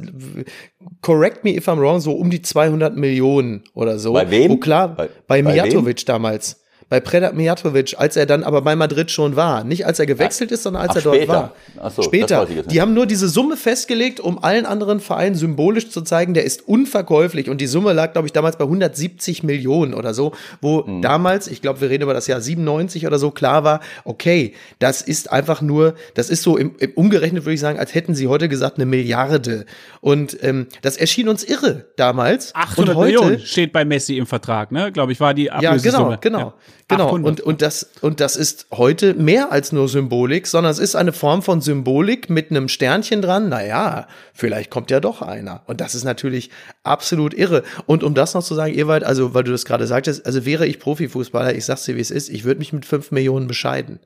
correct 1.01 1.43
me 1.43 1.55
if 1.55 1.67
I'm 1.67 1.79
wrong, 1.79 1.99
so 1.99 2.13
um 2.13 2.29
die 2.29 2.41
200 2.41 2.95
Millionen 2.95 3.63
oder 3.73 3.97
so. 3.97 4.13
Bei 4.13 4.29
wem? 4.29 4.51
Wo 4.51 4.57
klar, 4.57 4.89
bei, 4.89 5.09
bei 5.27 5.41
Mijatovic 5.41 6.05
damals 6.05 6.60
bei 6.91 6.99
Predat 6.99 7.35
Mijatovic, 7.35 7.95
als 7.97 8.17
er 8.17 8.25
dann 8.25 8.43
aber 8.43 8.61
bei 8.63 8.75
Madrid 8.75 9.11
schon 9.11 9.37
war. 9.37 9.63
Nicht 9.63 9.85
als 9.85 9.97
er 9.97 10.05
gewechselt 10.05 10.51
ist, 10.51 10.63
sondern 10.63 10.81
als 10.81 10.91
Ach, 10.91 10.95
er 10.97 11.01
dort 11.03 11.15
später. 11.15 11.33
war. 11.33 11.53
Ach 11.79 11.91
so, 11.91 12.01
später. 12.01 12.45
Die 12.45 12.81
haben 12.81 12.93
nur 12.93 13.05
diese 13.05 13.29
Summe 13.29 13.55
festgelegt, 13.55 14.19
um 14.19 14.43
allen 14.43 14.65
anderen 14.65 14.99
Vereinen 14.99 15.35
symbolisch 15.35 15.89
zu 15.89 16.01
zeigen, 16.01 16.33
der 16.33 16.43
ist 16.43 16.67
unverkäuflich. 16.67 17.49
Und 17.49 17.61
die 17.61 17.67
Summe 17.67 17.93
lag, 17.93 18.11
glaube 18.11 18.27
ich, 18.27 18.33
damals 18.33 18.57
bei 18.57 18.65
170 18.65 19.41
Millionen 19.43 19.93
oder 19.93 20.13
so, 20.13 20.33
wo 20.59 20.83
mhm. 20.83 21.01
damals, 21.01 21.47
ich 21.47 21.61
glaube, 21.61 21.79
wir 21.79 21.89
reden 21.89 22.03
über 22.03 22.13
das 22.13 22.27
Jahr 22.27 22.41
97 22.41 23.07
oder 23.07 23.19
so, 23.19 23.31
klar 23.31 23.63
war, 23.63 23.79
okay, 24.03 24.53
das 24.79 25.01
ist 25.01 25.31
einfach 25.31 25.61
nur, 25.61 25.95
das 26.15 26.29
ist 26.29 26.43
so 26.43 26.57
im, 26.57 26.75
im 26.77 26.91
umgerechnet, 26.95 27.45
würde 27.45 27.53
ich 27.53 27.61
sagen, 27.61 27.79
als 27.79 27.95
hätten 27.95 28.15
sie 28.15 28.27
heute 28.27 28.49
gesagt, 28.49 28.75
eine 28.75 28.85
Milliarde. 28.85 29.65
Und 30.01 30.37
ähm, 30.43 30.67
das 30.81 30.97
erschien 30.97 31.29
uns 31.29 31.45
irre 31.45 31.85
damals. 31.95 32.53
800 32.53 32.97
Millionen 32.97 33.39
steht 33.39 33.71
bei 33.71 33.85
Messi 33.85 34.17
im 34.17 34.25
Vertrag, 34.25 34.73
ne? 34.73 34.91
Glaube 34.91 35.13
ich, 35.13 35.21
war 35.21 35.33
die 35.33 35.49
Ablösesumme. 35.49 36.09
Ja, 36.09 36.15
genau, 36.17 36.37
genau. 36.37 36.47
Ja. 36.47 36.53
Genau, 36.91 37.07
800. 37.07 37.27
und, 37.27 37.41
und, 37.41 37.61
das, 37.61 37.89
und 38.01 38.19
das 38.19 38.35
ist 38.35 38.67
heute 38.71 39.13
mehr 39.13 39.51
als 39.51 39.71
nur 39.71 39.87
Symbolik, 39.87 40.45
sondern 40.45 40.71
es 40.71 40.79
ist 40.79 40.95
eine 40.95 41.13
Form 41.13 41.41
von 41.41 41.61
Symbolik 41.61 42.29
mit 42.29 42.51
einem 42.51 42.67
Sternchen 42.67 43.21
dran. 43.21 43.49
Naja, 43.49 44.07
vielleicht 44.33 44.69
kommt 44.69 44.91
ja 44.91 44.99
doch 44.99 45.21
einer. 45.21 45.63
Und 45.67 45.81
das 45.81 45.95
ist 45.95 46.03
natürlich 46.03 46.51
absolut 46.83 47.33
irre. 47.33 47.63
Und 47.85 48.03
um 48.03 48.13
das 48.13 48.33
noch 48.33 48.43
zu 48.43 48.55
sagen, 48.55 48.77
Ewald, 48.77 49.03
also 49.03 49.33
weil 49.33 49.43
du 49.43 49.51
das 49.51 49.65
gerade 49.65 49.87
sagtest, 49.87 50.25
also 50.25 50.45
wäre 50.45 50.67
ich 50.67 50.79
Profifußballer, 50.79 51.55
ich 51.55 51.65
sag's 51.65 51.85
dir, 51.85 51.95
wie 51.95 52.01
es 52.01 52.11
ist, 52.11 52.29
ich 52.29 52.43
würde 52.43 52.59
mich 52.59 52.73
mit 52.73 52.85
fünf 52.85 53.11
Millionen 53.11 53.47
bescheiden 53.47 53.99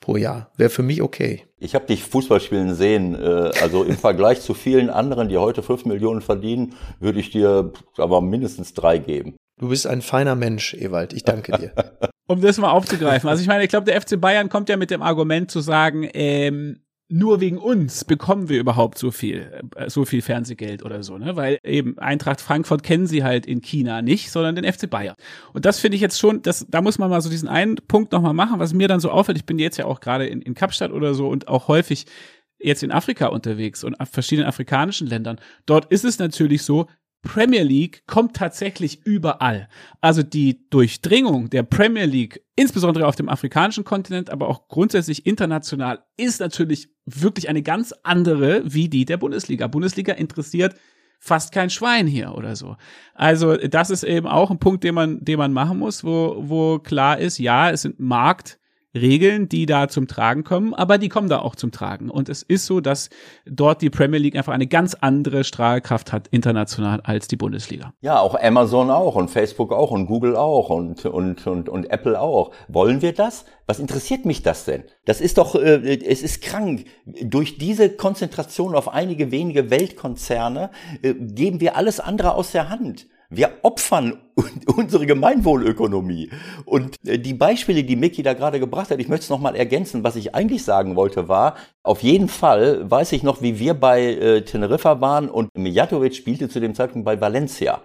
pro 0.00 0.16
Jahr. 0.16 0.50
Wäre 0.56 0.70
für 0.70 0.82
mich 0.82 1.02
okay. 1.02 1.44
Ich 1.58 1.74
habe 1.74 1.86
dich 1.86 2.04
Fußball 2.04 2.40
spielen 2.40 2.74
sehen. 2.74 3.14
Äh, 3.14 3.50
also 3.60 3.84
im 3.84 3.96
Vergleich 3.96 4.40
zu 4.42 4.54
vielen 4.54 4.90
anderen, 4.90 5.28
die 5.28 5.38
heute 5.38 5.62
fünf 5.62 5.84
Millionen 5.84 6.20
verdienen, 6.20 6.74
würde 7.00 7.20
ich 7.20 7.30
dir 7.30 7.72
aber 7.96 8.20
mindestens 8.20 8.74
drei 8.74 8.98
geben. 8.98 9.36
Du 9.58 9.68
bist 9.68 9.86
ein 9.86 10.02
feiner 10.02 10.36
Mensch, 10.36 10.74
Ewald. 10.74 11.12
Ich 11.12 11.24
danke 11.24 11.52
dir. 11.58 11.72
um 12.28 12.40
das 12.40 12.58
mal 12.58 12.70
aufzugreifen. 12.70 13.28
Also 13.28 13.42
ich 13.42 13.48
meine, 13.48 13.64
ich 13.64 13.70
glaube, 13.70 13.90
der 13.90 14.00
FC 14.00 14.20
Bayern 14.20 14.48
kommt 14.48 14.68
ja 14.68 14.76
mit 14.76 14.90
dem 14.90 15.02
Argument 15.02 15.50
zu 15.50 15.60
sagen, 15.60 16.08
ähm, 16.12 16.80
nur 17.10 17.40
wegen 17.40 17.56
uns 17.56 18.04
bekommen 18.04 18.50
wir 18.50 18.60
überhaupt 18.60 18.98
so 18.98 19.10
viel, 19.10 19.50
äh, 19.76 19.88
so 19.88 20.04
viel 20.04 20.20
Fernsehgeld 20.20 20.84
oder 20.84 21.02
so, 21.02 21.16
ne? 21.16 21.36
Weil 21.36 21.58
eben 21.64 21.98
Eintracht 21.98 22.42
Frankfurt 22.42 22.82
kennen 22.82 23.06
sie 23.06 23.24
halt 23.24 23.46
in 23.46 23.62
China 23.62 24.02
nicht, 24.02 24.30
sondern 24.30 24.56
den 24.56 24.70
FC 24.70 24.90
Bayern. 24.90 25.16
Und 25.54 25.64
das 25.64 25.80
finde 25.80 25.96
ich 25.96 26.02
jetzt 26.02 26.18
schon, 26.18 26.42
das, 26.42 26.66
da 26.68 26.82
muss 26.82 26.98
man 26.98 27.08
mal 27.08 27.22
so 27.22 27.30
diesen 27.30 27.48
einen 27.48 27.76
Punkt 27.76 28.12
nochmal 28.12 28.34
machen, 28.34 28.60
was 28.60 28.74
mir 28.74 28.88
dann 28.88 29.00
so 29.00 29.10
auffällt. 29.10 29.38
Ich 29.38 29.46
bin 29.46 29.58
jetzt 29.58 29.78
ja 29.78 29.86
auch 29.86 30.00
gerade 30.00 30.26
in, 30.26 30.42
in 30.42 30.54
Kapstadt 30.54 30.92
oder 30.92 31.14
so 31.14 31.28
und 31.28 31.48
auch 31.48 31.68
häufig 31.68 32.04
jetzt 32.58 32.82
in 32.82 32.92
Afrika 32.92 33.28
unterwegs 33.28 33.84
und 33.84 33.96
verschiedenen 34.10 34.48
afrikanischen 34.48 35.06
Ländern. 35.06 35.40
Dort 35.64 35.90
ist 35.90 36.04
es 36.04 36.18
natürlich 36.18 36.62
so, 36.62 36.86
Premier 37.22 37.62
League 37.62 38.04
kommt 38.06 38.36
tatsächlich 38.36 39.04
überall. 39.04 39.68
Also 40.00 40.22
die 40.22 40.68
Durchdringung 40.70 41.50
der 41.50 41.62
Premier 41.62 42.04
League, 42.04 42.42
insbesondere 42.56 43.06
auf 43.06 43.16
dem 43.16 43.28
afrikanischen 43.28 43.84
Kontinent, 43.84 44.30
aber 44.30 44.48
auch 44.48 44.68
grundsätzlich 44.68 45.26
international, 45.26 46.04
ist 46.16 46.40
natürlich 46.40 46.88
wirklich 47.06 47.48
eine 47.48 47.62
ganz 47.62 47.92
andere 48.02 48.62
wie 48.64 48.88
die 48.88 49.04
der 49.04 49.16
Bundesliga. 49.16 49.66
Bundesliga 49.66 50.12
interessiert 50.14 50.74
fast 51.18 51.52
kein 51.52 51.70
Schwein 51.70 52.06
hier 52.06 52.34
oder 52.34 52.54
so. 52.54 52.76
Also 53.14 53.56
das 53.56 53.90
ist 53.90 54.04
eben 54.04 54.26
auch 54.26 54.50
ein 54.50 54.60
Punkt, 54.60 54.84
den 54.84 54.94
man, 54.94 55.24
den 55.24 55.38
man 55.38 55.52
machen 55.52 55.78
muss, 55.78 56.04
wo, 56.04 56.36
wo 56.38 56.78
klar 56.78 57.18
ist, 57.18 57.38
ja, 57.38 57.70
es 57.70 57.82
sind 57.82 57.98
Markt 57.98 58.58
Regeln, 58.94 59.48
die 59.48 59.66
da 59.66 59.88
zum 59.88 60.08
Tragen 60.08 60.44
kommen, 60.44 60.74
aber 60.74 60.98
die 60.98 61.08
kommen 61.08 61.28
da 61.28 61.40
auch 61.40 61.54
zum 61.54 61.72
Tragen. 61.72 62.10
Und 62.10 62.28
es 62.28 62.42
ist 62.42 62.66
so, 62.66 62.80
dass 62.80 63.10
dort 63.46 63.82
die 63.82 63.90
Premier 63.90 64.18
League 64.18 64.36
einfach 64.36 64.54
eine 64.54 64.66
ganz 64.66 64.94
andere 64.94 65.44
Strahlkraft 65.44 66.12
hat 66.12 66.28
international 66.28 67.00
als 67.02 67.28
die 67.28 67.36
Bundesliga. 67.36 67.92
Ja, 68.00 68.18
auch 68.20 68.34
Amazon 68.34 68.90
auch 68.90 69.14
und 69.14 69.30
Facebook 69.30 69.72
auch 69.72 69.90
und 69.90 70.06
Google 70.06 70.36
auch 70.36 70.70
und, 70.70 71.04
und, 71.04 71.46
und, 71.46 71.68
und 71.68 71.90
Apple 71.90 72.18
auch. 72.18 72.52
Wollen 72.68 73.02
wir 73.02 73.12
das? 73.12 73.44
Was 73.66 73.78
interessiert 73.78 74.24
mich 74.24 74.42
das 74.42 74.64
denn? 74.64 74.84
Das 75.04 75.20
ist 75.20 75.36
doch, 75.36 75.54
äh, 75.54 75.98
es 76.04 76.22
ist 76.22 76.42
krank. 76.42 76.86
Durch 77.04 77.58
diese 77.58 77.90
Konzentration 77.90 78.74
auf 78.74 78.88
einige 78.88 79.30
wenige 79.30 79.70
Weltkonzerne 79.70 80.70
äh, 81.02 81.12
geben 81.12 81.60
wir 81.60 81.76
alles 81.76 82.00
andere 82.00 82.34
aus 82.34 82.52
der 82.52 82.70
Hand. 82.70 83.06
Wir 83.30 83.58
opfern 83.62 84.18
unsere 84.76 85.04
Gemeinwohlökonomie. 85.04 86.30
Und 86.64 86.96
äh, 87.06 87.18
die 87.18 87.34
Beispiele, 87.34 87.84
die 87.84 87.96
Mickey 87.96 88.22
da 88.22 88.32
gerade 88.32 88.58
gebracht 88.58 88.90
hat, 88.90 89.00
ich 89.00 89.08
möchte 89.08 89.24
es 89.24 89.30
nochmal 89.30 89.54
ergänzen. 89.54 90.02
Was 90.02 90.16
ich 90.16 90.34
eigentlich 90.34 90.64
sagen 90.64 90.96
wollte 90.96 91.28
war, 91.28 91.56
auf 91.82 92.02
jeden 92.02 92.28
Fall 92.28 92.90
weiß 92.90 93.12
ich 93.12 93.22
noch, 93.22 93.42
wie 93.42 93.58
wir 93.58 93.74
bei 93.74 94.02
äh, 94.02 94.42
Teneriffa 94.42 95.02
waren 95.02 95.28
und 95.28 95.50
Mijatovic 95.56 96.14
spielte 96.14 96.48
zu 96.48 96.58
dem 96.58 96.74
Zeitpunkt 96.74 97.04
bei 97.04 97.20
Valencia. 97.20 97.82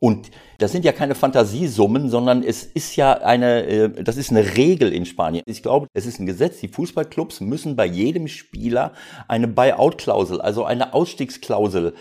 Und 0.00 0.30
das 0.58 0.70
sind 0.70 0.84
ja 0.84 0.92
keine 0.92 1.16
Fantasiesummen, 1.16 2.08
sondern 2.08 2.44
es 2.44 2.62
ist 2.64 2.94
ja 2.94 3.14
eine, 3.14 3.64
äh, 3.64 4.02
das 4.04 4.16
ist 4.16 4.30
eine 4.30 4.56
Regel 4.56 4.92
in 4.92 5.04
Spanien. 5.06 5.42
Ich 5.46 5.60
glaube, 5.60 5.88
es 5.92 6.06
ist 6.06 6.20
ein 6.20 6.26
Gesetz. 6.26 6.60
Die 6.60 6.68
Fußballclubs 6.68 7.40
müssen 7.40 7.74
bei 7.74 7.86
jedem 7.86 8.28
Spieler 8.28 8.92
eine 9.26 9.48
Buyout-Klausel, 9.48 10.40
also 10.40 10.64
eine 10.64 10.94
Ausstiegsklausel 10.94 11.94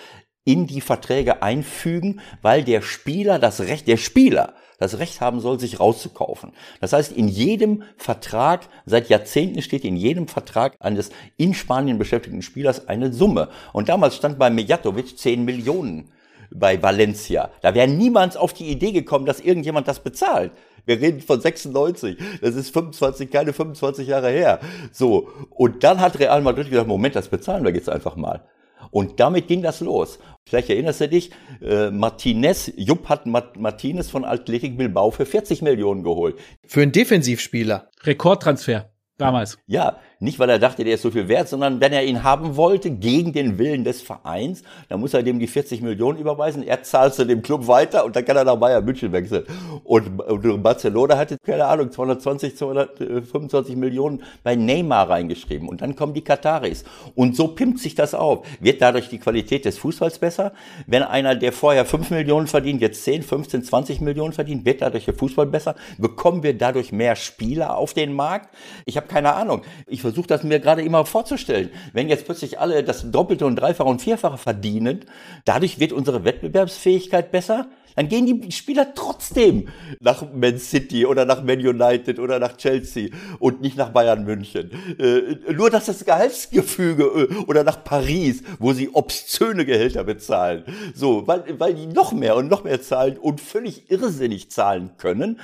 in 0.47 0.65
die 0.65 0.79
Verträge 0.79 1.43
einfügen, 1.43 2.21
weil 2.41 2.63
der 2.63 2.81
Spieler 2.81 3.37
das 3.37 3.59
Recht, 3.59 3.85
der 3.87 3.97
Spieler 3.97 4.53
das 4.79 4.97
Recht 4.97 5.19
haben 5.19 5.41
soll, 5.41 5.59
sich 5.59 5.79
rauszukaufen. 5.79 6.53
Das 6.79 6.93
heißt, 6.93 7.11
in 7.11 7.27
jedem 7.27 7.83
Vertrag, 7.97 8.61
seit 8.85 9.09
Jahrzehnten 9.09 9.61
steht 9.61 9.83
in 9.83 9.97
jedem 9.97 10.27
Vertrag 10.27 10.75
eines 10.79 11.09
in 11.35 11.53
Spanien 11.53 11.97
beschäftigten 11.97 12.41
Spielers 12.41 12.87
eine 12.87 13.11
Summe. 13.11 13.49
Und 13.73 13.89
damals 13.89 14.15
stand 14.15 14.39
bei 14.39 14.49
Mijatovic 14.49 15.17
10 15.17 15.43
Millionen 15.43 16.11
bei 16.49 16.81
Valencia. 16.81 17.49
Da 17.61 17.75
wäre 17.75 17.89
niemand 17.89 18.37
auf 18.37 18.53
die 18.53 18.69
Idee 18.71 18.93
gekommen, 18.93 19.25
dass 19.25 19.41
irgendjemand 19.41 19.89
das 19.89 19.99
bezahlt. 19.99 20.53
Wir 20.85 21.01
reden 21.01 21.19
von 21.19 21.41
96. 21.41 22.17
Das 22.41 22.55
ist 22.55 22.71
25, 22.71 23.29
keine 23.29 23.51
25 23.51 24.07
Jahre 24.07 24.29
her. 24.29 24.61
So. 24.93 25.27
Und 25.49 25.83
dann 25.83 25.99
hat 25.99 26.17
Real 26.19 26.41
Madrid 26.41 26.69
gesagt, 26.69 26.87
Moment, 26.87 27.17
das 27.17 27.27
bezahlen 27.27 27.65
wir 27.65 27.73
jetzt 27.73 27.89
einfach 27.89 28.15
mal. 28.15 28.45
Und 28.91 29.19
damit 29.19 29.47
ging 29.47 29.61
das 29.61 29.81
los. 29.81 30.19
Vielleicht 30.47 30.69
erinnerst 30.69 31.01
du 31.01 31.09
dich, 31.09 31.31
äh, 31.61 31.91
Martinez, 31.91 32.71
Jupp 32.75 33.09
hat 33.09 33.25
Martinez 33.25 34.09
von 34.09 34.23
Athletic 34.23 34.77
Bilbao 34.77 35.11
für 35.11 35.25
40 35.25 35.61
Millionen 35.61 36.03
geholt. 36.03 36.37
Für 36.65 36.81
einen 36.81 36.91
Defensivspieler. 36.91 37.89
Rekordtransfer 38.03 38.89
damals. 39.17 39.57
Ja, 39.67 39.99
nicht, 40.19 40.39
weil 40.39 40.49
er 40.49 40.57
dachte, 40.57 40.83
der 40.83 40.95
ist 40.95 41.03
so 41.03 41.11
viel 41.11 41.27
wert, 41.27 41.47
sondern 41.47 41.79
wenn 41.79 41.93
er 41.93 42.03
ihn 42.03 42.23
haben 42.23 42.55
wollte, 42.55 42.89
gegen 42.89 43.33
den 43.33 43.59
Willen 43.59 43.83
des 43.83 44.01
Vereins, 44.01 44.63
dann 44.89 44.99
muss 44.99 45.13
er 45.13 45.21
dem 45.21 45.37
die 45.37 45.45
40 45.45 45.81
Millionen 45.81 46.17
überweisen. 46.17 46.63
Er 46.63 46.81
zahlt 46.81 47.13
zu 47.13 47.25
dem 47.25 47.43
Club 47.43 47.67
weiter 47.67 48.03
und 48.03 48.15
dann 48.15 48.25
kann 48.25 48.35
er 48.35 48.43
nach 48.43 48.55
Bayern 48.55 48.83
München 48.83 49.11
wechseln. 49.11 49.43
Und, 49.83 50.19
und 50.19 50.63
Barcelona 50.63 51.17
hatte, 51.17 51.37
keine 51.43 51.65
Ahnung, 51.65 51.91
220, 51.91 52.57
225 52.57 53.75
Millionen 53.75 54.23
bei 54.43 54.55
Neymar 54.55 55.07
reingeschrieben. 55.09 55.69
Und 55.69 55.81
dann 55.81 55.95
kommen 55.95 56.15
die 56.15 56.23
Kataris. 56.23 56.83
Und 57.13 57.35
so 57.35 57.49
pimmt 57.49 57.79
sich 57.79 57.93
das 57.93 58.15
auf. 58.15 58.45
Wird 58.59 58.81
dadurch 58.81 59.09
die 59.09 59.19
Qualität 59.19 59.65
des 59.65 59.77
Fußballs 59.77 60.17
besser? 60.17 60.53
Wenn 60.87 61.03
einer, 61.03 61.35
der 61.35 61.51
vorher 61.51 61.85
5 61.85 62.09
Millionen 62.09 62.47
verdient, 62.47 62.81
jetzt 62.81 63.03
10, 63.03 63.21
15, 63.21 63.63
20 63.63 64.01
Millionen 64.01 64.33
verdient, 64.33 64.65
wird 64.65 64.81
dadurch 64.81 65.05
der 65.05 65.13
Fußball 65.13 65.45
besser? 65.45 65.75
Bekommen 65.99 66.41
wir 66.41 66.57
dadurch 66.57 66.91
mehr 66.91 67.15
Spieler 67.15 67.77
auf 67.77 67.93
den 67.93 68.13
Markt? 68.13 68.49
Ich 68.85 68.97
habe 68.97 69.07
keine 69.07 69.35
Ahnung. 69.35 69.61
Ich 69.85 70.06
versuche 70.07 70.27
das 70.27 70.43
mir 70.43 70.59
gerade 70.59 70.81
immer 70.81 71.05
vorzustellen. 71.05 71.69
Wenn 71.93 72.07
jetzt 72.07 72.25
plötzlich 72.25 72.59
alle 72.59 72.83
das 72.83 73.11
Doppelte 73.11 73.45
und 73.45 73.57
Dreifache 73.57 73.87
und 73.89 74.01
Vierfache 74.01 74.37
verdienen, 74.37 75.01
dadurch 75.45 75.79
wird 75.79 75.91
unsere 75.91 76.23
Wettbewerbsfähigkeit 76.23 77.31
besser 77.31 77.67
dann 77.97 78.09
gehen 78.09 78.27
die 78.27 78.51
Spieler 78.51 78.93
trotzdem 78.93 79.69
nach 79.99 80.23
Man 80.31 80.59
City 80.59 81.07
oder 81.07 81.25
nach 81.25 81.41
Man 81.43 81.57
United 81.57 82.19
oder 82.19 82.37
nach 82.37 82.55
Chelsea 82.55 83.09
und 83.39 83.61
nicht 83.61 83.75
nach 83.75 83.89
Bayern 83.89 84.23
München. 84.23 84.69
Äh, 84.99 85.51
nur 85.51 85.71
dass 85.71 85.87
das 85.87 86.05
Gehaltsgefüge 86.05 87.03
äh, 87.03 87.35
oder 87.47 87.63
nach 87.63 87.83
Paris, 87.83 88.43
wo 88.59 88.71
sie 88.71 88.89
obszöne 88.93 89.65
Gehälter 89.65 90.03
bezahlen. 90.03 90.63
So, 90.93 91.25
weil, 91.25 91.43
weil 91.57 91.73
die 91.73 91.87
noch 91.87 92.11
mehr 92.11 92.35
und 92.35 92.49
noch 92.49 92.63
mehr 92.63 92.79
zahlen 92.83 93.17
und 93.17 93.41
völlig 93.41 93.89
irrsinnig 93.89 94.51
zahlen 94.51 94.91
können, 94.99 95.39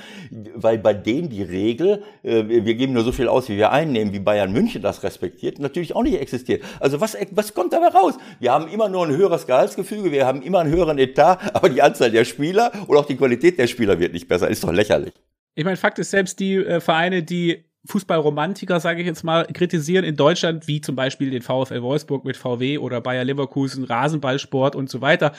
weil 0.54 0.78
bei 0.78 0.94
denen 0.94 1.30
die 1.30 1.42
Regel, 1.42 2.04
äh, 2.22 2.44
wir 2.46 2.74
geben 2.76 2.92
nur 2.92 3.02
so 3.02 3.10
viel 3.10 3.26
aus, 3.26 3.48
wie 3.48 3.56
wir 3.56 3.72
einnehmen, 3.72 4.12
wie 4.12 4.20
Bayern 4.20 4.52
München 4.52 4.80
das 4.80 5.02
respektiert, 5.02 5.58
natürlich 5.58 5.96
auch 5.96 6.04
nicht 6.04 6.20
existiert. 6.20 6.62
Also 6.78 7.00
was, 7.00 7.16
was 7.32 7.52
kommt 7.52 7.72
dabei 7.72 7.88
raus? 7.88 8.14
Wir 8.38 8.52
haben 8.52 8.68
immer 8.68 8.88
nur 8.88 9.04
ein 9.04 9.16
höheres 9.16 9.48
Gehaltsgefüge, 9.48 10.12
wir 10.12 10.24
haben 10.24 10.40
immer 10.40 10.60
einen 10.60 10.72
höheren 10.72 10.98
Etat, 10.98 11.38
aber 11.52 11.68
die 11.68 11.82
Anzahl 11.82 12.12
der 12.12 12.24
Spieler 12.24 12.43
Spieler 12.44 12.72
und 12.86 12.96
auch 12.96 13.06
die 13.06 13.16
Qualität 13.16 13.58
der 13.58 13.66
Spieler 13.66 13.98
wird 13.98 14.12
nicht 14.12 14.28
besser. 14.28 14.48
Ist 14.48 14.62
doch 14.64 14.72
lächerlich. 14.72 15.14
Ich 15.54 15.64
meine, 15.64 15.76
Fakt 15.76 15.98
ist, 15.98 16.10
selbst 16.10 16.40
die 16.40 16.56
äh, 16.56 16.80
Vereine, 16.80 17.22
die 17.22 17.64
Fußballromantiker, 17.86 18.80
sage 18.80 19.00
ich 19.00 19.06
jetzt 19.06 19.24
mal, 19.24 19.46
kritisieren 19.46 20.04
in 20.04 20.16
Deutschland, 20.16 20.68
wie 20.68 20.80
zum 20.80 20.96
Beispiel 20.96 21.30
den 21.30 21.42
VfL 21.42 21.82
Wolfsburg 21.82 22.24
mit 22.24 22.36
VW 22.36 22.78
oder 22.78 23.00
Bayer 23.00 23.24
Leverkusen, 23.24 23.84
Rasenballsport 23.84 24.76
und 24.76 24.90
so 24.90 25.00
weiter. 25.00 25.32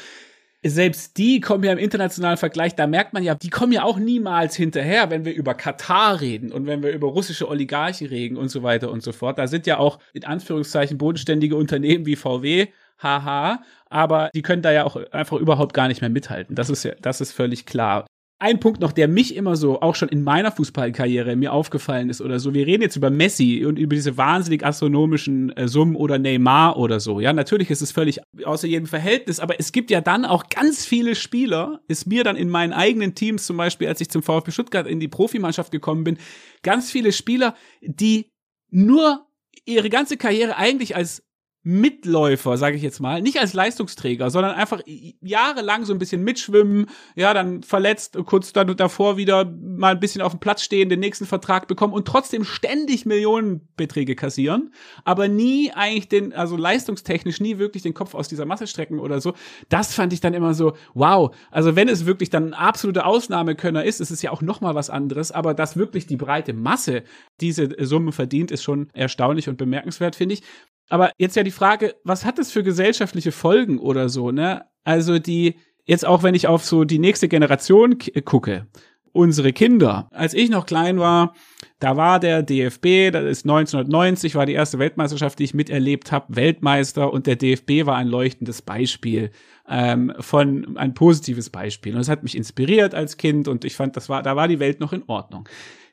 Selbst 0.63 1.17
die 1.17 1.41
kommen 1.41 1.63
ja 1.63 1.71
im 1.71 1.77
internationalen 1.77 2.37
Vergleich, 2.37 2.73
da 2.73 2.87
merkt 2.87 3.13
man 3.13 3.23
ja, 3.23 3.35
die 3.35 3.49
kommen 3.49 3.71
ja 3.71 3.83
auch 3.83 3.99
niemals 3.99 4.55
hinterher, 4.55 5.11
wenn 5.11 5.23
wir 5.23 5.33
über 5.33 5.53
Katar 5.53 6.21
reden 6.21 6.51
und 6.51 6.65
wenn 6.65 6.81
wir 6.81 6.91
über 6.91 7.07
russische 7.07 7.47
Oligarchen 7.47 8.07
reden 8.07 8.35
und 8.35 8.49
so 8.49 8.63
weiter 8.63 8.89
und 8.89 9.03
so 9.03 9.11
fort. 9.11 9.37
Da 9.37 9.45
sind 9.45 9.67
ja 9.67 9.77
auch 9.77 9.99
in 10.13 10.23
Anführungszeichen 10.23 10.97
bodenständige 10.97 11.55
Unternehmen 11.55 12.07
wie 12.07 12.15
VW 12.15 12.67
haha, 12.97 13.61
aber 13.89 14.29
die 14.33 14.41
können 14.41 14.61
da 14.61 14.71
ja 14.71 14.83
auch 14.85 14.95
einfach 15.11 15.37
überhaupt 15.37 15.73
gar 15.73 15.87
nicht 15.87 16.01
mehr 16.01 16.09
mithalten. 16.09 16.55
Das 16.55 16.69
ist 16.69 16.83
ja, 16.83 16.93
das 17.01 17.21
ist 17.21 17.31
völlig 17.31 17.65
klar. 17.65 18.05
Ein 18.37 18.59
Punkt 18.59 18.81
noch, 18.81 18.91
der 18.91 19.07
mich 19.07 19.33
immer 19.33 19.55
so, 19.55 19.79
auch 19.81 19.95
schon 19.95 20.09
in 20.09 20.21
meiner 20.21 20.51
Fußballkarriere 20.51 21.37
mir 21.37 21.53
aufgefallen 21.53 22.09
ist 22.09 22.19
oder 22.19 22.37
so. 22.37 22.53
Wir 22.53 22.67
reden 22.67 22.83
jetzt 22.83 22.97
über 22.97 23.09
Messi 23.09 23.63
und 23.65 23.79
über 23.79 23.95
diese 23.95 24.17
wahnsinnig 24.17 24.65
astronomischen 24.65 25.55
äh, 25.55 25.69
Summen 25.69 25.95
oder 25.95 26.19
Neymar 26.19 26.75
oder 26.75 26.99
so. 26.99 27.21
Ja, 27.21 27.31
natürlich 27.31 27.71
ist 27.71 27.81
es 27.81 27.93
völlig 27.93 28.19
außer 28.43 28.67
jedem 28.67 28.87
Verhältnis, 28.87 29.39
aber 29.39 29.57
es 29.57 29.71
gibt 29.71 29.89
ja 29.89 30.01
dann 30.01 30.25
auch 30.25 30.49
ganz 30.49 30.85
viele 30.85 31.15
Spieler, 31.15 31.79
ist 31.87 32.07
mir 32.07 32.25
dann 32.25 32.35
in 32.35 32.49
meinen 32.49 32.73
eigenen 32.73 33.15
Teams 33.15 33.45
zum 33.45 33.55
Beispiel, 33.55 33.87
als 33.87 34.01
ich 34.01 34.09
zum 34.09 34.21
VfB 34.21 34.51
Stuttgart 34.51 34.85
in 34.85 34.99
die 34.99 35.07
Profimannschaft 35.07 35.71
gekommen 35.71 36.03
bin, 36.03 36.17
ganz 36.61 36.91
viele 36.91 37.13
Spieler, 37.13 37.55
die 37.81 38.29
nur 38.69 39.25
ihre 39.63 39.89
ganze 39.89 40.17
Karriere 40.17 40.57
eigentlich 40.57 40.97
als 40.97 41.24
Mitläufer, 41.67 42.57
sage 42.57 42.75
ich 42.75 42.83
jetzt 42.83 42.99
mal, 42.99 43.23
nicht 43.23 43.39
als 43.39 43.53
Leistungsträger, 43.53 44.29
sondern 44.29 44.53
einfach 44.53 44.81
jahrelang 44.85 45.83
so 45.83 45.93
ein 45.93 45.97
bisschen 45.97 46.23
mitschwimmen, 46.23 46.85
ja, 47.15 47.33
dann 47.33 47.63
verletzt, 47.63 48.15
kurz 48.27 48.53
dann 48.53 48.77
davor 48.77 49.17
wieder 49.17 49.45
mal 49.45 49.93
ein 49.93 49.99
bisschen 49.99 50.21
auf 50.21 50.31
dem 50.31 50.39
Platz 50.39 50.61
stehen, 50.61 50.89
den 50.89 50.99
nächsten 50.99 51.25
Vertrag 51.25 51.67
bekommen 51.67 51.93
und 51.93 52.07
trotzdem 52.07 52.43
ständig 52.43 53.07
Millionenbeträge 53.07 54.15
kassieren, 54.15 54.75
aber 55.05 55.27
nie 55.27 55.71
eigentlich 55.71 56.07
den, 56.07 56.33
also 56.33 56.55
leistungstechnisch 56.55 57.39
nie 57.39 57.57
wirklich 57.57 57.81
den 57.81 57.95
Kopf 57.95 58.13
aus 58.13 58.27
dieser 58.27 58.45
Masse 58.45 58.67
strecken 58.67 58.99
oder 58.99 59.19
so. 59.19 59.33
Das 59.67 59.91
fand 59.91 60.13
ich 60.13 60.19
dann 60.19 60.35
immer 60.35 60.53
so, 60.53 60.73
wow, 60.93 61.35
also 61.49 61.75
wenn 61.75 61.89
es 61.89 62.05
wirklich 62.05 62.29
dann 62.29 62.49
ein 62.49 62.53
absoluter 62.53 63.07
Ausnahmekönner 63.07 63.83
ist, 63.83 64.01
ist 64.01 64.11
es 64.11 64.21
ja 64.21 64.29
auch 64.29 64.43
noch 64.43 64.61
mal 64.61 64.75
was 64.75 64.91
anderes, 64.91 65.31
aber 65.31 65.55
dass 65.55 65.75
wirklich 65.75 66.05
die 66.05 66.17
breite 66.17 66.53
Masse 66.53 67.01
diese 67.41 67.69
Summen 67.79 68.11
verdient, 68.11 68.51
ist 68.51 68.61
schon 68.61 68.89
erstaunlich 68.93 69.49
und 69.49 69.57
bemerkenswert, 69.57 70.15
finde 70.15 70.35
ich. 70.35 70.43
Aber 70.89 71.11
jetzt 71.17 71.35
ja 71.35 71.43
die 71.43 71.51
Frage, 71.51 71.95
was 72.03 72.25
hat 72.25 72.37
das 72.37 72.51
für 72.51 72.63
gesellschaftliche 72.63 73.31
Folgen 73.31 73.79
oder 73.79 74.09
so, 74.09 74.31
ne? 74.31 74.65
Also 74.83 75.19
die, 75.19 75.55
jetzt 75.85 76.05
auch 76.05 76.23
wenn 76.23 76.35
ich 76.35 76.47
auf 76.47 76.63
so 76.63 76.83
die 76.83 76.99
nächste 76.99 77.27
Generation 77.27 77.97
gucke, 78.23 78.67
unsere 79.15 79.53
Kinder. 79.53 80.09
Als 80.11 80.33
ich 80.33 80.49
noch 80.49 80.65
klein 80.65 80.99
war, 80.99 81.33
da 81.79 81.95
war 81.95 82.19
der 82.19 82.43
DFB, 82.43 83.11
das 83.11 83.23
ist 83.23 83.45
1990, 83.45 84.35
war 84.35 84.45
die 84.45 84.53
erste 84.53 84.77
Weltmeisterschaft, 84.77 85.39
die 85.39 85.45
ich 85.45 85.53
miterlebt 85.53 86.11
habe, 86.11 86.35
Weltmeister 86.35 87.11
und 87.11 87.25
der 87.25 87.37
DFB 87.37 87.85
war 87.85 87.95
ein 87.95 88.07
leuchtendes 88.07 88.61
Beispiel 88.61 89.31
ähm, 89.69 90.13
von 90.19 90.77
ein 90.77 90.93
positives 90.93 91.49
Beispiel. 91.49 91.95
Und 91.95 92.01
es 92.01 92.09
hat 92.09 92.23
mich 92.23 92.35
inspiriert 92.35 92.93
als 92.93 93.15
Kind 93.15 93.47
und 93.47 93.63
ich 93.63 93.75
fand, 93.75 93.95
das 93.95 94.09
war, 94.09 94.21
da 94.21 94.35
war 94.35 94.49
die 94.49 94.59
Welt 94.59 94.81
noch 94.81 94.91
in 94.91 95.03
Ordnung. 95.07 95.47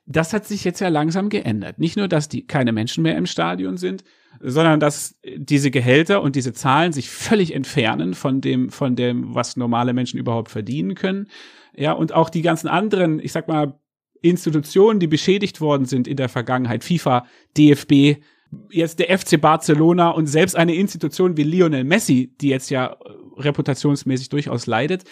Das 0.05 0.32
hat 0.32 0.45
sich 0.45 0.64
jetzt 0.64 0.80
ja 0.80 0.88
langsam 0.88 1.28
geändert. 1.28 1.78
Nicht 1.78 1.97
nur, 1.97 2.09
dass 2.09 2.28
die 2.28 2.47
keine 2.47 2.72
Menschen 2.72 3.05
mehr 3.05 3.16
im 3.16 3.26
Stadion 3.26 3.76
sind, 3.76 4.03
sondern 4.40 4.80
dass 4.80 5.16
diese 5.36 5.70
Gehälter 5.70 6.22
und 6.22 6.36
diese 6.36 6.52
Zahlen 6.52 6.92
sich 6.92 7.10
völlig 7.10 7.54
entfernen 7.54 8.14
von 8.14 8.40
dem, 8.40 8.70
von 8.70 8.96
dem, 8.96 9.34
was 9.34 9.56
normale 9.56 9.92
Menschen 9.92 10.18
überhaupt 10.18 10.50
verdienen 10.50 10.94
können. 10.94 11.28
Ja, 11.74 11.92
und 11.92 12.12
auch 12.12 12.28
die 12.28 12.42
ganzen 12.42 12.68
anderen, 12.68 13.20
ich 13.20 13.32
sag 13.32 13.48
mal, 13.48 13.78
Institutionen, 14.20 15.00
die 15.00 15.06
beschädigt 15.06 15.60
worden 15.60 15.84
sind 15.84 16.06
in 16.06 16.16
der 16.16 16.28
Vergangenheit, 16.28 16.84
FIFA, 16.84 17.26
DFB, 17.56 18.22
jetzt 18.70 18.98
der 18.98 19.18
FC 19.18 19.40
Barcelona 19.40 20.10
und 20.10 20.26
selbst 20.26 20.56
eine 20.56 20.74
Institution 20.74 21.36
wie 21.36 21.42
Lionel 21.42 21.84
Messi, 21.84 22.34
die 22.40 22.48
jetzt 22.48 22.70
ja 22.70 22.96
reputationsmäßig 23.36 24.28
durchaus 24.28 24.66
leidet. 24.66 25.04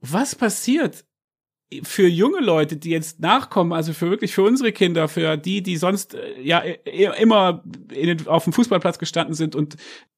Was 0.00 0.34
passiert, 0.34 1.04
für 1.82 2.08
junge 2.08 2.40
Leute, 2.40 2.76
die 2.76 2.90
jetzt 2.90 3.20
nachkommen, 3.20 3.72
also 3.72 3.92
für 3.92 4.10
wirklich 4.10 4.34
für 4.34 4.42
unsere 4.42 4.72
Kinder, 4.72 5.08
für 5.08 5.36
die, 5.36 5.62
die 5.62 5.76
sonst 5.76 6.14
äh, 6.14 6.40
ja 6.40 6.60
immer 6.60 7.62
in, 7.92 8.26
auf 8.26 8.44
dem 8.44 8.52
Fußballplatz 8.52 8.98
gestanden 8.98 9.34
sind 9.34 9.54
und 9.54 9.76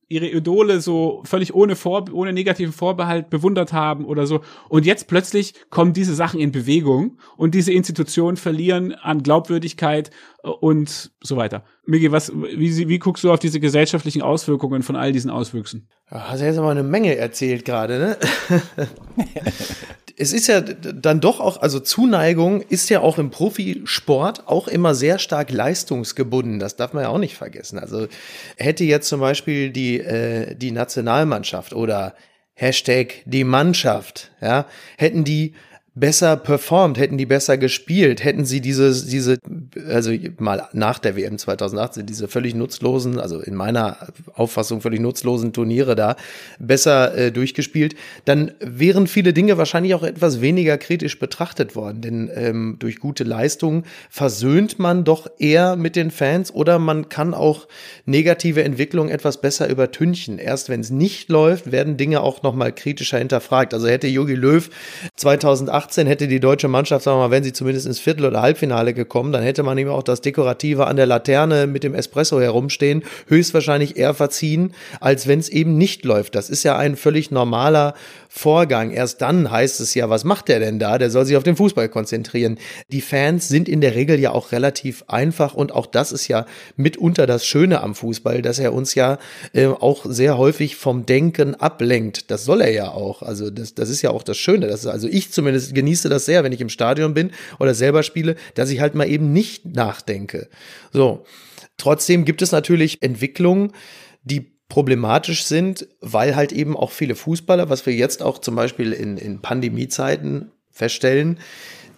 ihre 0.09 0.29
Idole 0.29 0.81
so 0.81 1.23
völlig 1.25 1.55
ohne 1.55 1.77
Vor 1.77 2.05
ohne 2.13 2.33
negativen 2.33 2.73
Vorbehalt 2.73 3.31
bewundert 3.31 3.73
haben 3.73 4.05
oder 4.05 4.27
so 4.27 4.41
und 4.69 4.85
jetzt 4.85 5.07
plötzlich 5.07 5.55
kommen 5.71 5.93
diese 5.93 6.15
Sachen 6.15 6.41
in 6.41 6.51
Bewegung 6.51 7.19
und 7.37 7.55
diese 7.55 7.73
Institutionen 7.73 8.37
verlieren 8.37 8.93
an 8.93 9.23
Glaubwürdigkeit 9.23 10.11
äh, 10.45 10.49
und 10.49 11.13
so 11.21 11.37
weiter. 11.37 11.65
Migi, 11.85 12.13
was 12.13 12.33
wie, 12.33 12.89
wie 12.89 12.99
guckst 13.01 13.25
du 13.25 13.33
auf 13.33 13.41
diese 13.41 13.59
gesellschaftlichen 13.59 14.23
Auswirkungen 14.23 14.83
von 14.83 14.95
all 14.95 15.11
diesen 15.13 15.31
Auswüchsen? 15.31 15.89
Hast 16.07 16.43
du 16.43 16.47
jetzt 16.47 16.59
aber 16.59 16.71
eine 16.71 16.85
Menge 16.85 17.17
erzählt 17.17 17.65
gerade, 17.65 17.99
ne? 17.99 18.17
es 20.21 20.35
ist 20.35 20.49
ja 20.49 20.61
dann 20.61 21.21
doch 21.21 21.41
auch, 21.41 21.63
also 21.63 21.81
Zuneigung 21.81 22.61
ist 22.61 22.91
ja 22.91 23.01
auch 23.01 23.17
im 23.17 23.31
Profisport 23.31 24.47
auch 24.49 24.69
immer 24.69 24.95
sehr 24.95 25.19
stark 25.19 25.51
leistungsgebunden. 25.51 26.59
Das 26.59 26.77
darf 26.77 26.93
man 26.93 27.05
ja 27.05 27.09
auch 27.09 27.19
nicht 27.19 27.37
vergessen. 27.37 27.79
Also 27.79 28.07
hätte 28.59 28.85
jetzt 28.85 29.09
zum 29.09 29.21
Beispiel 29.21 29.71
die, 29.71 29.99
äh, 29.99 30.55
die 30.55 30.73
Nationalmannschaft 30.73 31.73
oder 31.73 32.15
Hashtag 32.53 33.23
die 33.25 33.45
Mannschaft, 33.45 34.31
ja, 34.43 34.67
hätten 34.99 35.25
die 35.25 35.55
besser 35.95 36.37
performt, 36.37 36.99
hätten 36.99 37.19
die 37.19 37.27
besser 37.27 37.59
gespielt, 37.59 38.23
hätten 38.23 38.45
sie 38.45 38.61
diese, 38.61 39.07
diese, 39.07 39.39
also 39.89 40.13
mal 40.39 40.69
nach 40.73 41.01
der 41.01 41.17
WM 41.17 41.37
2018, 41.37 42.07
diese 42.07 42.29
völlig 42.29 42.55
nutzlosen, 42.55 43.19
also 43.19 43.41
in 43.41 43.57
meiner 43.57 43.97
Auffassung 44.35 44.81
völlig 44.83 45.01
nutzlosen 45.01 45.53
Turniere 45.53 45.97
da 45.97 46.15
besser 46.61 47.17
äh, 47.17 47.33
durchgespielt, 47.33 47.97
dann 48.25 48.53
wären 48.61 49.09
viele 49.09 49.33
Dinge 49.33 49.59
wahrscheinlich 49.59 49.95
auch 49.95 50.05
etwas 50.05 50.41
weniger 50.41 50.79
kritisch 50.79 51.19
betrachtet 51.19 51.75
worden. 51.75 52.01
Denn 52.03 52.31
ähm, 52.35 52.77
durch 52.79 53.01
gute 53.01 53.25
Leistungen 53.25 53.85
versöhnt 54.11 54.79
man 54.79 55.03
doch 55.03 55.27
eher 55.39 55.75
mit 55.75 55.97
den 55.97 56.13
Fans 56.13 56.55
oder 56.55 56.79
man 56.79 57.09
kann 57.09 57.35
auch 57.35 57.67
negative 58.07 58.63
Entwicklungen 58.63 59.11
etwas 59.11 59.41
besser 59.41 59.69
übertünchen. 59.69 60.39
Erst 60.39 60.69
wenn 60.69 60.81
es 60.81 60.91
nicht 60.91 61.31
läuft, 61.31 61.73
werden 61.73 61.97
Dinge 61.97 62.21
auch 62.21 62.45
nochmal 62.45 62.73
kritischer 62.73 63.19
hinterfragt. 63.19 63.75
Also 63.75 63.89
hätte 63.89 64.07
Jogi 64.07 64.35
Löw 64.35 64.71
2018 65.17 65.80
2018 65.81 66.07
hätte 66.07 66.29
die 66.29 66.41
deutsche 66.41 66.69
Mannschaft, 66.69 67.05
sagen 67.05 67.19
wir 67.19 67.29
mal, 67.29 67.31
wenn 67.31 67.45
sie 67.45 67.53
zumindest 67.53 67.87
ins 67.87 67.99
Viertel- 67.99 68.27
oder 68.27 68.43
Halbfinale 68.43 68.93
gekommen, 68.95 69.33
dann 69.33 69.43
hätte 69.43 69.63
man 69.63 69.79
ihm 69.79 69.89
auch 69.89 70.03
das 70.03 70.21
Dekorative 70.21 70.87
an 70.87 70.97
der 70.97 71.07
Laterne 71.07 71.67
mit 71.67 71.85
dem 71.85 71.95
Espresso 71.95 72.41
herumstehen 72.41 73.03
höchstwahrscheinlich 73.29 73.97
eher 73.97 74.15
verziehen, 74.15 74.75
als 75.01 75.27
wenn 75.27 75.39
es 75.39 75.49
eben 75.49 75.79
nicht 75.79 76.05
läuft. 76.05 76.35
Das 76.35 76.51
ist 76.51 76.63
ja 76.63 76.77
ein 76.77 76.97
völlig 76.97 77.31
normaler 77.31 77.95
Vorgang. 78.29 78.93
Erst 78.93 79.23
dann 79.23 79.51
heißt 79.51 79.81
es 79.81 79.95
ja, 79.95 80.09
was 80.09 80.23
macht 80.25 80.49
der 80.49 80.61
denn 80.61 80.79
da? 80.79 80.99
Der 80.99 81.11
soll 81.11 81.25
sich 81.25 81.37
auf 81.37 81.43
den 81.43 81.57
Fußball 81.57 81.89
konzentrieren. 81.89 82.59
Die 82.89 83.01
Fans 83.01 83.49
sind 83.49 83.69
in 83.69 83.81
der 83.81 83.97
Regel 83.97 84.21
ja 84.21 84.31
auch 84.31 84.53
relativ 84.53 85.05
einfach 85.09 85.55
und 85.55 85.73
auch 85.73 85.87
das 85.87 86.13
ist 86.13 86.29
ja 86.29 86.47
mitunter 86.77 87.27
das 87.27 87.45
Schöne 87.45 87.81
am 87.81 87.97
Fußball, 87.97 88.41
dass 88.41 88.61
er 88.61 88.73
uns 88.73 88.95
ja 88.95 89.19
äh, 89.53 89.67
auch 89.67 90.07
sehr 90.09 90.39
häufig 90.39 90.77
vom 90.77 91.07
Denken 91.07 91.57
ablenkt. 91.57 92.31
Das 92.31 92.45
soll 92.45 92.61
er 92.61 92.71
ja 92.71 92.91
auch. 92.93 93.23
Also 93.23 93.51
das, 93.51 93.75
das 93.75 93.91
ist 93.91 94.03
ja 94.03 94.11
auch 94.11 94.23
das 94.23 94.37
Schöne. 94.39 94.69
Das 94.69 94.81
ist, 94.81 94.87
also 94.87 95.09
ich 95.09 95.33
zumindest 95.33 95.70
genieße 95.75 96.09
das 96.09 96.27
sehr, 96.27 96.45
wenn 96.45 96.53
ich 96.53 96.61
im 96.61 96.69
Stadion 96.69 97.15
bin 97.15 97.31
oder 97.59 97.75
selber 97.75 98.03
spiele, 98.03 98.37
dass 98.55 98.71
ich 98.71 98.81
halt 98.81 98.95
mal 98.95 99.09
eben 99.09 99.33
nicht 99.33 99.67
nachdenke. 99.67 100.49
So. 100.93 101.25
Trotzdem 101.77 102.27
gibt 102.27 102.43
es 102.43 102.53
natürlich 102.53 102.99
Entwicklungen, 103.01 103.73
die 104.23 104.53
problematisch 104.69 105.45
sind, 105.45 105.89
weil 106.01 106.37
halt 106.37 106.53
eben 106.53 106.77
auch 106.77 106.91
viele 106.91 107.15
Fußballer, 107.15 107.71
was 107.71 107.87
wir 107.87 107.95
jetzt 107.95 108.23
auch 108.23 108.39
zum 108.39 108.55
Beispiel 108.55 108.93
in, 108.93 109.17
in 109.17 109.41
Pandemiezeiten 109.41 110.53
feststellen, 110.71 111.39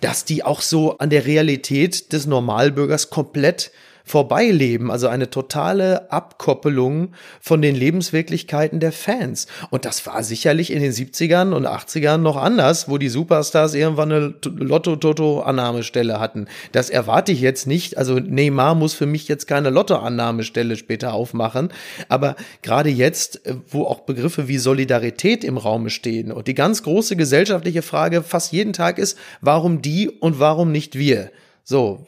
dass 0.01 0.25
die 0.25 0.43
auch 0.43 0.61
so 0.61 0.99
an 0.99 1.11
der 1.11 1.27
Realität 1.27 2.13
des 2.13 2.27
Normalbürgers 2.27 3.11
komplett 3.11 3.71
vorbeileben, 4.05 4.91
also 4.91 5.09
eine 5.09 5.31
totale 5.31 6.11
Abkoppelung 6.11 7.13
von 7.41 7.63
den 7.63 7.75
Lebenswirklichkeiten 7.75 8.81
der 8.81 8.93
Fans. 8.93 9.47
Und 9.71 9.85
das 9.85 10.07
war 10.07 10.23
sicherlich 10.23 10.73
in 10.73 10.83
den 10.83 10.93
70ern 10.93 11.53
und 11.53 11.67
80ern 11.67 12.19
noch 12.19 12.37
anders, 12.37 12.89
wo 12.89 12.99
die 12.99 13.09
Superstars 13.09 13.75
irgendwann 13.75 14.13
eine 14.13 14.35
Lotto-Toto-Annahmestelle 14.45 16.19
hatten. 16.21 16.47
Das 16.73 16.91
erwarte 16.91 17.33
ich 17.33 17.41
jetzt 17.41 17.67
nicht. 17.67 17.99
Also 17.99 18.19
Neymar 18.19 18.75
muss 18.75 18.95
für 18.95 19.07
mich 19.07 19.29
jetzt 19.29 19.47
keine 19.47 19.71
Lotto-Annahmestelle 19.71 20.77
später 20.77 21.15
aufmachen. 21.15 21.71
Aber 22.09 22.37
gerade 22.63 22.91
jetzt, 22.91 23.47
äh, 23.47 23.55
wo 23.69 23.85
auch 23.85 24.01
Begriffe 24.01 24.49
wie 24.49 24.59
Solidarität 24.59 25.45
im 25.45 25.57
Raume 25.57 25.91
stehen 25.91 26.33
und 26.33 26.49
die 26.49 26.55
ganz 26.55 26.83
große 26.83 27.17
gesellschaftliche 27.17 27.83
Frage 27.83 28.23
fast 28.23 28.53
jeden 28.53 28.73
Tag 28.73 28.99
ist, 28.99 29.19
warum 29.41 29.83
die 29.83 30.09
und 30.09 30.41
warum 30.41 30.73
nicht 30.73 30.99
wir? 30.99 31.31
So, 31.65 32.07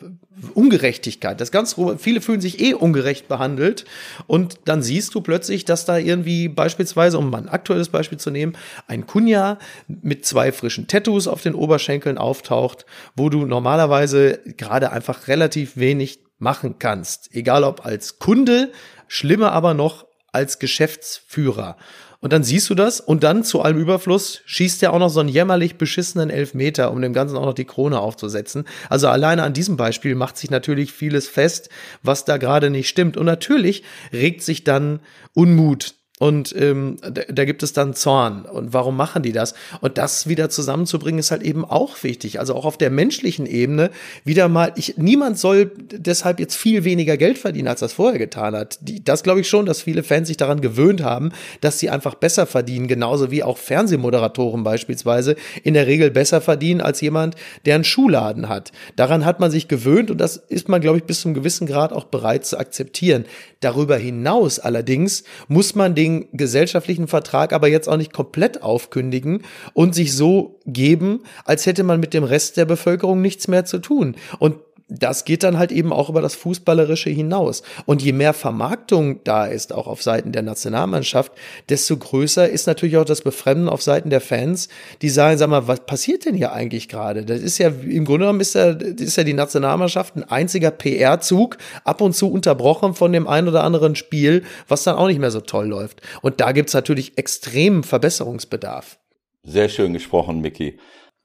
Ungerechtigkeit. 0.54 1.40
Das 1.40 1.52
ganz 1.52 1.76
viele 1.98 2.20
fühlen 2.20 2.40
sich 2.40 2.60
eh 2.60 2.74
ungerecht 2.74 3.28
behandelt 3.28 3.84
und 4.26 4.58
dann 4.64 4.82
siehst 4.82 5.14
du 5.14 5.20
plötzlich, 5.20 5.64
dass 5.64 5.84
da 5.84 5.96
irgendwie 5.96 6.48
beispielsweise, 6.48 7.18
um 7.18 7.30
mal 7.30 7.38
ein 7.38 7.48
aktuelles 7.48 7.88
Beispiel 7.88 8.18
zu 8.18 8.30
nehmen, 8.30 8.56
ein 8.86 9.06
Kunja 9.06 9.58
mit 9.86 10.26
zwei 10.26 10.52
frischen 10.52 10.88
Tattoos 10.88 11.28
auf 11.28 11.42
den 11.42 11.54
Oberschenkeln 11.54 12.18
auftaucht, 12.18 12.84
wo 13.14 13.28
du 13.28 13.46
normalerweise 13.46 14.40
gerade 14.56 14.90
einfach 14.92 15.28
relativ 15.28 15.76
wenig 15.76 16.20
machen 16.38 16.78
kannst. 16.78 17.32
Egal 17.32 17.64
ob 17.64 17.86
als 17.86 18.18
Kunde, 18.18 18.72
schlimmer 19.06 19.52
aber 19.52 19.74
noch 19.74 20.06
als 20.32 20.58
Geschäftsführer. 20.58 21.76
Und 22.24 22.32
dann 22.32 22.42
siehst 22.42 22.70
du 22.70 22.74
das 22.74 23.00
und 23.00 23.22
dann 23.22 23.44
zu 23.44 23.60
allem 23.60 23.76
Überfluss 23.76 24.40
schießt 24.46 24.82
er 24.82 24.94
auch 24.94 24.98
noch 24.98 25.10
so 25.10 25.20
einen 25.20 25.28
jämmerlich 25.28 25.76
beschissenen 25.76 26.30
Elfmeter, 26.30 26.90
um 26.90 27.02
dem 27.02 27.12
Ganzen 27.12 27.36
auch 27.36 27.44
noch 27.44 27.52
die 27.52 27.66
Krone 27.66 28.00
aufzusetzen. 28.00 28.64
Also 28.88 29.08
alleine 29.08 29.42
an 29.42 29.52
diesem 29.52 29.76
Beispiel 29.76 30.14
macht 30.14 30.38
sich 30.38 30.50
natürlich 30.50 30.90
vieles 30.90 31.28
fest, 31.28 31.68
was 32.02 32.24
da 32.24 32.38
gerade 32.38 32.70
nicht 32.70 32.88
stimmt. 32.88 33.18
Und 33.18 33.26
natürlich 33.26 33.82
regt 34.10 34.40
sich 34.40 34.64
dann 34.64 35.00
Unmut 35.34 35.96
und 36.24 36.56
ähm, 36.58 36.96
da, 37.02 37.44
gibt 37.44 37.62
es 37.62 37.74
dann 37.74 37.92
Zorn. 37.92 38.46
Und 38.46 38.72
warum 38.72 38.96
machen 38.96 39.22
die 39.22 39.32
das? 39.32 39.52
Und 39.82 39.98
das 39.98 40.26
wieder 40.26 40.48
zusammenzubringen, 40.48 41.18
ist 41.18 41.30
halt 41.30 41.42
eben 41.42 41.66
auch 41.66 42.02
wichtig. 42.02 42.40
Also 42.40 42.54
auch 42.54 42.64
auf 42.64 42.78
der 42.78 42.88
menschlichen 42.88 43.44
Ebene 43.44 43.90
wieder 44.24 44.48
mal, 44.48 44.72
ich, 44.76 44.96
niemand 44.96 45.38
soll 45.38 45.70
deshalb 45.76 46.40
jetzt 46.40 46.56
viel 46.56 46.84
weniger 46.84 47.18
Geld 47.18 47.36
verdienen, 47.36 47.68
als 47.68 47.80
das 47.80 47.92
vorher 47.92 48.18
getan 48.18 48.56
hat. 48.56 48.78
Die, 48.80 49.04
das 49.04 49.22
glaube 49.22 49.40
ich 49.40 49.48
schon, 49.50 49.66
dass 49.66 49.82
viele 49.82 50.02
Fans 50.02 50.28
sich 50.28 50.38
daran 50.38 50.62
gewöhnt 50.62 51.02
haben, 51.02 51.30
dass 51.60 51.78
sie 51.78 51.90
einfach 51.90 52.14
besser 52.14 52.46
verdienen, 52.46 52.88
genauso 52.88 53.30
wie 53.30 53.42
auch 53.42 53.58
Fernsehmoderatoren 53.58 54.64
beispielsweise 54.64 55.36
in 55.62 55.74
der 55.74 55.86
Regel 55.86 56.10
besser 56.10 56.40
verdienen 56.40 56.80
als 56.80 57.02
jemand, 57.02 57.34
der 57.66 57.74
einen 57.74 57.84
Schuhladen 57.84 58.48
hat. 58.48 58.72
Daran 58.96 59.26
hat 59.26 59.40
man 59.40 59.50
sich 59.50 59.68
gewöhnt 59.68 60.10
und 60.10 60.22
das 60.22 60.38
ist 60.38 60.70
man, 60.70 60.80
glaube 60.80 60.96
ich, 60.96 61.04
bis 61.04 61.20
zum 61.20 61.34
gewissen 61.34 61.66
Grad 61.66 61.92
auch 61.92 62.04
bereit 62.04 62.46
zu 62.46 62.58
akzeptieren. 62.58 63.26
Darüber 63.60 63.98
hinaus 63.98 64.58
allerdings 64.58 65.24
muss 65.48 65.74
man 65.74 65.94
den 65.94 66.13
gesellschaftlichen 66.32 67.08
Vertrag 67.08 67.52
aber 67.52 67.68
jetzt 67.68 67.88
auch 67.88 67.96
nicht 67.96 68.12
komplett 68.12 68.62
aufkündigen 68.62 69.42
und 69.72 69.94
sich 69.94 70.14
so 70.14 70.58
geben, 70.66 71.22
als 71.44 71.66
hätte 71.66 71.84
man 71.84 72.00
mit 72.00 72.14
dem 72.14 72.24
Rest 72.24 72.56
der 72.56 72.64
Bevölkerung 72.64 73.20
nichts 73.20 73.48
mehr 73.48 73.64
zu 73.64 73.78
tun. 73.78 74.16
Und 74.38 74.56
das 74.88 75.24
geht 75.24 75.42
dann 75.42 75.58
halt 75.58 75.72
eben 75.72 75.92
auch 75.92 76.10
über 76.10 76.20
das 76.20 76.34
Fußballerische 76.34 77.08
hinaus. 77.08 77.62
Und 77.86 78.02
je 78.02 78.12
mehr 78.12 78.34
Vermarktung 78.34 79.24
da 79.24 79.46
ist, 79.46 79.72
auch 79.72 79.86
auf 79.86 80.02
Seiten 80.02 80.32
der 80.32 80.42
Nationalmannschaft, 80.42 81.32
desto 81.70 81.96
größer 81.96 82.48
ist 82.48 82.66
natürlich 82.66 82.98
auch 82.98 83.04
das 83.04 83.22
Befremden 83.22 83.68
auf 83.68 83.82
Seiten 83.82 84.10
der 84.10 84.20
Fans, 84.20 84.68
die 85.00 85.08
sagen, 85.08 85.38
sag 85.38 85.48
mal, 85.48 85.66
was 85.68 85.86
passiert 85.86 86.26
denn 86.26 86.34
hier 86.34 86.52
eigentlich 86.52 86.88
gerade? 86.88 87.24
Das 87.24 87.40
ist 87.40 87.58
ja, 87.58 87.68
im 87.68 88.04
Grunde 88.04 88.26
genommen 88.26 88.40
ist 88.40 88.54
ja, 88.54 88.70
ist 88.72 89.16
ja 89.16 89.24
die 89.24 89.32
Nationalmannschaft 89.32 90.16
ein 90.16 90.24
einziger 90.24 90.70
PR-Zug, 90.70 91.56
ab 91.84 92.02
und 92.02 92.14
zu 92.14 92.30
unterbrochen 92.30 92.94
von 92.94 93.12
dem 93.12 93.26
ein 93.26 93.48
oder 93.48 93.64
anderen 93.64 93.96
Spiel, 93.96 94.44
was 94.68 94.84
dann 94.84 94.96
auch 94.96 95.06
nicht 95.06 95.20
mehr 95.20 95.30
so 95.30 95.40
toll 95.40 95.66
läuft. 95.66 96.02
Und 96.20 96.40
da 96.40 96.52
gibt's 96.52 96.74
natürlich 96.74 97.16
extremen 97.16 97.84
Verbesserungsbedarf. 97.84 98.98
Sehr 99.44 99.68
schön 99.68 99.92
gesprochen, 99.92 100.40
Mickey. 100.40 100.78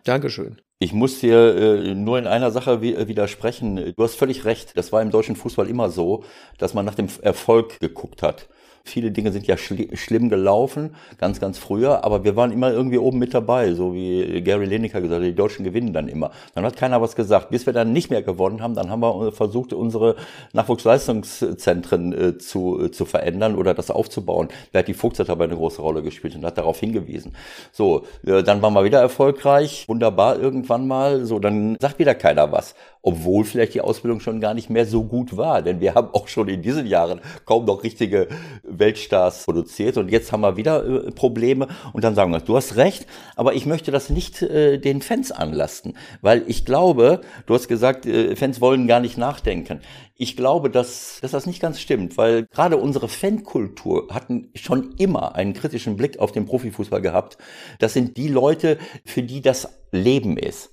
Dankeschön. 0.04 0.62
Ich 0.82 0.94
muss 0.94 1.20
dir 1.20 1.56
äh, 1.56 1.94
nur 1.94 2.18
in 2.18 2.26
einer 2.26 2.52
Sache 2.52 2.74
äh, 2.82 3.08
widersprechen. 3.08 3.94
Du 3.96 4.04
hast 4.04 4.16
völlig 4.16 4.46
recht. 4.46 4.78
Das 4.78 4.94
war 4.94 5.02
im 5.02 5.12
deutschen 5.12 5.36
Fußball 5.36 5.68
immer 5.68 5.90
so, 5.90 6.24
dass 6.58 6.74
man 6.74 6.86
nach 6.86 6.96
dem 6.96 7.08
Erfolg 7.22 7.80
geguckt 7.80 8.24
hat. 8.24 8.48
Viele 8.84 9.12
Dinge 9.12 9.32
sind 9.32 9.48
ja 9.48 9.58
schli 9.58 9.90
schlimm 9.96 10.30
gelaufen, 10.30 10.96
ganz, 11.18 11.40
ganz 11.40 11.58
früher, 11.58 12.04
aber 12.04 12.24
wir 12.24 12.36
waren 12.36 12.52
immer 12.52 12.72
irgendwie 12.72 12.98
oben 12.98 13.20
mit 13.20 13.34
dabei, 13.34 13.74
so 13.74 13.94
wie 13.94 14.42
Gary 14.42 14.66
Lineker 14.66 15.02
gesagt 15.02 15.22
hat, 15.22 15.28
die 15.28 15.36
Deutschen 15.36 15.64
gewinnen 15.64 15.94
dann 15.94 16.08
immer. 16.08 16.32
Dann 16.56 16.66
hat 16.66 16.78
keiner 16.78 17.02
was 17.02 17.16
gesagt. 17.16 17.50
Bis 17.50 17.66
wir 17.66 17.74
dann 17.74 17.94
nicht 17.94 18.10
mehr 18.10 18.22
gewonnen 18.22 18.62
haben, 18.62 18.76
dann 18.76 18.90
haben 18.90 19.02
wir 19.02 19.32
versucht, 19.32 19.74
unsere 19.74 20.16
Nachwuchsleistungszentren 20.54 22.14
äh, 22.14 22.38
zu, 22.38 22.86
äh, 22.86 22.92
zu 22.92 23.06
verändern 23.06 23.56
oder 23.56 23.74
das 23.74 23.92
aufzubauen. 23.92 24.50
Berti 24.72 24.94
Fuchs 24.94 25.20
hat 25.20 25.30
dabei 25.30 25.46
eine 25.46 25.56
große 25.56 25.82
Rolle 25.82 26.02
gespielt 26.02 26.36
und 26.36 26.46
hat 26.46 26.58
darauf 26.58 26.80
hingewiesen. 26.80 27.34
So, 27.72 28.06
äh, 28.26 28.44
dann 28.44 28.62
waren 28.62 28.74
wir 28.74 28.84
wieder 28.84 29.00
erfolgreich, 29.00 29.86
wunderbar 29.88 30.40
irgendwann 30.40 30.88
mal, 30.88 31.26
so, 31.26 31.40
dann 31.40 31.78
sagt 31.80 32.00
wieder 32.00 32.16
keiner 32.16 32.52
was 32.52 32.76
obwohl 33.02 33.46
vielleicht 33.46 33.74
die 33.74 33.82
Ausbildung 33.82 34.20
schon 34.20 34.42
gar 34.42 34.54
nicht 34.54 34.70
mehr 34.70 34.86
so 34.86 35.04
gut 35.04 35.38
war. 35.38 35.62
Denn 35.62 35.80
wir 35.80 35.94
haben 35.96 36.10
auch 36.14 36.28
schon 36.28 36.48
in 36.48 36.62
diesen 36.62 36.86
Jahren 36.86 37.22
kaum 37.46 37.66
noch 37.66 37.84
richtige 37.84 38.28
Weltstars 38.64 39.46
produziert 39.46 39.98
und 39.98 40.10
jetzt 40.12 40.32
haben 40.32 40.42
wir 40.42 40.58
wieder 40.58 40.86
äh, 40.86 41.12
Probleme 41.12 41.68
und 41.94 42.04
dann 42.04 42.16
sagen 42.16 42.32
wir, 42.32 42.40
du 42.40 42.56
hast 42.56 42.76
recht, 42.76 43.06
aber 43.36 43.54
ich 43.54 43.66
möchte 43.66 43.92
das 43.92 44.10
nicht 44.10 44.42
äh, 44.42 44.78
den 44.78 45.02
Fans 45.02 45.32
anlasten, 45.32 45.94
weil 46.22 46.44
ich 46.48 46.66
glaube, 46.66 47.22
du 47.46 47.54
hast 47.54 47.68
gesagt, 47.68 48.06
äh, 48.06 48.36
Fans 48.36 48.62
wollen 48.62 48.88
gar 48.88 49.00
nicht 49.00 49.18
nachdenken. 49.18 49.82
Ich 50.16 50.36
glaube, 50.36 50.70
dass, 50.70 51.20
dass 51.22 51.32
das 51.32 51.46
nicht 51.46 51.62
ganz 51.62 51.80
stimmt, 51.80 52.18
weil 52.18 52.46
gerade 52.46 52.76
unsere 52.76 53.08
Fankultur 53.08 54.08
hatten 54.12 54.50
schon 54.54 54.94
immer 54.98 55.36
einen 55.36 55.54
kritischen 55.54 55.96
Blick 55.96 56.20
auf 56.20 56.34
den 56.34 56.46
Profifußball 56.46 57.02
gehabt. 57.02 57.38
Das 57.80 57.94
sind 57.94 58.18
die 58.18 58.28
Leute, 58.28 58.78
für 59.06 59.24
die 59.24 59.42
das 59.42 59.80
Leben 59.92 60.38
ist. 60.38 60.72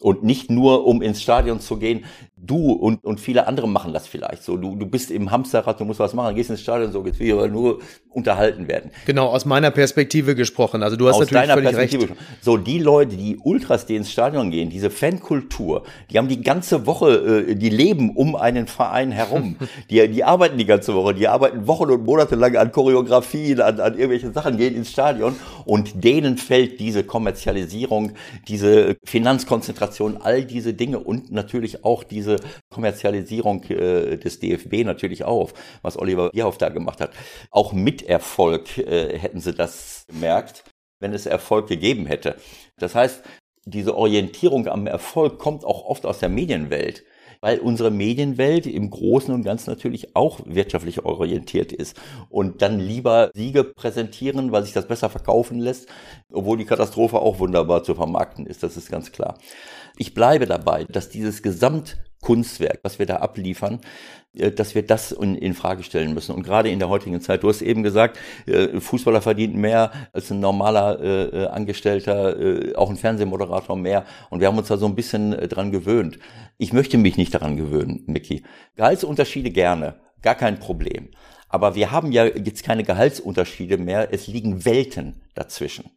Und 0.00 0.22
nicht 0.22 0.50
nur, 0.50 0.86
um 0.86 1.02
ins 1.02 1.22
Stadion 1.22 1.60
zu 1.60 1.78
gehen. 1.78 2.04
Du 2.40 2.72
und, 2.72 3.04
und 3.04 3.20
viele 3.20 3.46
andere 3.46 3.68
machen 3.68 3.92
das 3.92 4.06
vielleicht 4.06 4.42
so. 4.42 4.56
Du, 4.56 4.76
du 4.76 4.86
bist 4.86 5.10
im 5.10 5.30
Hamsterrad, 5.30 5.80
du 5.80 5.84
musst 5.84 5.98
was 5.98 6.14
machen, 6.14 6.34
gehst 6.36 6.50
ins 6.50 6.60
Stadion, 6.60 6.92
so 6.92 7.02
geht's 7.02 7.18
wie, 7.18 7.32
aber 7.32 7.48
nur 7.48 7.80
unterhalten 8.10 8.68
werden. 8.68 8.90
Genau, 9.06 9.26
aus 9.26 9.44
meiner 9.44 9.70
Perspektive 9.70 10.34
gesprochen. 10.34 10.82
Also 10.82 10.96
du 10.96 11.08
hast 11.08 11.16
aus 11.16 11.30
natürlich 11.30 11.74
völlig 11.74 11.76
recht. 11.76 12.14
So, 12.40 12.56
die 12.56 12.78
Leute, 12.78 13.16
die 13.16 13.38
Ultras, 13.42 13.86
die 13.86 13.96
ins 13.96 14.10
Stadion 14.10 14.50
gehen, 14.50 14.70
diese 14.70 14.90
Fankultur, 14.90 15.84
die 16.10 16.18
haben 16.18 16.28
die 16.28 16.42
ganze 16.42 16.86
Woche, 16.86 17.46
äh, 17.48 17.54
die 17.54 17.70
leben 17.70 18.14
um 18.14 18.36
einen 18.36 18.66
Verein 18.66 19.10
herum. 19.10 19.56
die, 19.90 20.08
die 20.08 20.24
arbeiten 20.24 20.58
die 20.58 20.66
ganze 20.66 20.94
Woche, 20.94 21.14
die 21.14 21.28
arbeiten 21.28 21.66
Wochen 21.66 21.90
und 21.90 22.04
Monate 22.04 22.34
lang 22.36 22.56
an 22.56 22.72
Choreografien, 22.72 23.60
an, 23.60 23.80
an 23.80 23.92
irgendwelchen 23.94 24.32
Sachen, 24.32 24.56
gehen 24.56 24.76
ins 24.76 24.90
Stadion 24.90 25.34
und 25.64 26.04
denen 26.04 26.38
fällt 26.38 26.80
diese 26.80 27.04
Kommerzialisierung, 27.04 28.12
diese 28.46 28.96
Finanzkonzentration 29.04 30.18
all 30.20 30.44
diese 30.44 30.74
Dinge 30.74 30.98
und 30.98 31.32
natürlich 31.32 31.84
auch 31.84 32.04
diese 32.04 32.27
Kommerzialisierung 32.70 33.62
äh, 33.64 34.16
des 34.16 34.38
DFB 34.38 34.84
natürlich 34.84 35.24
auf, 35.24 35.54
was 35.82 35.98
Oliver 35.98 36.30
Bierhoff 36.30 36.58
da 36.58 36.68
gemacht 36.68 37.00
hat. 37.00 37.12
Auch 37.50 37.72
mit 37.72 38.02
Erfolg 38.02 38.78
äh, 38.78 39.18
hätten 39.18 39.40
sie 39.40 39.52
das 39.52 40.04
gemerkt, 40.08 40.64
wenn 41.00 41.12
es 41.12 41.26
Erfolg 41.26 41.68
gegeben 41.68 42.06
hätte. 42.06 42.36
Das 42.78 42.94
heißt, 42.94 43.22
diese 43.64 43.96
Orientierung 43.96 44.66
am 44.68 44.86
Erfolg 44.86 45.38
kommt 45.38 45.64
auch 45.64 45.84
oft 45.84 46.06
aus 46.06 46.18
der 46.18 46.28
Medienwelt 46.28 47.04
weil 47.40 47.60
unsere 47.60 47.90
Medienwelt 47.90 48.66
im 48.66 48.90
Großen 48.90 49.32
und 49.32 49.44
Ganzen 49.44 49.70
natürlich 49.70 50.16
auch 50.16 50.40
wirtschaftlich 50.44 51.04
orientiert 51.04 51.72
ist 51.72 51.96
und 52.28 52.62
dann 52.62 52.80
lieber 52.80 53.30
Siege 53.34 53.64
präsentieren, 53.64 54.52
weil 54.52 54.64
sich 54.64 54.72
das 54.72 54.88
besser 54.88 55.08
verkaufen 55.08 55.58
lässt, 55.58 55.88
obwohl 56.32 56.58
die 56.58 56.64
Katastrophe 56.64 57.20
auch 57.20 57.38
wunderbar 57.38 57.84
zu 57.84 57.94
vermarkten 57.94 58.46
ist, 58.46 58.62
das 58.62 58.76
ist 58.76 58.90
ganz 58.90 59.12
klar. 59.12 59.38
Ich 59.98 60.14
bleibe 60.14 60.46
dabei, 60.46 60.84
dass 60.84 61.08
dieses 61.08 61.42
Gesamtkunstwerk, 61.42 62.78
was 62.84 63.00
wir 63.00 63.06
da 63.06 63.16
abliefern, 63.16 63.80
äh, 64.32 64.52
dass 64.52 64.76
wir 64.76 64.86
das 64.86 65.10
in, 65.10 65.34
in, 65.34 65.54
Frage 65.54 65.82
stellen 65.82 66.14
müssen. 66.14 66.34
Und 66.34 66.44
gerade 66.44 66.70
in 66.70 66.78
der 66.78 66.88
heutigen 66.88 67.20
Zeit, 67.20 67.42
du 67.42 67.48
hast 67.48 67.62
eben 67.62 67.82
gesagt, 67.82 68.16
äh, 68.46 68.80
Fußballer 68.80 69.20
verdient 69.20 69.56
mehr 69.56 69.90
als 70.12 70.30
ein 70.30 70.38
normaler 70.38 71.00
äh, 71.02 71.46
Angestellter, 71.46 72.36
auch 72.76 72.90
ein 72.90 72.96
Fernsehmoderator 72.96 73.76
mehr. 73.76 74.04
Und 74.30 74.40
wir 74.40 74.46
haben 74.46 74.56
uns 74.58 74.68
da 74.68 74.76
so 74.76 74.86
ein 74.86 74.94
bisschen 74.94 75.32
dran 75.48 75.72
gewöhnt. 75.72 76.18
Ich 76.58 76.72
möchte 76.72 76.96
mich 76.96 77.16
nicht 77.16 77.34
daran 77.34 77.56
gewöhnen, 77.56 78.04
Micky. 78.06 78.44
Gehaltsunterschiede 78.76 79.50
gerne, 79.50 79.96
gar 80.22 80.36
kein 80.36 80.60
Problem. 80.60 81.08
Aber 81.48 81.74
wir 81.74 81.90
haben 81.90 82.12
ja 82.12 82.24
jetzt 82.26 82.62
keine 82.62 82.84
Gehaltsunterschiede 82.84 83.78
mehr, 83.78 84.12
es 84.12 84.28
liegen 84.28 84.64
Welten 84.64 85.22
dazwischen. 85.34 85.90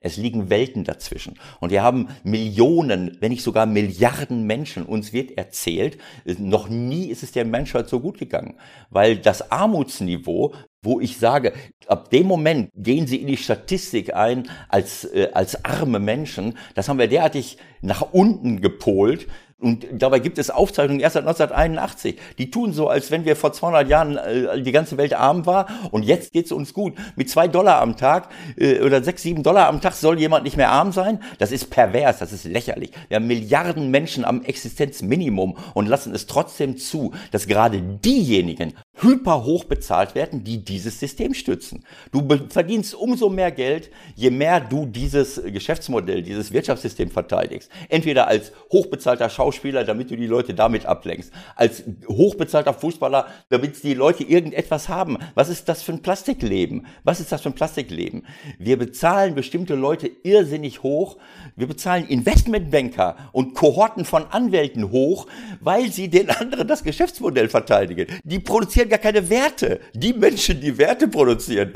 Es 0.00 0.16
liegen 0.16 0.48
Welten 0.48 0.84
dazwischen. 0.84 1.34
Und 1.60 1.70
wir 1.70 1.82
haben 1.82 2.08
Millionen, 2.22 3.16
wenn 3.20 3.32
nicht 3.32 3.42
sogar 3.42 3.66
Milliarden 3.66 4.44
Menschen. 4.44 4.84
Uns 4.84 5.12
wird 5.12 5.36
erzählt, 5.36 5.98
noch 6.24 6.68
nie 6.68 7.06
ist 7.06 7.24
es 7.24 7.32
der 7.32 7.44
Menschheit 7.44 7.88
so 7.88 7.98
gut 7.98 8.18
gegangen. 8.18 8.54
Weil 8.90 9.16
das 9.16 9.50
Armutsniveau, 9.50 10.54
wo 10.82 11.00
ich 11.00 11.18
sage, 11.18 11.52
ab 11.88 12.10
dem 12.10 12.26
Moment 12.26 12.70
gehen 12.76 13.08
sie 13.08 13.16
in 13.16 13.26
die 13.26 13.36
Statistik 13.36 14.14
ein 14.14 14.48
als, 14.68 15.04
äh, 15.04 15.30
als 15.32 15.64
arme 15.64 15.98
Menschen, 15.98 16.56
das 16.76 16.88
haben 16.88 17.00
wir 17.00 17.08
derartig 17.08 17.58
nach 17.80 18.12
unten 18.12 18.60
gepolt, 18.60 19.26
und 19.60 19.86
dabei 19.90 20.20
gibt 20.20 20.38
es 20.38 20.50
Aufzeichnungen 20.50 21.00
erst 21.00 21.14
seit 21.14 21.26
1981. 21.26 22.16
Die 22.38 22.50
tun 22.50 22.72
so, 22.72 22.88
als 22.88 23.10
wenn 23.10 23.24
wir 23.24 23.34
vor 23.34 23.52
200 23.52 23.88
Jahren 23.88 24.16
äh, 24.16 24.62
die 24.62 24.70
ganze 24.70 24.96
Welt 24.96 25.14
arm 25.14 25.46
war 25.46 25.66
und 25.90 26.04
jetzt 26.04 26.32
geht 26.32 26.46
es 26.46 26.52
uns 26.52 26.72
gut. 26.72 26.94
Mit 27.16 27.28
zwei 27.28 27.48
Dollar 27.48 27.80
am 27.80 27.96
Tag 27.96 28.28
äh, 28.56 28.80
oder 28.80 29.02
sechs, 29.02 29.22
sieben 29.22 29.42
Dollar 29.42 29.66
am 29.66 29.80
Tag 29.80 29.94
soll 29.94 30.20
jemand 30.20 30.44
nicht 30.44 30.56
mehr 30.56 30.70
arm 30.70 30.92
sein? 30.92 31.20
Das 31.38 31.50
ist 31.50 31.70
pervers, 31.70 32.18
das 32.18 32.32
ist 32.32 32.44
lächerlich. 32.44 32.92
Wir 33.08 33.16
haben 33.16 33.26
Milliarden 33.26 33.90
Menschen 33.90 34.24
am 34.24 34.42
Existenzminimum 34.42 35.56
und 35.74 35.88
lassen 35.88 36.14
es 36.14 36.26
trotzdem 36.26 36.76
zu, 36.76 37.12
dass 37.32 37.48
gerade 37.48 37.82
diejenigen 37.82 38.74
hyper 39.00 39.44
hoch 39.44 39.64
bezahlt 39.64 40.14
werden, 40.14 40.44
die 40.44 40.64
dieses 40.64 40.98
System 40.98 41.34
stützen. 41.34 41.84
Du 42.12 42.26
verdienst 42.48 42.94
umso 42.94 43.28
mehr 43.28 43.52
Geld, 43.52 43.90
je 44.16 44.30
mehr 44.30 44.60
du 44.60 44.86
dieses 44.86 45.40
Geschäftsmodell, 45.44 46.22
dieses 46.22 46.52
Wirtschaftssystem 46.52 47.10
verteidigst. 47.10 47.70
Entweder 47.88 48.26
als 48.26 48.52
hochbezahlter 48.72 49.30
Schauspieler, 49.30 49.84
damit 49.84 50.10
du 50.10 50.16
die 50.16 50.26
Leute 50.26 50.54
damit 50.54 50.86
ablenkst, 50.86 51.32
als 51.56 51.84
hochbezahlter 52.08 52.74
Fußballer, 52.74 53.26
damit 53.48 53.82
die 53.82 53.94
Leute 53.94 54.24
irgendetwas 54.24 54.88
haben. 54.88 55.18
Was 55.34 55.48
ist 55.48 55.68
das 55.68 55.82
für 55.82 55.92
ein 55.92 56.02
Plastikleben? 56.02 56.86
Was 57.04 57.20
ist 57.20 57.32
das 57.32 57.42
für 57.42 57.50
ein 57.50 57.54
Plastikleben? 57.54 58.26
Wir 58.58 58.78
bezahlen 58.78 59.34
bestimmte 59.34 59.74
Leute 59.74 60.10
irrsinnig 60.22 60.82
hoch. 60.82 61.18
Wir 61.56 61.66
bezahlen 61.66 62.06
Investmentbanker 62.06 63.16
und 63.32 63.54
Kohorten 63.54 64.04
von 64.04 64.24
Anwälten 64.26 64.90
hoch, 64.90 65.26
weil 65.60 65.92
sie 65.92 66.08
den 66.08 66.30
anderen 66.30 66.66
das 66.66 66.82
Geschäftsmodell 66.82 67.48
verteidigen. 67.48 68.06
Die 68.24 68.38
produzieren 68.38 68.87
produzieren 68.88 68.90
gar 68.90 68.98
keine 68.98 69.28
Werte. 69.30 69.80
Die 69.94 70.12
Menschen, 70.12 70.60
die 70.60 70.78
Werte 70.78 71.08
produzieren, 71.08 71.72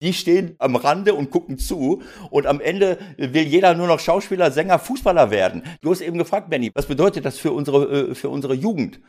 die 0.00 0.12
stehen 0.12 0.54
am 0.58 0.76
Rande 0.76 1.14
und 1.14 1.30
gucken 1.30 1.58
zu. 1.58 2.02
Und 2.30 2.46
am 2.46 2.60
Ende 2.60 2.98
will 3.16 3.46
jeder 3.46 3.74
nur 3.74 3.86
noch 3.86 4.00
Schauspieler, 4.00 4.50
Sänger, 4.50 4.78
Fußballer 4.78 5.30
werden. 5.30 5.62
Du 5.80 5.90
hast 5.90 6.00
eben 6.00 6.18
gefragt, 6.18 6.50
Benny, 6.50 6.70
was 6.74 6.86
bedeutet 6.86 7.24
das 7.24 7.38
für 7.38 7.52
unsere, 7.52 8.10
äh, 8.10 8.14
für 8.14 8.28
unsere 8.28 8.54
Jugend? 8.54 9.00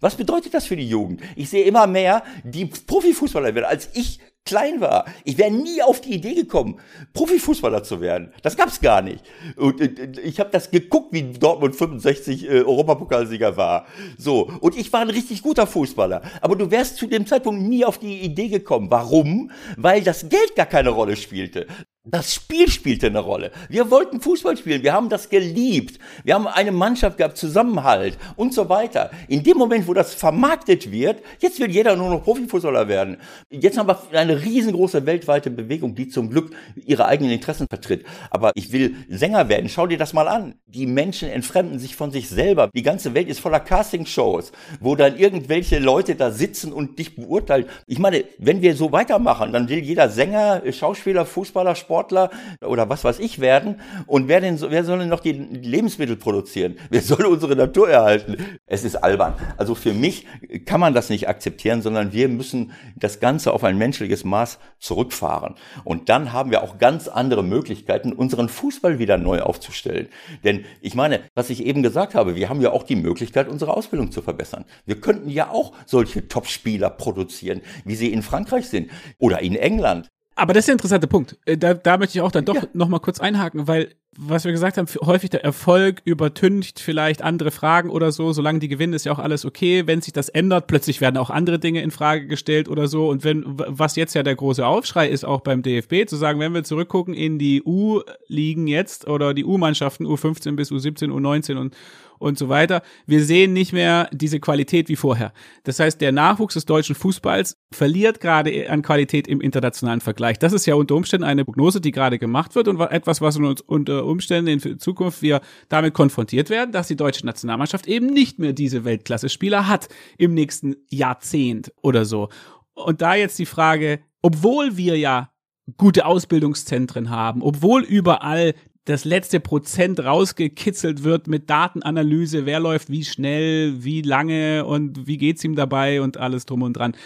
Was 0.00 0.16
bedeutet 0.16 0.52
das 0.52 0.66
für 0.66 0.76
die 0.76 0.88
Jugend? 0.88 1.20
Ich 1.36 1.48
sehe 1.48 1.64
immer 1.64 1.86
mehr, 1.86 2.24
die 2.42 2.66
Profifußballer 2.66 3.54
werden. 3.54 3.66
Als 3.66 3.88
ich 3.94 4.18
klein 4.44 4.80
war. 4.80 5.06
Ich 5.24 5.38
wäre 5.38 5.50
nie 5.50 5.82
auf 5.82 6.00
die 6.00 6.14
Idee 6.14 6.34
gekommen, 6.34 6.78
Profifußballer 7.14 7.82
zu 7.82 8.00
werden. 8.00 8.32
Das 8.42 8.56
gab's 8.56 8.80
gar 8.80 9.02
nicht. 9.02 9.24
Und 9.56 9.80
äh, 9.80 10.20
ich 10.22 10.40
habe 10.40 10.50
das 10.50 10.70
geguckt, 10.70 11.12
wie 11.12 11.22
Dortmund 11.22 11.76
65 11.76 12.44
äh, 12.44 12.48
Europapokalsieger 12.62 13.56
war. 13.56 13.86
So, 14.18 14.50
und 14.60 14.76
ich 14.76 14.92
war 14.92 15.00
ein 15.00 15.10
richtig 15.10 15.42
guter 15.42 15.66
Fußballer. 15.66 16.22
Aber 16.40 16.56
du 16.56 16.70
wärst 16.70 16.96
zu 16.96 17.06
dem 17.06 17.26
Zeitpunkt 17.26 17.62
nie 17.62 17.84
auf 17.84 17.98
die 17.98 18.20
Idee 18.20 18.48
gekommen. 18.48 18.90
Warum? 18.90 19.50
Weil 19.76 20.02
das 20.02 20.28
Geld 20.28 20.56
gar 20.56 20.66
keine 20.66 20.90
Rolle 20.90 21.16
spielte. 21.16 21.66
Das 22.04 22.34
Spiel 22.34 22.68
spielte 22.68 23.06
eine 23.06 23.20
Rolle. 23.20 23.52
Wir 23.68 23.88
wollten 23.92 24.20
Fußball 24.20 24.56
spielen, 24.56 24.82
wir 24.82 24.92
haben 24.92 25.08
das 25.08 25.28
geliebt. 25.28 26.00
Wir 26.24 26.34
haben 26.34 26.48
eine 26.48 26.72
Mannschaft 26.72 27.16
gehabt, 27.16 27.36
Zusammenhalt 27.36 28.18
und 28.34 28.52
so 28.52 28.68
weiter. 28.68 29.12
In 29.28 29.44
dem 29.44 29.56
Moment, 29.56 29.86
wo 29.86 29.94
das 29.94 30.12
vermarktet 30.12 30.90
wird, 30.90 31.22
jetzt 31.38 31.60
will 31.60 31.70
jeder 31.70 31.94
nur 31.94 32.10
noch 32.10 32.24
Profifußballer 32.24 32.88
werden. 32.88 33.18
Jetzt 33.50 33.78
haben 33.78 33.86
wir 33.86 34.18
eine 34.18 34.42
riesengroße 34.42 35.06
weltweite 35.06 35.48
Bewegung, 35.48 35.94
die 35.94 36.08
zum 36.08 36.28
Glück 36.28 36.50
ihre 36.74 37.06
eigenen 37.06 37.30
Interessen 37.30 37.68
vertritt. 37.70 38.04
Aber 38.30 38.50
ich 38.56 38.72
will 38.72 38.96
Sänger 39.08 39.48
werden. 39.48 39.68
Schau 39.68 39.86
dir 39.86 39.98
das 39.98 40.12
mal 40.12 40.26
an. 40.26 40.56
Die 40.66 40.88
Menschen 40.88 41.28
entfremden 41.28 41.78
sich 41.78 41.94
von 41.94 42.10
sich 42.10 42.28
selber. 42.28 42.68
Die 42.74 42.82
ganze 42.82 43.14
Welt 43.14 43.28
ist 43.28 43.38
voller 43.38 43.60
Castingshows, 43.60 44.50
wo 44.80 44.96
dann 44.96 45.16
irgendwelche 45.16 45.78
Leute 45.78 46.16
da 46.16 46.32
sitzen 46.32 46.72
und 46.72 46.98
dich 46.98 47.14
beurteilen. 47.14 47.66
Ich 47.86 48.00
meine, 48.00 48.24
wenn 48.38 48.60
wir 48.60 48.74
so 48.74 48.90
weitermachen, 48.90 49.52
dann 49.52 49.68
will 49.68 49.78
jeder 49.78 50.08
Sänger, 50.08 50.62
Schauspieler, 50.72 51.24
Fußballer, 51.26 51.76
Sport 51.76 51.91
Sportler 51.92 52.30
oder 52.64 52.88
was 52.88 53.04
weiß 53.04 53.18
ich 53.18 53.38
werden. 53.38 53.78
Und 54.06 54.26
wer, 54.26 54.40
denn, 54.40 54.58
wer 54.58 54.82
soll 54.82 55.00
denn 55.00 55.10
noch 55.10 55.20
die 55.20 55.32
Lebensmittel 55.32 56.16
produzieren? 56.16 56.76
Wer 56.90 57.02
soll 57.02 57.26
unsere 57.26 57.54
Natur 57.54 57.90
erhalten? 57.90 58.36
Es 58.66 58.84
ist 58.84 58.96
albern. 58.96 59.34
Also 59.56 59.74
für 59.74 59.92
mich 59.92 60.26
kann 60.64 60.80
man 60.80 60.94
das 60.94 61.10
nicht 61.10 61.28
akzeptieren, 61.28 61.82
sondern 61.82 62.12
wir 62.12 62.28
müssen 62.28 62.72
das 62.96 63.20
Ganze 63.20 63.52
auf 63.52 63.64
ein 63.64 63.76
menschliches 63.76 64.24
Maß 64.24 64.58
zurückfahren. 64.78 65.54
Und 65.84 66.08
dann 66.08 66.32
haben 66.32 66.50
wir 66.50 66.62
auch 66.62 66.78
ganz 66.78 67.08
andere 67.08 67.42
Möglichkeiten, 67.42 68.12
unseren 68.12 68.48
Fußball 68.48 68.98
wieder 68.98 69.18
neu 69.18 69.40
aufzustellen. 69.40 70.08
Denn 70.44 70.64
ich 70.80 70.94
meine, 70.94 71.20
was 71.34 71.50
ich 71.50 71.64
eben 71.64 71.82
gesagt 71.82 72.14
habe, 72.14 72.36
wir 72.36 72.48
haben 72.48 72.60
ja 72.60 72.70
auch 72.70 72.84
die 72.84 72.96
Möglichkeit, 72.96 73.48
unsere 73.48 73.76
Ausbildung 73.76 74.12
zu 74.12 74.22
verbessern. 74.22 74.64
Wir 74.86 75.00
könnten 75.00 75.28
ja 75.28 75.50
auch 75.50 75.72
solche 75.86 76.28
Top-Spieler 76.28 76.90
produzieren, 76.90 77.60
wie 77.84 77.96
sie 77.96 78.12
in 78.12 78.22
Frankreich 78.22 78.68
sind 78.68 78.90
oder 79.18 79.40
in 79.40 79.56
England. 79.56 80.10
Aber 80.34 80.54
das 80.54 80.62
ist 80.62 80.68
der 80.68 80.74
interessante 80.74 81.06
Punkt. 81.06 81.36
Äh, 81.44 81.56
da, 81.56 81.74
da 81.74 81.98
möchte 81.98 82.18
ich 82.18 82.22
auch 82.22 82.32
dann 82.32 82.44
doch 82.44 82.54
ja. 82.54 82.62
noch 82.72 82.88
mal 82.88 83.00
kurz 83.00 83.20
einhaken, 83.20 83.66
weil 83.68 83.94
was 84.16 84.44
wir 84.44 84.52
gesagt 84.52 84.76
haben, 84.76 84.86
häufig 85.06 85.30
der 85.30 85.42
Erfolg 85.42 86.02
übertüncht 86.04 86.80
vielleicht 86.80 87.22
andere 87.22 87.50
Fragen 87.50 87.88
oder 87.88 88.12
so. 88.12 88.32
Solange 88.32 88.58
die 88.58 88.68
gewinnen, 88.68 88.92
ist 88.92 89.06
ja 89.06 89.12
auch 89.12 89.18
alles 89.18 89.46
okay. 89.46 89.86
Wenn 89.86 90.02
sich 90.02 90.12
das 90.12 90.28
ändert, 90.28 90.66
plötzlich 90.66 91.00
werden 91.00 91.16
auch 91.16 91.30
andere 91.30 91.58
Dinge 91.58 91.82
in 91.82 91.90
Frage 91.90 92.26
gestellt 92.26 92.68
oder 92.68 92.88
so. 92.88 93.08
Und 93.08 93.24
wenn, 93.24 93.42
was 93.46 93.96
jetzt 93.96 94.14
ja 94.14 94.22
der 94.22 94.36
große 94.36 94.66
Aufschrei 94.66 95.08
ist, 95.08 95.24
auch 95.24 95.40
beim 95.40 95.62
DFB, 95.62 96.06
zu 96.06 96.16
sagen, 96.16 96.40
wenn 96.40 96.52
wir 96.52 96.62
zurückgucken 96.62 97.14
in 97.14 97.38
die 97.38 97.62
U-Ligen 97.62 98.66
jetzt 98.66 99.08
oder 99.08 99.32
die 99.32 99.46
U-Mannschaften, 99.46 100.06
U15 100.06 100.56
bis 100.56 100.70
U17, 100.70 101.08
U19 101.08 101.56
und 101.56 101.74
und 102.22 102.38
so 102.38 102.48
weiter. 102.48 102.82
Wir 103.04 103.24
sehen 103.24 103.52
nicht 103.52 103.72
mehr 103.72 104.08
diese 104.12 104.40
Qualität 104.40 104.88
wie 104.88 104.96
vorher. 104.96 105.32
Das 105.64 105.80
heißt, 105.80 106.00
der 106.00 106.12
Nachwuchs 106.12 106.54
des 106.54 106.64
deutschen 106.64 106.94
Fußballs 106.94 107.58
verliert 107.72 108.20
gerade 108.20 108.70
an 108.70 108.82
Qualität 108.82 109.26
im 109.26 109.40
internationalen 109.40 110.00
Vergleich. 110.00 110.38
Das 110.38 110.52
ist 110.52 110.64
ja 110.66 110.76
unter 110.76 110.94
Umständen 110.94 111.24
eine 111.24 111.44
Prognose, 111.44 111.80
die 111.80 111.90
gerade 111.90 112.18
gemacht 112.18 112.54
wird 112.54 112.68
und 112.68 112.80
etwas, 112.80 113.20
was 113.20 113.36
uns 113.36 113.60
unter 113.60 114.01
Umständen 114.04 114.60
in 114.60 114.78
Zukunft 114.78 115.22
wir 115.22 115.40
damit 115.68 115.94
konfrontiert 115.94 116.50
werden, 116.50 116.72
dass 116.72 116.88
die 116.88 116.96
deutsche 116.96 117.26
Nationalmannschaft 117.26 117.86
eben 117.86 118.06
nicht 118.06 118.38
mehr 118.38 118.52
diese 118.52 118.84
Weltklasse-Spieler 118.84 119.68
hat 119.68 119.88
im 120.18 120.34
nächsten 120.34 120.76
Jahrzehnt 120.88 121.72
oder 121.82 122.04
so. 122.04 122.28
Und 122.74 123.02
da 123.02 123.14
jetzt 123.14 123.38
die 123.38 123.46
Frage, 123.46 124.00
obwohl 124.22 124.76
wir 124.76 124.98
ja 124.98 125.30
gute 125.76 126.06
Ausbildungszentren 126.06 127.10
haben, 127.10 127.42
obwohl 127.42 127.82
überall 127.82 128.54
das 128.84 129.04
letzte 129.04 129.38
Prozent 129.38 130.00
rausgekitzelt 130.00 131.04
wird 131.04 131.28
mit 131.28 131.48
Datenanalyse, 131.48 132.46
wer 132.46 132.58
läuft 132.58 132.90
wie 132.90 133.04
schnell, 133.04 133.84
wie 133.84 134.02
lange 134.02 134.64
und 134.64 135.06
wie 135.06 135.18
geht's 135.18 135.44
ihm 135.44 135.54
dabei 135.54 136.02
und 136.02 136.16
alles 136.16 136.46
drum 136.46 136.62
und 136.62 136.76
dran. 136.76 136.96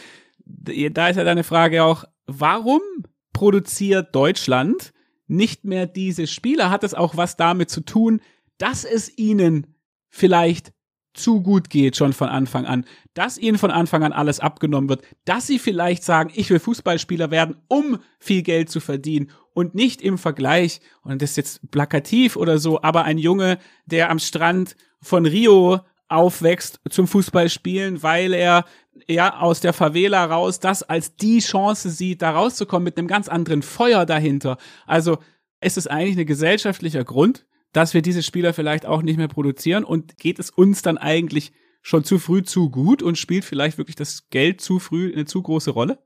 Da 0.46 1.08
ist 1.08 1.16
ja 1.16 1.24
deine 1.24 1.44
Frage 1.44 1.84
auch, 1.84 2.04
warum 2.26 2.80
produziert 3.32 4.14
Deutschland 4.14 4.92
nicht 5.26 5.64
mehr 5.64 5.86
diese 5.86 6.26
Spieler? 6.26 6.70
Hat 6.70 6.84
es 6.84 6.94
auch 6.94 7.16
was 7.16 7.36
damit 7.36 7.70
zu 7.70 7.80
tun, 7.80 8.20
dass 8.58 8.84
es 8.84 9.16
ihnen 9.18 9.66
vielleicht 10.08 10.72
zu 11.16 11.42
gut 11.42 11.70
geht 11.70 11.96
schon 11.96 12.12
von 12.12 12.28
Anfang 12.28 12.66
an, 12.66 12.84
dass 13.14 13.38
ihnen 13.38 13.58
von 13.58 13.70
Anfang 13.70 14.04
an 14.04 14.12
alles 14.12 14.38
abgenommen 14.38 14.88
wird, 14.88 15.02
dass 15.24 15.46
sie 15.46 15.58
vielleicht 15.58 16.04
sagen, 16.04 16.30
ich 16.34 16.50
will 16.50 16.58
Fußballspieler 16.58 17.30
werden, 17.30 17.56
um 17.68 17.98
viel 18.18 18.42
Geld 18.42 18.70
zu 18.70 18.80
verdienen 18.80 19.30
und 19.54 19.74
nicht 19.74 20.02
im 20.02 20.18
Vergleich, 20.18 20.80
und 21.02 21.22
das 21.22 21.30
ist 21.30 21.36
jetzt 21.36 21.70
plakativ 21.70 22.36
oder 22.36 22.58
so, 22.58 22.82
aber 22.82 23.04
ein 23.04 23.18
Junge, 23.18 23.58
der 23.86 24.10
am 24.10 24.18
Strand 24.18 24.76
von 25.00 25.24
Rio 25.24 25.80
aufwächst 26.08 26.80
zum 26.90 27.08
Fußballspielen, 27.08 28.02
weil 28.02 28.32
er 28.32 28.64
ja 29.08 29.40
aus 29.40 29.60
der 29.60 29.72
Favela 29.72 30.24
raus 30.24 30.60
das 30.60 30.82
als 30.82 31.16
die 31.16 31.38
Chance 31.38 31.90
sieht, 31.90 32.22
da 32.22 32.30
rauszukommen 32.30 32.84
mit 32.84 32.98
einem 32.98 33.08
ganz 33.08 33.28
anderen 33.28 33.62
Feuer 33.62 34.06
dahinter. 34.06 34.58
Also 34.86 35.18
ist 35.60 35.78
es 35.78 35.86
eigentlich 35.86 36.18
ein 36.18 36.26
gesellschaftlicher 36.26 37.04
Grund, 37.04 37.46
dass 37.72 37.94
wir 37.94 38.02
diese 38.02 38.22
Spieler 38.22 38.54
vielleicht 38.54 38.86
auch 38.86 39.02
nicht 39.02 39.16
mehr 39.16 39.28
produzieren 39.28 39.84
und 39.84 40.16
geht 40.18 40.38
es 40.38 40.50
uns 40.50 40.82
dann 40.82 40.98
eigentlich 40.98 41.52
schon 41.82 42.04
zu 42.04 42.18
früh 42.18 42.42
zu 42.42 42.70
gut 42.70 43.02
und 43.02 43.16
spielt 43.18 43.44
vielleicht 43.44 43.78
wirklich 43.78 43.96
das 43.96 44.28
Geld 44.30 44.60
zu 44.60 44.78
früh 44.78 45.12
eine 45.12 45.24
zu 45.24 45.42
große 45.42 45.70
Rolle? 45.70 45.98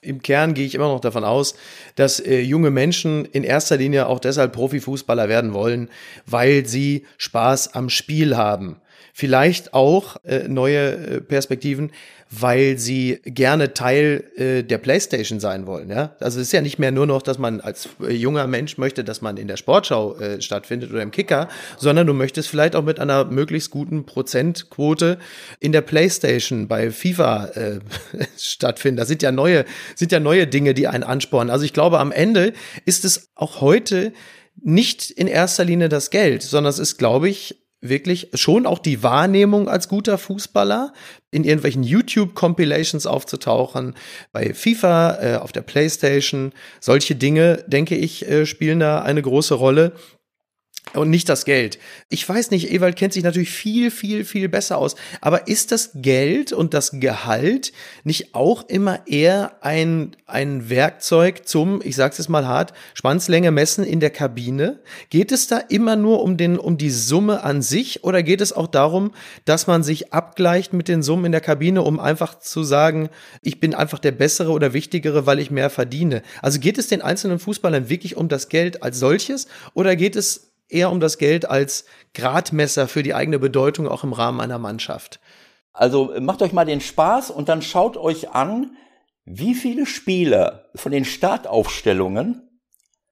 Im 0.00 0.22
Kern 0.22 0.54
gehe 0.54 0.64
ich 0.64 0.76
immer 0.76 0.88
noch 0.88 1.00
davon 1.00 1.24
aus, 1.24 1.54
dass 1.96 2.20
äh, 2.20 2.40
junge 2.40 2.70
Menschen 2.70 3.24
in 3.24 3.42
erster 3.42 3.76
Linie 3.76 4.06
auch 4.06 4.20
deshalb 4.20 4.52
Profifußballer 4.52 5.28
werden 5.28 5.52
wollen, 5.52 5.90
weil 6.24 6.66
sie 6.66 7.04
Spaß 7.18 7.74
am 7.74 7.90
Spiel 7.90 8.36
haben. 8.36 8.80
Vielleicht 9.12 9.74
auch 9.74 10.16
äh, 10.24 10.48
neue 10.48 10.92
äh, 10.92 11.20
Perspektiven, 11.20 11.90
weil 12.30 12.78
sie 12.78 13.20
gerne 13.24 13.72
Teil 13.72 14.24
äh, 14.36 14.62
der 14.62 14.78
Playstation 14.78 15.40
sein 15.40 15.66
wollen. 15.66 15.90
Ja? 15.90 16.16
Also 16.20 16.40
es 16.40 16.48
ist 16.48 16.52
ja 16.52 16.60
nicht 16.60 16.78
mehr 16.78 16.90
nur 16.90 17.06
noch, 17.06 17.22
dass 17.22 17.38
man 17.38 17.60
als 17.60 17.88
äh, 18.02 18.12
junger 18.12 18.46
Mensch 18.46 18.76
möchte, 18.76 19.02
dass 19.02 19.22
man 19.22 19.38
in 19.38 19.48
der 19.48 19.56
Sportschau 19.56 20.16
äh, 20.18 20.40
stattfindet 20.40 20.90
oder 20.90 21.02
im 21.02 21.10
Kicker, 21.10 21.48
sondern 21.78 22.06
du 22.06 22.12
möchtest 22.12 22.48
vielleicht 22.48 22.76
auch 22.76 22.84
mit 22.84 23.00
einer 23.00 23.24
möglichst 23.24 23.70
guten 23.70 24.04
Prozentquote 24.04 25.18
in 25.58 25.72
der 25.72 25.80
Playstation 25.80 26.68
bei 26.68 26.90
FIFA 26.90 27.46
äh, 27.46 27.78
stattfinden. 28.36 28.98
Das 28.98 29.08
sind 29.08 29.22
ja 29.22 29.32
neue, 29.32 29.64
sind 29.94 30.12
ja 30.12 30.20
neue 30.20 30.46
Dinge, 30.46 30.74
die 30.74 30.86
einen 30.86 31.04
anspornen. 31.04 31.50
Also 31.50 31.64
ich 31.64 31.72
glaube, 31.72 31.98
am 31.98 32.12
Ende 32.12 32.52
ist 32.84 33.04
es 33.06 33.30
auch 33.34 33.62
heute 33.62 34.12
nicht 34.60 35.10
in 35.10 35.28
erster 35.28 35.64
Linie 35.64 35.88
das 35.88 36.10
Geld, 36.10 36.42
sondern 36.42 36.70
es 36.70 36.78
ist, 36.78 36.98
glaube 36.98 37.28
ich, 37.28 37.56
wirklich 37.80 38.30
schon 38.34 38.66
auch 38.66 38.78
die 38.78 39.02
Wahrnehmung 39.02 39.68
als 39.68 39.88
guter 39.88 40.18
Fußballer, 40.18 40.92
in 41.30 41.44
irgendwelchen 41.44 41.82
YouTube-Compilations 41.82 43.06
aufzutauchen, 43.06 43.94
bei 44.32 44.54
FIFA, 44.54 45.18
äh, 45.20 45.36
auf 45.36 45.52
der 45.52 45.62
Playstation. 45.62 46.52
Solche 46.80 47.14
Dinge, 47.14 47.64
denke 47.66 47.96
ich, 47.96 48.28
äh, 48.28 48.46
spielen 48.46 48.80
da 48.80 49.02
eine 49.02 49.22
große 49.22 49.54
Rolle 49.54 49.92
und 50.94 51.10
nicht 51.10 51.28
das 51.28 51.44
Geld. 51.44 51.78
Ich 52.08 52.28
weiß 52.28 52.50
nicht, 52.50 52.70
Ewald 52.72 52.96
kennt 52.96 53.12
sich 53.12 53.22
natürlich 53.22 53.50
viel, 53.50 53.90
viel, 53.90 54.24
viel 54.24 54.48
besser 54.48 54.78
aus. 54.78 54.96
Aber 55.20 55.48
ist 55.48 55.72
das 55.72 55.90
Geld 55.94 56.52
und 56.52 56.74
das 56.74 56.92
Gehalt 57.00 57.72
nicht 58.04 58.34
auch 58.34 58.68
immer 58.68 59.00
eher 59.06 59.56
ein, 59.60 60.16
ein 60.26 60.70
Werkzeug 60.70 61.46
zum, 61.46 61.80
ich 61.84 61.96
sag's 61.96 62.18
jetzt 62.18 62.28
mal 62.28 62.46
hart, 62.46 62.72
Schwanzlänge 62.94 63.50
messen 63.50 63.84
in 63.84 64.00
der 64.00 64.10
Kabine? 64.10 64.80
Geht 65.10 65.32
es 65.32 65.46
da 65.46 65.58
immer 65.58 65.96
nur 65.96 66.22
um 66.22 66.36
den, 66.36 66.58
um 66.58 66.78
die 66.78 66.90
Summe 66.90 67.44
an 67.44 67.62
sich 67.62 68.04
oder 68.04 68.22
geht 68.22 68.40
es 68.40 68.52
auch 68.52 68.66
darum, 68.66 69.12
dass 69.44 69.66
man 69.66 69.82
sich 69.82 70.12
abgleicht 70.12 70.72
mit 70.72 70.88
den 70.88 71.02
Summen 71.02 71.26
in 71.26 71.32
der 71.32 71.40
Kabine, 71.40 71.82
um 71.82 72.00
einfach 72.00 72.38
zu 72.38 72.62
sagen, 72.62 73.10
ich 73.42 73.60
bin 73.60 73.74
einfach 73.74 73.98
der 73.98 74.12
bessere 74.12 74.52
oder 74.52 74.72
wichtigere, 74.72 75.26
weil 75.26 75.38
ich 75.38 75.50
mehr 75.50 75.70
verdiene? 75.70 76.22
Also 76.42 76.58
geht 76.60 76.78
es 76.78 76.88
den 76.88 77.02
einzelnen 77.02 77.38
Fußballern 77.38 77.88
wirklich 77.88 78.16
um 78.16 78.28
das 78.28 78.48
Geld 78.48 78.82
als 78.82 78.98
solches 78.98 79.48
oder 79.74 79.96
geht 79.96 80.16
es 80.16 80.47
eher 80.68 80.90
um 80.90 81.00
das 81.00 81.18
Geld 81.18 81.48
als 81.48 81.84
Gradmesser 82.14 82.88
für 82.88 83.02
die 83.02 83.14
eigene 83.14 83.38
Bedeutung 83.38 83.88
auch 83.88 84.04
im 84.04 84.12
Rahmen 84.12 84.40
einer 84.40 84.58
Mannschaft. 84.58 85.20
Also 85.72 86.12
macht 86.20 86.42
euch 86.42 86.52
mal 86.52 86.64
den 86.64 86.80
Spaß 86.80 87.30
und 87.30 87.48
dann 87.48 87.62
schaut 87.62 87.96
euch 87.96 88.30
an, 88.30 88.76
wie 89.24 89.54
viele 89.54 89.86
Spieler 89.86 90.70
von 90.74 90.92
den 90.92 91.04
Startaufstellungen 91.04 92.42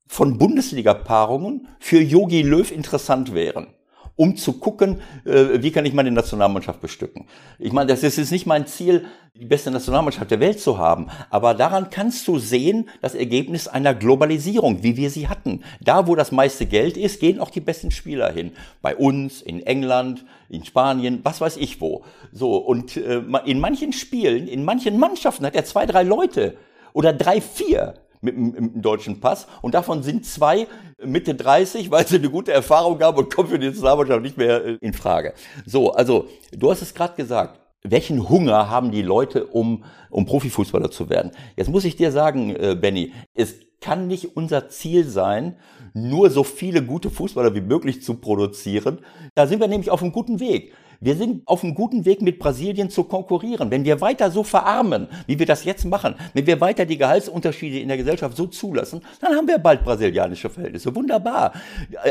von 0.07 0.39
Bundesliga-Paarungen 0.39 1.69
für 1.79 2.01
Yogi 2.01 2.43
Löw 2.43 2.71
interessant 2.71 3.35
wären 3.35 3.76
um 4.17 4.37
zu 4.37 4.55
gucken, 4.55 5.01
äh, 5.25 5.63
wie 5.63 5.71
kann 5.71 5.85
ich 5.85 5.93
meine 5.93 6.11
Nationalmannschaft 6.11 6.81
bestücken. 6.81 7.27
Ich 7.59 7.73
meine, 7.73 7.89
das 7.89 8.03
ist 8.03 8.17
jetzt 8.17 8.33
nicht 8.33 8.47
mein 8.47 8.67
Ziel, 8.67 9.05
die 9.35 9.45
beste 9.45 9.71
Nationalmannschaft 9.71 10.31
der 10.31 10.41
Welt 10.41 10.59
zu 10.59 10.79
haben, 10.79 11.09
aber 11.29 11.53
daran 11.53 11.91
kannst 11.91 12.27
du 12.27 12.39
sehen, 12.39 12.89
das 13.03 13.15
Ergebnis 13.15 13.69
einer 13.69 13.95
Globalisierung, 13.95 14.83
wie 14.83 14.97
wir 14.97 15.11
sie 15.11 15.29
hatten. 15.29 15.63
Da, 15.81 16.07
wo 16.07 16.15
das 16.15 16.33
meiste 16.33 16.65
Geld 16.65 16.97
ist, 16.97 17.21
gehen 17.21 17.39
auch 17.39 17.51
die 17.51 17.61
besten 17.61 17.91
Spieler 17.91 18.33
hin. 18.33 18.53
Bei 18.81 18.97
uns, 18.97 19.43
in 19.43 19.63
England, 19.63 20.25
in 20.49 20.65
Spanien, 20.65 21.21
was 21.23 21.43
weiß 21.43 21.59
ich 21.59 21.81
wo. 21.83 22.05
So, 22.33 22.57
und 22.57 22.97
äh, 22.97 23.23
in 23.45 23.61
manchen 23.61 23.93
Spielen, 23.93 24.49
in 24.49 24.65
manchen 24.65 24.99
Mannschaften 24.99 25.45
hat 25.45 25.55
er 25.55 25.67
zwei, 25.67 25.85
drei 25.85 26.03
Leute 26.03 26.57
oder 26.95 27.13
drei, 27.13 27.43
vier 27.43 27.95
mit 28.21 28.37
dem 28.37 28.83
deutschen 28.83 29.21
Pass 29.21 29.47
und 29.63 29.75
davon 29.75 30.03
sind 30.03 30.25
zwei 30.25 30.67
Mitte 31.05 31.35
30, 31.35 31.91
weil 31.91 32.07
sie 32.07 32.17
eine 32.17 32.31
gute 32.31 32.53
Erfahrung 32.53 33.01
haben 33.01 33.19
und 33.19 33.35
kommen 33.35 33.49
für 33.49 33.59
die 33.59 33.67
Nationalmannschaft 33.67 34.23
nicht 34.23 34.37
mehr 34.37 34.65
äh, 34.65 34.79
in 34.81 34.93
Frage. 34.93 35.35
So, 35.65 35.93
also 35.93 36.27
du 36.53 36.71
hast 36.71 36.83
es 36.83 36.95
gerade 36.95 37.15
gesagt. 37.15 37.61
Welchen 37.83 38.29
Hunger 38.29 38.69
haben 38.69 38.91
die 38.91 39.03
Leute, 39.03 39.47
um, 39.47 39.85
um 40.11 40.27
Profifußballer 40.27 40.91
zu 40.91 41.09
werden? 41.09 41.31
Jetzt 41.57 41.71
muss 41.71 41.85
ich 41.85 41.95
dir 41.95 42.11
sagen, 42.11 42.51
äh, 42.51 42.75
Benny, 42.75 43.13
es 43.35 43.55
kann 43.81 44.09
nicht 44.09 44.37
unser 44.37 44.69
Ziel 44.69 45.05
sein, 45.05 45.57
nur 45.95 46.31
so 46.31 46.43
viele 46.43 46.83
gute 46.83 47.11
Fußballer 47.11 47.55
wie 47.55 47.61
möglich 47.61 48.03
zu 48.03 48.15
produzieren. 48.15 48.99
Da 49.35 49.47
sind 49.47 49.61
wir 49.61 49.69
nämlich 49.69 49.91
auf 49.91 50.03
einem 50.03 50.13
guten 50.13 50.41
Weg. 50.41 50.73
Wir 51.01 51.17
sind 51.17 51.47
auf 51.47 51.63
einem 51.63 51.75
guten 51.75 52.05
Weg, 52.05 52.23
mit 52.23 52.39
Brasilien 52.39 52.91
zu 52.91 53.05
konkurrieren. 53.05 53.71
Wenn 53.71 53.85
wir 53.85 54.01
weiter 54.01 54.31
so 54.31 54.43
verarmen, 54.43 55.09
wie 55.27 55.39
wir 55.39 55.47
das 55.47 55.65
jetzt 55.65 55.85
machen, 55.85 56.15
wenn 56.35 56.47
wir 56.47 56.61
weiter 56.61 56.87
die 56.87 56.99
Gehaltsunterschiede 56.99 57.79
in 57.79 57.89
der 57.89 57.97
Gesellschaft 57.97 58.37
so 58.37 58.47
zulassen, 58.47 59.03
dann 59.21 59.35
haben 59.35 59.49
wir 59.49 59.59
bald 59.59 59.85
brasilianische 59.85 60.51
Verhältnisse. 60.51 60.95
Wunderbar. 60.95 61.53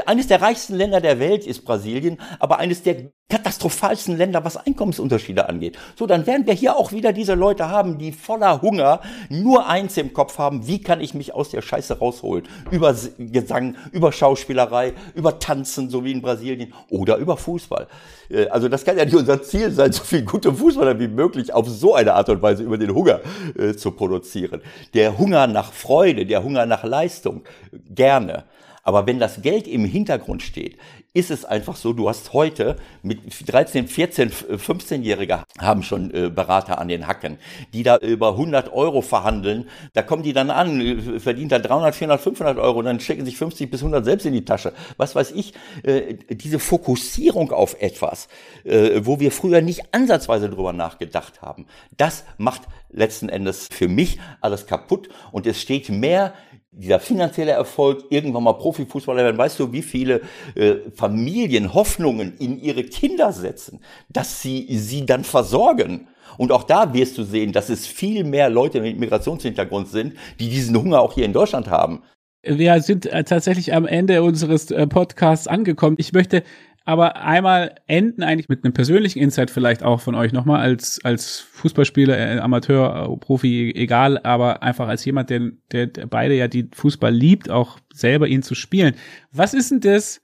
Eines 0.05 0.27
der 0.27 0.41
reichsten 0.41 0.75
Länder 0.75 1.01
der 1.01 1.19
Welt 1.19 1.45
ist 1.45 1.65
Brasilien, 1.65 2.19
aber 2.39 2.59
eines 2.59 2.83
der 2.83 3.11
katastrophalsten 3.27 4.17
Länder, 4.17 4.45
was 4.45 4.55
Einkommensunterschiede 4.55 5.49
angeht. 5.49 5.79
So, 5.95 6.05
dann 6.05 6.27
werden 6.27 6.45
wir 6.45 6.53
hier 6.53 6.77
auch 6.77 6.91
wieder 6.91 7.11
diese 7.11 7.33
Leute 7.33 7.69
haben, 7.69 7.97
die 7.97 8.11
voller 8.11 8.61
Hunger 8.61 9.01
nur 9.29 9.67
eins 9.67 9.97
im 9.97 10.13
Kopf 10.13 10.37
haben, 10.37 10.67
wie 10.67 10.79
kann 10.79 11.01
ich 11.01 11.15
mich 11.15 11.33
aus 11.33 11.49
der 11.49 11.63
Scheiße 11.63 11.97
rausholen? 11.97 12.47
Über 12.69 12.95
Gesang, 13.17 13.77
über 13.91 14.11
Schauspielerei, 14.11 14.93
über 15.15 15.39
Tanzen, 15.39 15.89
so 15.89 16.05
wie 16.05 16.11
in 16.11 16.21
Brasilien, 16.21 16.73
oder 16.89 17.17
über 17.17 17.35
Fußball. 17.35 17.87
Äh, 18.29 18.47
also 18.49 18.69
das 18.69 18.85
kann 18.85 18.95
ja 18.95 19.05
nicht 19.05 19.15
unser 19.15 19.41
Ziel 19.41 19.71
sein, 19.71 19.91
so 19.91 20.03
viel 20.03 20.23
gute 20.23 20.53
Fußballer 20.53 20.99
wie 20.99 21.07
möglich 21.07 21.51
auf 21.51 21.67
so 21.67 21.95
eine 21.95 22.13
Art 22.13 22.29
und 22.29 22.43
Weise 22.43 22.61
über 22.61 22.77
den 22.77 22.93
Hunger 22.93 23.21
äh, 23.57 23.73
zu 23.73 23.89
produzieren. 23.89 24.61
Der 24.93 25.17
Hunger 25.17 25.47
nach 25.47 25.73
Freude, 25.73 26.27
der 26.27 26.43
Hunger 26.43 26.67
nach 26.67 26.83
Leistung, 26.83 27.41
gerne. 27.89 28.43
Aber 28.85 29.07
wenn 29.07 29.17
das 29.17 29.41
Geld 29.41 29.67
im 29.67 29.83
Hintergrund 29.83 30.43
steht, 30.43 30.77
ist 31.15 31.31
es 31.31 31.43
einfach 31.43 31.75
so, 31.75 31.91
du 31.91 32.07
hast 32.07 32.33
heute 32.33 32.75
mit 33.01 33.19
13, 33.47 33.87
14, 33.87 34.29
15-Jährige 34.29 35.43
haben 35.57 35.81
schon 35.81 36.13
äh, 36.13 36.29
Berater 36.29 36.77
an 36.77 36.87
den 36.87 37.07
Hacken, 37.07 37.39
die 37.73 37.81
da 37.81 37.97
über 37.97 38.29
100 38.29 38.71
Euro 38.71 39.01
verhandeln. 39.01 39.67
Da 39.93 40.03
kommen 40.03 40.21
die 40.21 40.33
dann 40.33 40.51
an, 40.51 40.81
äh, 40.81 41.19
verdient 41.19 41.51
da 41.51 41.57
300, 41.57 41.95
400, 41.95 42.21
500 42.21 42.57
Euro 42.59 42.79
und 42.79 42.85
dann 42.85 42.99
stecken 42.99 43.25
sich 43.25 43.37
50 43.37 43.71
bis 43.71 43.81
100 43.81 44.05
selbst 44.05 44.27
in 44.27 44.33
die 44.33 44.45
Tasche. 44.45 44.71
Was 44.97 45.15
weiß 45.15 45.31
ich, 45.31 45.53
äh, 45.81 46.13
diese 46.29 46.59
Fokussierung 46.59 47.51
auf 47.51 47.81
etwas, 47.81 48.27
wo 48.63 49.19
wir 49.19 49.31
früher 49.31 49.61
nicht 49.61 49.93
ansatzweise 49.93 50.49
drüber 50.49 50.73
nachgedacht 50.73 51.41
haben, 51.41 51.65
das 51.97 52.23
macht 52.37 52.63
letzten 52.89 53.29
Endes 53.29 53.67
für 53.71 53.87
mich 53.87 54.19
alles 54.41 54.65
kaputt 54.67 55.09
und 55.31 55.47
es 55.47 55.61
steht 55.61 55.89
mehr 55.89 56.33
dieser 56.77 56.99
finanzielle 56.99 57.51
Erfolg, 57.51 58.05
irgendwann 58.09 58.43
mal 58.43 58.53
Profifußballer 58.53 59.23
werden, 59.23 59.37
weißt 59.37 59.59
du, 59.59 59.71
wie 59.71 59.81
viele 59.81 60.21
äh, 60.55 60.75
Familien 60.93 61.73
Hoffnungen 61.73 62.35
in 62.37 62.59
ihre 62.59 62.83
Kinder 62.83 63.31
setzen, 63.31 63.79
dass 64.09 64.41
sie 64.41 64.67
sie 64.69 65.05
dann 65.05 65.23
versorgen. 65.23 66.07
Und 66.37 66.51
auch 66.51 66.63
da 66.63 66.93
wirst 66.93 67.17
du 67.17 67.23
sehen, 67.23 67.53
dass 67.53 67.69
es 67.69 67.87
viel 67.87 68.23
mehr 68.23 68.49
Leute 68.49 68.81
mit 68.81 68.99
Migrationshintergrund 68.99 69.87
sind, 69.87 70.15
die 70.39 70.49
diesen 70.49 70.75
Hunger 70.75 70.99
auch 70.99 71.13
hier 71.13 71.25
in 71.25 71.33
Deutschland 71.33 71.69
haben. 71.69 72.01
Wir 72.43 72.79
sind 72.81 73.05
äh, 73.07 73.23
tatsächlich 73.23 73.73
am 73.73 73.87
Ende 73.87 74.21
unseres 74.21 74.69
äh, 74.69 74.85
Podcasts 74.85 75.47
angekommen. 75.47 75.95
Ich 75.97 76.13
möchte 76.13 76.43
aber 76.85 77.15
einmal 77.17 77.75
enden 77.87 78.21
eigentlich 78.21 78.47
mit 78.47 78.63
einem 78.63 78.73
persönlichen 78.73 79.19
Insight 79.19 79.49
vielleicht 79.49 79.81
auch 79.81 79.99
von 80.01 80.13
euch 80.13 80.31
nochmal 80.31 80.61
als, 80.61 81.03
als 81.03 81.39
Fußballspieler, 81.39 82.17
äh, 82.17 82.39
Amateur, 82.39 83.09
äh, 83.11 83.17
Profi, 83.17 83.73
egal, 83.75 84.19
aber 84.19 84.61
einfach 84.61 84.87
als 84.87 85.03
jemand, 85.03 85.31
der, 85.31 85.51
der, 85.71 85.87
der 85.87 86.05
beide 86.05 86.35
ja 86.35 86.47
die 86.47 86.69
Fußball 86.71 87.11
liebt, 87.11 87.49
auch 87.49 87.79
selber 87.91 88.27
ihn 88.27 88.43
zu 88.43 88.53
spielen. 88.53 88.95
Was 89.31 89.55
ist 89.55 89.71
denn 89.71 89.81
das, 89.81 90.21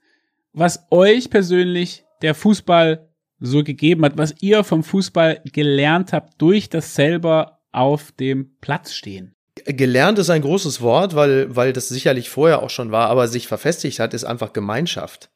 was 0.52 0.86
euch 0.90 1.30
persönlich 1.30 2.04
der 2.22 2.36
Fußball 2.36 3.08
so 3.40 3.64
gegeben 3.64 4.04
hat, 4.04 4.16
was 4.16 4.34
ihr 4.40 4.62
vom 4.62 4.84
Fußball 4.84 5.40
gelernt 5.52 6.12
habt 6.12 6.40
durch 6.40 6.68
das 6.68 6.94
selber 6.94 7.58
auf 7.72 8.12
dem 8.12 8.52
Platz 8.60 8.92
stehen? 8.92 9.34
Gelernt 9.64 10.20
ist 10.20 10.30
ein 10.30 10.42
großes 10.42 10.80
Wort, 10.80 11.16
weil, 11.16 11.54
weil 11.56 11.72
das 11.72 11.88
sicherlich 11.88 12.30
vorher 12.30 12.62
auch 12.62 12.70
schon 12.70 12.92
war, 12.92 13.08
aber 13.08 13.26
sich 13.26 13.48
verfestigt 13.48 13.98
hat, 13.98 14.14
ist 14.14 14.24
einfach 14.24 14.52
Gemeinschaft. 14.52 15.28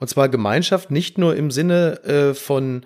Und 0.00 0.08
zwar 0.08 0.28
Gemeinschaft 0.28 0.90
nicht 0.90 1.18
nur 1.18 1.36
im 1.36 1.50
Sinne 1.50 2.02
äh, 2.04 2.34
von 2.34 2.82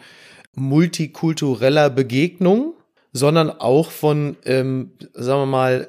multikultureller 0.54 1.90
Begegnung, 1.90 2.74
sondern 3.12 3.50
auch 3.50 3.90
von, 3.90 4.36
ähm, 4.44 4.90
sagen 5.14 5.42
wir 5.42 5.46
mal, 5.46 5.88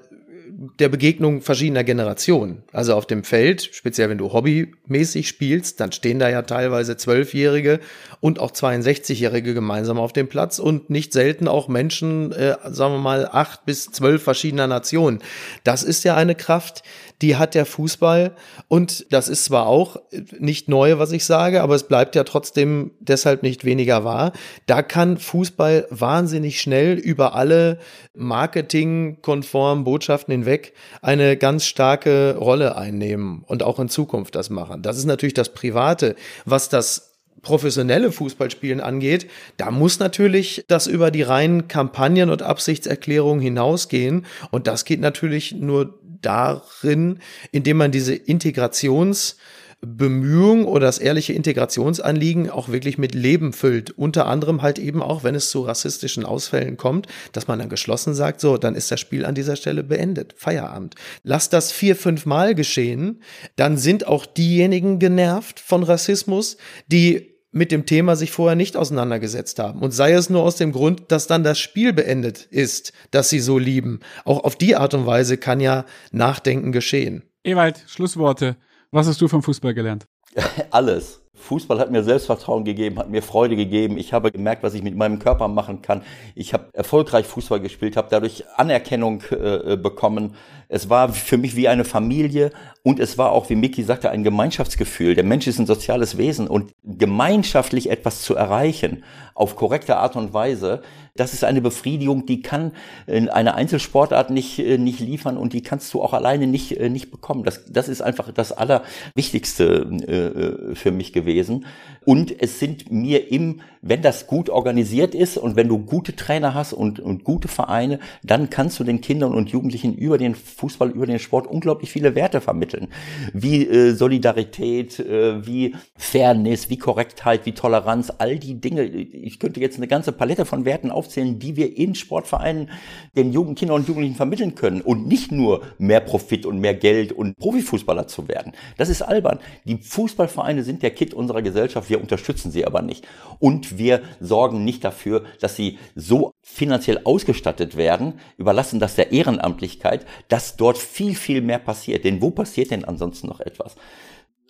der 0.79 0.89
Begegnung 0.89 1.41
verschiedener 1.41 1.83
Generationen. 1.83 2.63
Also 2.71 2.93
auf 2.93 3.05
dem 3.05 3.23
Feld, 3.23 3.69
speziell 3.73 4.09
wenn 4.09 4.17
du 4.17 4.31
hobbymäßig 4.31 5.27
spielst, 5.27 5.79
dann 5.79 5.91
stehen 5.91 6.19
da 6.19 6.29
ja 6.29 6.43
teilweise 6.43 6.95
Zwölfjährige 6.95 7.79
und 8.21 8.39
auch 8.39 8.51
62-Jährige 8.51 9.53
gemeinsam 9.53 9.99
auf 9.99 10.13
dem 10.13 10.29
Platz 10.29 10.59
und 10.59 10.89
nicht 10.89 11.11
selten 11.11 11.47
auch 11.47 11.67
Menschen, 11.67 12.31
äh, 12.31 12.55
sagen 12.65 12.93
wir 12.93 12.99
mal, 12.99 13.27
acht 13.29 13.65
bis 13.65 13.91
zwölf 13.91 14.23
verschiedener 14.23 14.67
Nationen. 14.67 15.19
Das 15.63 15.83
ist 15.83 16.03
ja 16.05 16.15
eine 16.15 16.35
Kraft, 16.35 16.83
die 17.21 17.35
hat 17.35 17.55
der 17.55 17.65
Fußball. 17.65 18.35
Und 18.67 19.11
das 19.11 19.29
ist 19.29 19.45
zwar 19.45 19.67
auch 19.67 19.97
nicht 20.39 20.69
neu, 20.69 20.97
was 20.97 21.11
ich 21.11 21.25
sage, 21.25 21.61
aber 21.61 21.75
es 21.75 21.83
bleibt 21.83 22.15
ja 22.15 22.23
trotzdem 22.23 22.91
deshalb 22.99 23.43
nicht 23.43 23.65
weniger 23.65 24.03
wahr. 24.03 24.33
Da 24.65 24.81
kann 24.81 25.17
Fußball 25.17 25.87
wahnsinnig 25.89 26.59
schnell 26.59 26.97
über 26.97 27.35
alle 27.35 27.79
marketingkonformen 28.13 29.83
Botschaften 29.83 30.31
hinweg 30.31 30.73
eine 31.01 31.37
ganz 31.37 31.65
starke 31.65 32.35
Rolle 32.37 32.75
einnehmen 32.75 33.43
und 33.47 33.63
auch 33.63 33.79
in 33.79 33.89
Zukunft 33.89 34.35
das 34.35 34.49
machen. 34.49 34.81
Das 34.81 34.97
ist 34.97 35.05
natürlich 35.05 35.33
das 35.33 35.53
Private. 35.53 36.15
Was 36.45 36.69
das 36.69 37.15
professionelle 37.45 38.11
Fußballspielen 38.11 38.81
angeht, 38.81 39.29
da 39.57 39.71
muss 39.71 39.99
natürlich 39.99 40.65
das 40.67 40.87
über 40.87 41.11
die 41.11 41.21
reinen 41.21 41.67
Kampagnen 41.69 42.29
und 42.29 42.41
Absichtserklärungen 42.41 43.39
hinausgehen. 43.41 44.25
Und 44.51 44.67
das 44.67 44.83
geht 44.83 44.99
natürlich 44.99 45.53
nur 45.53 45.97
darin, 46.25 47.19
indem 47.51 47.77
man 47.77 47.91
diese 47.91 48.15
Integrationsbemühung 48.15 50.65
oder 50.65 50.87
das 50.87 50.97
ehrliche 50.97 51.33
Integrationsanliegen 51.33 52.49
auch 52.49 52.69
wirklich 52.69 52.97
mit 52.97 53.13
Leben 53.13 53.53
füllt. 53.53 53.91
Unter 53.91 54.25
anderem 54.25 54.61
halt 54.61 54.79
eben 54.79 55.03
auch, 55.03 55.23
wenn 55.23 55.35
es 55.35 55.49
zu 55.49 55.61
rassistischen 55.61 56.25
Ausfällen 56.25 56.75
kommt, 56.77 57.07
dass 57.31 57.47
man 57.47 57.59
dann 57.59 57.69
geschlossen 57.69 58.15
sagt, 58.15 58.41
so, 58.41 58.57
dann 58.57 58.75
ist 58.75 58.91
das 58.91 58.99
Spiel 58.99 59.25
an 59.25 59.35
dieser 59.35 59.55
Stelle 59.55 59.83
beendet. 59.83 60.33
Feierabend. 60.37 60.95
Lass 61.23 61.49
das 61.49 61.71
vier, 61.71 61.95
fünf 61.95 62.25
Mal 62.25 62.55
geschehen, 62.55 63.21
dann 63.55 63.77
sind 63.77 64.07
auch 64.07 64.25
diejenigen 64.25 64.97
genervt 64.99 65.59
von 65.59 65.83
Rassismus, 65.83 66.57
die 66.87 67.34
mit 67.55 67.71
dem 67.71 67.85
Thema 67.85 68.17
sich 68.17 68.31
vorher 68.31 68.57
nicht 68.57 68.75
auseinandergesetzt 68.75 69.59
haben. 69.59 69.81
Und 69.81 69.91
sei 69.91 70.11
es 70.11 70.29
nur 70.29 70.43
aus 70.43 70.57
dem 70.57 70.73
Grund, 70.73 71.03
dass 71.07 71.25
dann 71.25 71.45
das 71.45 71.57
Spiel 71.57 71.93
beendet 71.93 72.43
ist, 72.51 72.91
dass 73.11 73.29
sie 73.29 73.39
so 73.39 73.57
lieben. 73.57 74.01
Auch 74.25 74.43
auf 74.43 74.57
die 74.57 74.75
Art 74.75 74.93
und 74.93 75.05
Weise 75.05 75.37
kann 75.37 75.61
ja 75.61 75.85
Nachdenken 76.11 76.73
geschehen. 76.73 77.23
Ewald, 77.45 77.81
Schlussworte. 77.87 78.57
Was 78.91 79.07
hast 79.07 79.21
du 79.21 79.29
vom 79.29 79.41
Fußball 79.41 79.73
gelernt? 79.73 80.05
Alles. 80.69 81.21
Fußball 81.33 81.79
hat 81.79 81.91
mir 81.91 82.03
Selbstvertrauen 82.03 82.65
gegeben, 82.65 82.97
hat 82.97 83.09
mir 83.09 83.21
Freude 83.21 83.55
gegeben. 83.55 83.97
Ich 83.97 84.13
habe 84.13 84.31
gemerkt, 84.31 84.63
was 84.63 84.73
ich 84.73 84.83
mit 84.83 84.95
meinem 84.95 85.19
Körper 85.19 85.47
machen 85.47 85.81
kann. 85.81 86.01
Ich 86.33 86.53
habe 86.53 86.69
erfolgreich 86.73 87.25
Fußball 87.25 87.59
gespielt, 87.59 87.95
habe 87.97 88.07
dadurch 88.09 88.43
Anerkennung 88.57 89.21
äh, 89.31 89.77
bekommen. 89.77 90.35
Es 90.67 90.89
war 90.89 91.13
für 91.13 91.37
mich 91.37 91.55
wie 91.55 91.67
eine 91.67 91.85
Familie 91.85 92.51
und 92.83 92.99
es 92.99 93.17
war 93.17 93.31
auch, 93.31 93.49
wie 93.49 93.55
Miki 93.55 93.83
sagte, 93.83 94.09
ein 94.09 94.23
Gemeinschaftsgefühl. 94.23 95.15
Der 95.15 95.23
Mensch 95.23 95.47
ist 95.47 95.59
ein 95.59 95.65
soziales 95.65 96.17
Wesen 96.17 96.47
und 96.47 96.73
gemeinschaftlich 96.83 97.89
etwas 97.89 98.21
zu 98.21 98.35
erreichen 98.35 99.03
auf 99.33 99.55
korrekte 99.55 99.97
Art 99.97 100.15
und 100.15 100.33
Weise, 100.33 100.81
das 101.17 101.33
ist 101.33 101.45
eine 101.45 101.61
Befriedigung, 101.61 102.25
die 102.25 102.41
kann 102.41 102.73
eine 103.07 103.55
Einzelsportart 103.55 104.31
nicht, 104.31 104.59
äh, 104.59 104.77
nicht 104.77 104.99
liefern 104.99 105.37
und 105.37 105.53
die 105.53 105.61
kannst 105.61 105.93
du 105.93 106.01
auch 106.01 106.13
alleine 106.13 106.45
nicht, 106.45 106.77
äh, 106.77 106.89
nicht 106.89 107.09
bekommen. 107.09 107.43
Das, 107.43 107.65
das 107.65 107.87
ist 107.87 108.01
einfach 108.01 108.31
das 108.33 108.51
Allerwichtigste 108.51 110.73
äh, 110.73 110.75
für 110.75 110.91
mich 110.91 111.13
gewesen. 111.13 111.65
Und 112.05 112.41
es 112.41 112.59
sind 112.59 112.91
mir 112.91 113.31
im, 113.31 113.61
wenn 113.81 114.01
das 114.01 114.27
gut 114.27 114.49
organisiert 114.49 115.15
ist 115.15 115.37
und 115.37 115.55
wenn 115.55 115.67
du 115.67 115.79
gute 115.79 116.15
Trainer 116.15 116.53
hast 116.53 116.73
und, 116.73 116.99
und 116.99 117.23
gute 117.23 117.47
Vereine, 117.47 117.99
dann 118.23 118.49
kannst 118.49 118.79
du 118.79 118.83
den 118.83 119.01
Kindern 119.01 119.33
und 119.33 119.49
Jugendlichen 119.49 119.95
über 119.95 120.17
den 120.17 120.35
Fußball, 120.35 120.91
über 120.91 121.07
den 121.07 121.19
Sport 121.19 121.47
unglaublich 121.47 121.91
viele 121.91 122.15
Werte 122.15 122.41
vermitteln. 122.41 122.87
Wie 123.33 123.65
äh, 123.65 123.93
Solidarität, 123.93 124.99
äh, 124.99 125.45
wie 125.45 125.75
Fairness, 125.97 126.69
wie 126.69 126.77
Korrektheit, 126.77 127.45
wie 127.45 127.53
Toleranz, 127.53 128.13
all 128.17 128.37
die 128.37 128.61
Dinge. 128.61 128.83
Ich 128.83 129.39
könnte 129.39 129.59
jetzt 129.59 129.77
eine 129.77 129.87
ganze 129.87 130.11
Palette 130.11 130.45
von 130.45 130.65
Werten 130.65 130.91
aufzählen, 130.91 131.39
die 131.39 131.55
wir 131.55 131.75
in 131.75 131.95
Sportvereinen 131.95 132.69
den 133.15 133.33
jungen 133.33 133.55
Kindern 133.55 133.77
und 133.77 133.87
Jugendlichen 133.87 134.15
vermitteln 134.15 134.53
können 134.53 134.81
und 134.81 135.07
nicht 135.07 135.31
nur 135.31 135.63
mehr 135.79 136.01
Profit 136.01 136.45
und 136.45 136.59
mehr 136.59 136.75
Geld 136.75 137.11
und 137.11 137.37
Profifußballer 137.37 138.07
zu 138.07 138.27
werden. 138.27 138.53
Das 138.77 138.89
ist 138.89 139.01
albern. 139.01 139.39
Die 139.65 139.77
Fußballvereine 139.77 140.63
sind 140.63 140.83
der 140.83 140.91
Kit 140.91 141.13
unserer 141.13 141.41
Gesellschaft 141.41 141.89
wir 141.95 142.01
unterstützen 142.01 142.51
sie 142.51 142.65
aber 142.65 142.81
nicht. 142.81 143.07
Und 143.39 143.77
wir 143.77 144.01
sorgen 144.19 144.63
nicht 144.63 144.83
dafür, 144.83 145.23
dass 145.39 145.55
sie 145.55 145.79
so 145.95 146.31
finanziell 146.41 147.01
ausgestattet 147.03 147.77
werden, 147.77 148.19
überlassen 148.37 148.79
das 148.79 148.95
der 148.95 149.11
Ehrenamtlichkeit, 149.11 150.05
dass 150.27 150.57
dort 150.57 150.77
viel, 150.77 151.15
viel 151.15 151.41
mehr 151.41 151.59
passiert. 151.59 152.03
Denn 152.03 152.21
wo 152.21 152.31
passiert 152.31 152.71
denn 152.71 152.85
ansonsten 152.85 153.27
noch 153.27 153.39
etwas? 153.39 153.75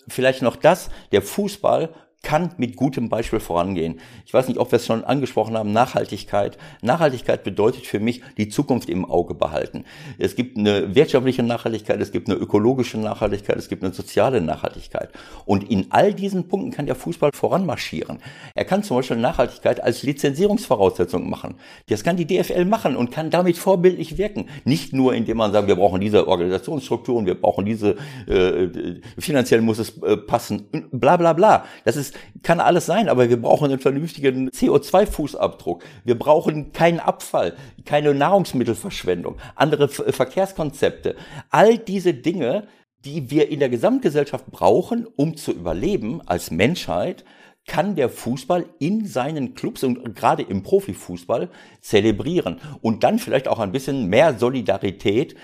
Vielleicht 0.08 0.42
noch 0.42 0.56
das, 0.56 0.90
der 1.12 1.22
Fußball 1.22 1.94
kann 2.26 2.50
mit 2.58 2.76
gutem 2.76 3.08
Beispiel 3.08 3.40
vorangehen. 3.40 4.00
Ich 4.26 4.34
weiß 4.34 4.48
nicht, 4.48 4.58
ob 4.58 4.72
wir 4.72 4.78
es 4.78 4.86
schon 4.86 5.06
angesprochen 5.06 5.56
haben, 5.56 5.72
Nachhaltigkeit. 5.72 6.58
Nachhaltigkeit 6.82 7.44
bedeutet 7.44 7.86
für 7.86 8.00
mich 8.00 8.22
die 8.38 8.50
Zukunft 8.50 8.90
im 8.90 9.06
Auge 9.06 9.36
behalten. 9.36 9.86
Es 10.18 10.36
gibt 10.36 10.58
eine 10.58 10.96
wirtschaftliche 10.96 11.44
Nachhaltigkeit, 11.44 12.02
es 12.02 12.12
gibt 12.12 12.28
eine 12.28 12.38
ökologische 12.38 12.98
Nachhaltigkeit, 12.98 13.58
es 13.58 13.70
gibt 13.70 13.84
eine 13.84 13.94
soziale 13.94 14.42
Nachhaltigkeit. 14.42 15.10
Und 15.46 15.70
in 15.70 15.86
all 15.92 16.14
diesen 16.14 16.48
Punkten 16.48 16.72
kann 16.72 16.88
der 16.88 16.96
Fußball 16.96 17.30
voranmarschieren. 17.32 18.18
Er 18.56 18.66
kann 18.66 18.82
zum 18.82 18.98
Beispiel 18.98 19.18
Nachhaltigkeit 19.18 19.84
als 19.84 20.02
Lizenzierungsvoraussetzung 20.02 21.30
machen. 21.30 21.56
Das 21.90 22.04
kann 22.04 22.18
die 22.18 22.26
DFL 22.26 22.66
machen 22.66 22.96
und 22.96 23.12
kann 23.12 23.30
damit 23.30 23.58
vorbildlich 23.58 24.18
wirken. 24.18 24.48
Nicht 24.64 24.94
nur, 24.94 25.14
indem 25.14 25.38
man 25.38 25.52
sagt, 25.52 25.68
wir 25.68 25.76
brauchen 25.76 26.02
diese 26.02 26.28
Organisationsstrukturen, 26.28 27.28
wir 27.28 27.40
brauchen 27.40 27.66
diese, 27.66 27.98
äh, 28.28 29.00
finanziell 29.20 29.62
muss 29.62 29.78
es 29.78 30.02
äh, 30.02 30.18
passen, 30.18 30.66
bla 30.92 31.18
bla 31.18 31.34
bla. 31.34 31.66
Das 31.84 31.96
ist 31.96 32.15
kann 32.44 32.60
alles 32.60 32.86
sein, 32.86 33.10
aber 33.10 33.30
wir 33.30 33.42
brauchen 33.42 33.72
einen 33.72 33.80
vernünftigen 33.80 34.50
CO2-Fußabdruck. 34.50 35.82
Wir 36.04 36.18
brauchen 36.18 36.72
keinen 36.72 37.00
Abfall, 37.00 37.56
keine 37.86 38.14
Nahrungsmittelverschwendung, 38.14 39.38
andere 39.56 39.88
Verkehrskonzepte. 39.90 41.16
All 41.50 41.78
diese 41.78 42.14
Dinge, 42.14 42.68
die 43.04 43.30
wir 43.30 43.50
in 43.50 43.60
der 43.60 43.70
Gesamtgesellschaft 43.70 44.48
brauchen, 44.52 45.08
um 45.16 45.38
zu 45.38 45.52
überleben 45.52 46.22
als 46.26 46.52
Menschheit, 46.52 47.24
kann 47.68 47.96
der 47.96 48.10
Fußball 48.10 48.66
in 48.80 49.06
seinen 49.06 49.56
Clubs 49.56 49.84
und 49.84 50.16
gerade 50.16 50.44
im 50.44 50.64
Profifußball 50.64 51.50
zelebrieren 51.82 52.60
und 52.82 53.04
dann 53.04 53.20
vielleicht 53.20 53.48
auch 53.48 53.60
ein 53.60 53.72
bisschen 53.72 54.08
mehr 54.08 54.38
Solidarität 54.38 55.36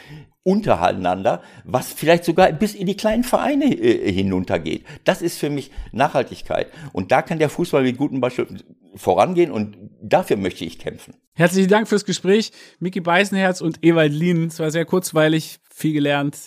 untereinander, 0.44 1.42
was 1.66 1.94
vielleicht 1.94 2.26
sogar 2.26 2.52
bis 2.52 2.74
in 2.74 2.88
die 2.88 2.98
kleinen 2.98 3.24
Vereine 3.24 3.66
äh, 3.66 4.12
hinuntergeht. 4.12 4.86
Das 5.04 5.22
ist 5.22 5.38
für 5.38 5.50
mich 5.50 5.72
Nachhaltigkeit. 5.92 6.68
Und 6.94 7.12
da 7.12 7.22
kann 7.22 7.40
der 7.40 7.50
Fußball 7.50 7.84
mit 7.84 7.98
gutem 7.98 8.22
Beispiel 8.22 8.48
vorangehen 8.96 9.52
und 9.52 9.78
dafür 10.02 10.38
möchte 10.38 10.66
ich 10.66 10.80
kämpfen. 10.80 11.14
Herzlichen 11.34 11.70
Dank 11.70 11.88
fürs 11.88 12.06
Gespräch, 12.06 12.52
Miki 12.80 13.00
Beißenherz 13.00 13.62
und 13.62 13.84
Ewald 13.84 14.14
Lien. 14.14 14.48
Es 14.48 14.60
war 14.60 14.72
sehr 14.72 14.86
kurzweilig, 14.86 15.60
viel 15.70 15.94
gelernt. 15.94 16.38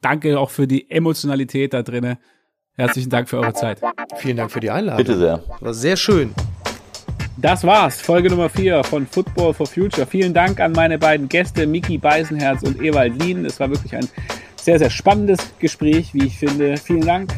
Danke 0.00 0.38
auch 0.38 0.50
für 0.50 0.66
die 0.66 0.90
Emotionalität 0.90 1.72
da 1.72 1.82
drinnen. 1.82 2.18
Herzlichen 2.74 3.10
Dank 3.10 3.28
für 3.28 3.38
eure 3.38 3.54
Zeit. 3.54 3.80
Vielen 4.16 4.36
Dank 4.36 4.50
für 4.50 4.60
die 4.60 4.70
Einladung. 4.70 4.98
Bitte 4.98 5.16
sehr. 5.16 5.44
War 5.60 5.74
sehr 5.74 5.96
schön. 5.96 6.34
Das 7.36 7.64
war's, 7.64 8.00
Folge 8.00 8.30
Nummer 8.30 8.48
4 8.48 8.84
von 8.84 9.08
Football 9.08 9.54
for 9.54 9.66
Future. 9.66 10.06
Vielen 10.06 10.32
Dank 10.32 10.60
an 10.60 10.70
meine 10.70 10.98
beiden 10.98 11.28
Gäste, 11.28 11.66
Miki 11.66 11.98
Beisenherz 11.98 12.62
und 12.62 12.80
Ewald 12.80 13.20
Lien. 13.20 13.44
Es 13.44 13.58
war 13.58 13.68
wirklich 13.68 13.96
ein 13.96 14.08
sehr, 14.54 14.78
sehr 14.78 14.88
spannendes 14.88 15.40
Gespräch, 15.58 16.14
wie 16.14 16.26
ich 16.26 16.38
finde. 16.38 16.76
Vielen 16.76 17.04
Dank 17.04 17.32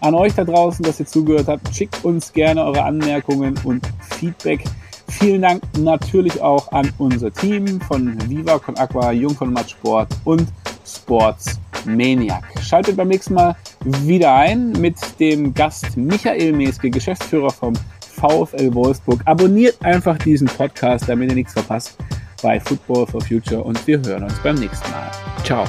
an 0.00 0.14
euch 0.14 0.34
da 0.34 0.44
draußen, 0.44 0.82
dass 0.82 1.00
ihr 1.00 1.06
zugehört 1.06 1.48
habt. 1.48 1.74
Schickt 1.74 2.02
uns 2.02 2.32
gerne 2.32 2.64
eure 2.64 2.82
Anmerkungen 2.82 3.54
und 3.64 3.86
Feedback. 4.18 4.64
Vielen 5.08 5.42
Dank 5.42 5.62
natürlich 5.78 6.40
auch 6.40 6.72
an 6.72 6.90
unser 6.96 7.30
Team 7.30 7.78
von 7.82 8.18
Viva 8.30 8.58
Con 8.58 8.78
Aqua, 8.78 9.12
Jung 9.12 9.34
von 9.34 9.52
Matsport 9.52 10.08
und 10.24 10.48
Sports 10.86 11.60
Maniac. 11.84 12.42
Schaltet 12.62 12.96
beim 12.96 13.08
nächsten 13.08 13.34
Mal 13.34 13.54
wieder 13.84 14.34
ein 14.34 14.72
mit 14.72 14.96
dem 15.20 15.52
Gast 15.52 15.94
Michael 15.96 16.54
Meske, 16.54 16.88
Geschäftsführer 16.88 17.50
vom 17.50 17.74
VfL 18.22 18.72
Wolfsburg. 18.72 19.20
Abonniert 19.24 19.84
einfach 19.84 20.16
diesen 20.16 20.46
Podcast, 20.46 21.08
damit 21.08 21.30
ihr 21.30 21.34
nichts 21.34 21.54
verpasst 21.54 21.98
bei 22.40 22.60
Football 22.60 23.06
for 23.06 23.20
Future 23.20 23.62
und 23.62 23.84
wir 23.86 24.00
hören 24.00 24.22
uns 24.22 24.38
beim 24.40 24.54
nächsten 24.54 24.88
Mal. 24.90 25.10
Ciao. 25.44 25.64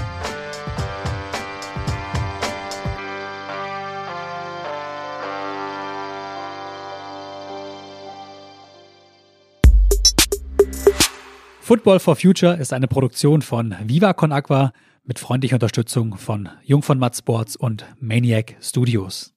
Football 11.62 12.00
for 12.00 12.16
Future 12.16 12.58
ist 12.58 12.72
eine 12.72 12.88
Produktion 12.88 13.42
von 13.42 13.74
Viva 13.84 14.14
Con 14.14 14.32
Aqua 14.32 14.74
mit 15.06 15.18
freundlicher 15.18 15.56
Unterstützung 15.56 16.18
von 16.18 16.50
Jung 16.64 16.84
von 16.84 17.00
Matt 17.00 17.16
Sports 17.18 17.56
und 17.56 17.86
Maniac 18.00 18.58
Studios. 18.62 19.33